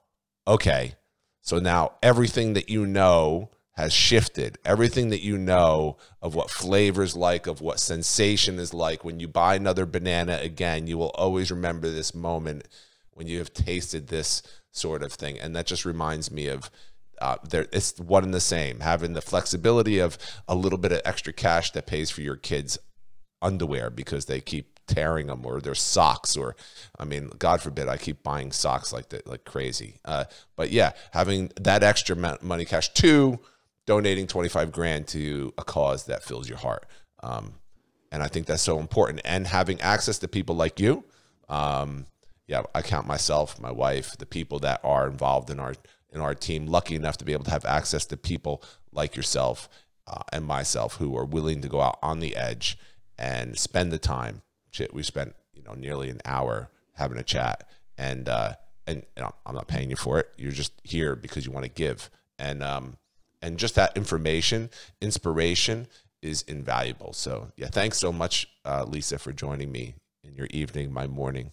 okay. 0.47 0.95
So 1.41 1.61
now 1.61 1.93
everything 2.03 2.55
that 2.55 2.69
you 2.69 2.85
know 2.85 3.51
has 3.81 3.93
shifted. 3.93 4.59
Everything 4.65 5.11
that 5.11 5.23
you 5.23 5.37
know 5.37 5.97
of 6.23 6.35
what 6.35 6.51
flavors 6.51 7.17
like, 7.17 7.47
of 7.47 7.61
what 7.61 7.81
sensation 7.81 8.59
is 8.59 8.75
like 8.75 9.05
when 9.05 9.21
you 9.21 9.29
buy 9.29 9.55
another 9.55 9.87
banana 9.87 10.39
again, 10.41 10.87
you 10.87 10.99
will 10.99 11.11
always 11.11 11.51
remember 11.51 11.91
this 11.91 12.15
moment 12.15 12.69
when 13.15 13.27
you 13.27 13.39
have 13.39 13.53
tasted 13.53 14.09
this 14.09 14.43
sort 14.71 15.03
of 15.03 15.13
thing. 15.13 15.39
And 15.39 15.55
that 15.57 15.67
just 15.67 15.85
reminds 15.85 16.31
me 16.31 16.49
of 16.49 16.71
uh, 17.21 17.37
there, 17.49 17.67
it's 17.73 17.99
one 17.99 18.25
and 18.25 18.33
the 18.33 18.41
same. 18.41 18.81
Having 18.81 19.13
the 19.13 19.21
flexibility 19.21 19.99
of 19.99 20.17
a 20.49 20.55
little 20.55 20.79
bit 20.79 20.93
of 20.93 21.03
extra 21.05 21.33
cash 21.33 21.71
that 21.73 21.87
pays 21.87 22.11
for 22.11 22.23
your 22.23 22.37
kids' 22.37 22.79
underwear 23.43 23.91
because 23.91 24.27
they 24.27 24.41
keep 24.41 24.79
tearing 24.87 25.29
them 25.29 25.47
or 25.47 25.61
their 25.61 25.75
socks 25.75 26.37
or 26.37 26.57
i 26.99 27.05
mean 27.05 27.31
god 27.39 27.63
forbid 27.63 27.87
i 27.87 27.97
keep 27.97 28.25
buying 28.25 28.51
socks 28.51 28.93
like 28.93 29.09
that 29.11 29.25
like 29.25 29.45
crazy 29.45 30.01
uh, 30.05 30.25
but 30.57 30.71
yeah 30.71 30.91
having 31.13 31.51
that 31.61 31.85
extra 31.85 32.17
money 32.43 32.65
cash 32.65 32.93
to 32.93 33.39
donating 33.91 34.27
25 34.27 34.71
grand 34.71 35.09
to 35.09 35.53
a 35.59 35.65
cause 35.65 36.07
that 36.07 36.23
fills 36.23 36.49
your 36.49 36.59
heart 36.59 36.87
um, 37.25 37.55
and 38.13 38.23
i 38.23 38.29
think 38.29 38.47
that's 38.47 38.63
so 38.63 38.79
important 38.79 39.21
and 39.25 39.47
having 39.47 39.81
access 39.81 40.19
to 40.19 40.29
people 40.29 40.55
like 40.55 40.79
you 40.79 41.05
um, 41.49 42.07
yeah 42.47 42.63
i 42.75 42.83
count 42.83 43.07
myself 43.07 43.61
my 43.61 43.73
wife 43.73 44.17
the 44.19 44.27
people 44.27 44.61
that 44.61 44.81
are 44.85 45.09
involved 45.09 45.51
in 45.51 45.59
our 45.59 45.75
in 46.13 46.21
our 46.21 46.35
team 46.35 46.67
lucky 46.67 46.95
enough 46.95 47.17
to 47.17 47.25
be 47.25 47.33
able 47.33 47.45
to 47.45 47.51
have 47.51 47.65
access 47.65 48.07
to 48.07 48.17
people 48.17 48.63
like 48.93 49.17
yourself 49.17 49.69
uh, 50.07 50.23
and 50.33 50.45
myself 50.45 50.97
who 50.97 51.17
are 51.17 51.25
willing 51.25 51.61
to 51.63 51.69
go 51.69 51.81
out 51.81 51.99
on 52.03 52.21
the 52.21 52.37
edge 52.37 52.79
and 53.19 53.59
spend 53.59 53.93
the 53.93 53.99
time. 53.99 54.43
Shit, 54.71 54.93
we 54.93 55.03
spent 55.03 55.35
you 55.55 55.63
know 55.63 55.75
nearly 55.75 56.11
an 56.11 56.21
hour 56.25 56.71
having 56.95 57.19
a 57.19 57.23
chat, 57.23 57.69
and 57.97 58.29
uh, 58.29 58.55
and 58.87 59.05
know, 59.17 59.33
I'm 59.47 59.55
not 59.55 59.69
paying 59.69 59.91
you 59.91 59.97
for 59.97 60.19
it. 60.19 60.29
You're 60.37 60.53
just 60.53 60.73
here 60.83 61.15
because 61.15 61.47
you 61.47 61.53
want 61.53 61.65
to 61.65 61.71
give, 61.71 62.11
and 62.39 62.63
um, 62.63 62.97
and 63.43 63.59
just 63.59 63.75
that 63.75 63.97
information, 63.97 64.71
inspiration 65.01 65.87
is 66.23 66.43
invaluable. 66.43 67.13
So 67.13 67.49
yeah, 67.57 67.69
thanks 67.69 67.99
so 67.99 68.13
much, 68.13 68.49
uh, 68.65 68.85
Lisa, 68.85 69.19
for 69.19 69.33
joining 69.33 69.73
me 69.73 69.95
in 70.23 70.35
your 70.35 70.49
evening, 70.51 70.93
my 70.93 71.07
morning. 71.07 71.51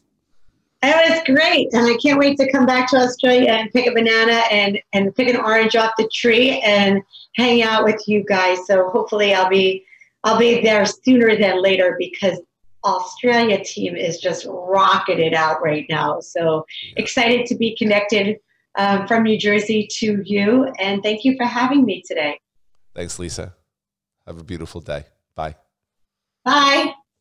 That 0.81 1.09
was 1.09 1.21
great, 1.25 1.73
and 1.73 1.87
I 1.87 1.97
can't 1.97 2.19
wait 2.19 2.37
to 2.37 2.51
come 2.51 2.67
back 2.67 2.89
to 2.91 2.97
Australia 2.97 3.49
and 3.49 3.71
pick 3.71 3.87
a 3.87 3.91
banana 3.91 4.43
and 4.51 4.79
and 4.93 5.15
pick 5.15 5.27
an 5.27 5.37
orange 5.37 5.75
off 5.75 5.93
the 5.97 6.07
tree 6.13 6.61
and 6.61 7.01
hang 7.35 7.63
out 7.63 7.83
with 7.83 8.07
you 8.07 8.23
guys. 8.23 8.59
So 8.67 8.89
hopefully, 8.89 9.33
I'll 9.33 9.49
be 9.49 9.85
I'll 10.23 10.37
be 10.37 10.61
there 10.61 10.85
sooner 10.85 11.35
than 11.35 11.63
later 11.63 11.95
because 11.97 12.39
Australia 12.83 13.63
team 13.63 13.95
is 13.95 14.19
just 14.19 14.45
rocketed 14.47 15.33
out 15.33 15.63
right 15.63 15.85
now. 15.89 16.19
So 16.19 16.65
excited 16.95 17.47
to 17.47 17.55
be 17.55 17.75
connected 17.75 18.37
um, 18.77 19.07
from 19.07 19.23
New 19.23 19.37
Jersey 19.37 19.87
to 19.99 20.21
you, 20.23 20.71
and 20.79 21.03
thank 21.03 21.23
you 21.23 21.35
for 21.37 21.45
having 21.45 21.85
me 21.85 22.03
today. 22.05 22.39
Thanks, 22.95 23.19
Lisa. 23.19 23.55
Have 24.25 24.39
a 24.39 24.43
beautiful 24.43 24.81
day. 24.81 25.05
Bye. 25.35 25.55
Bye. 26.43 26.93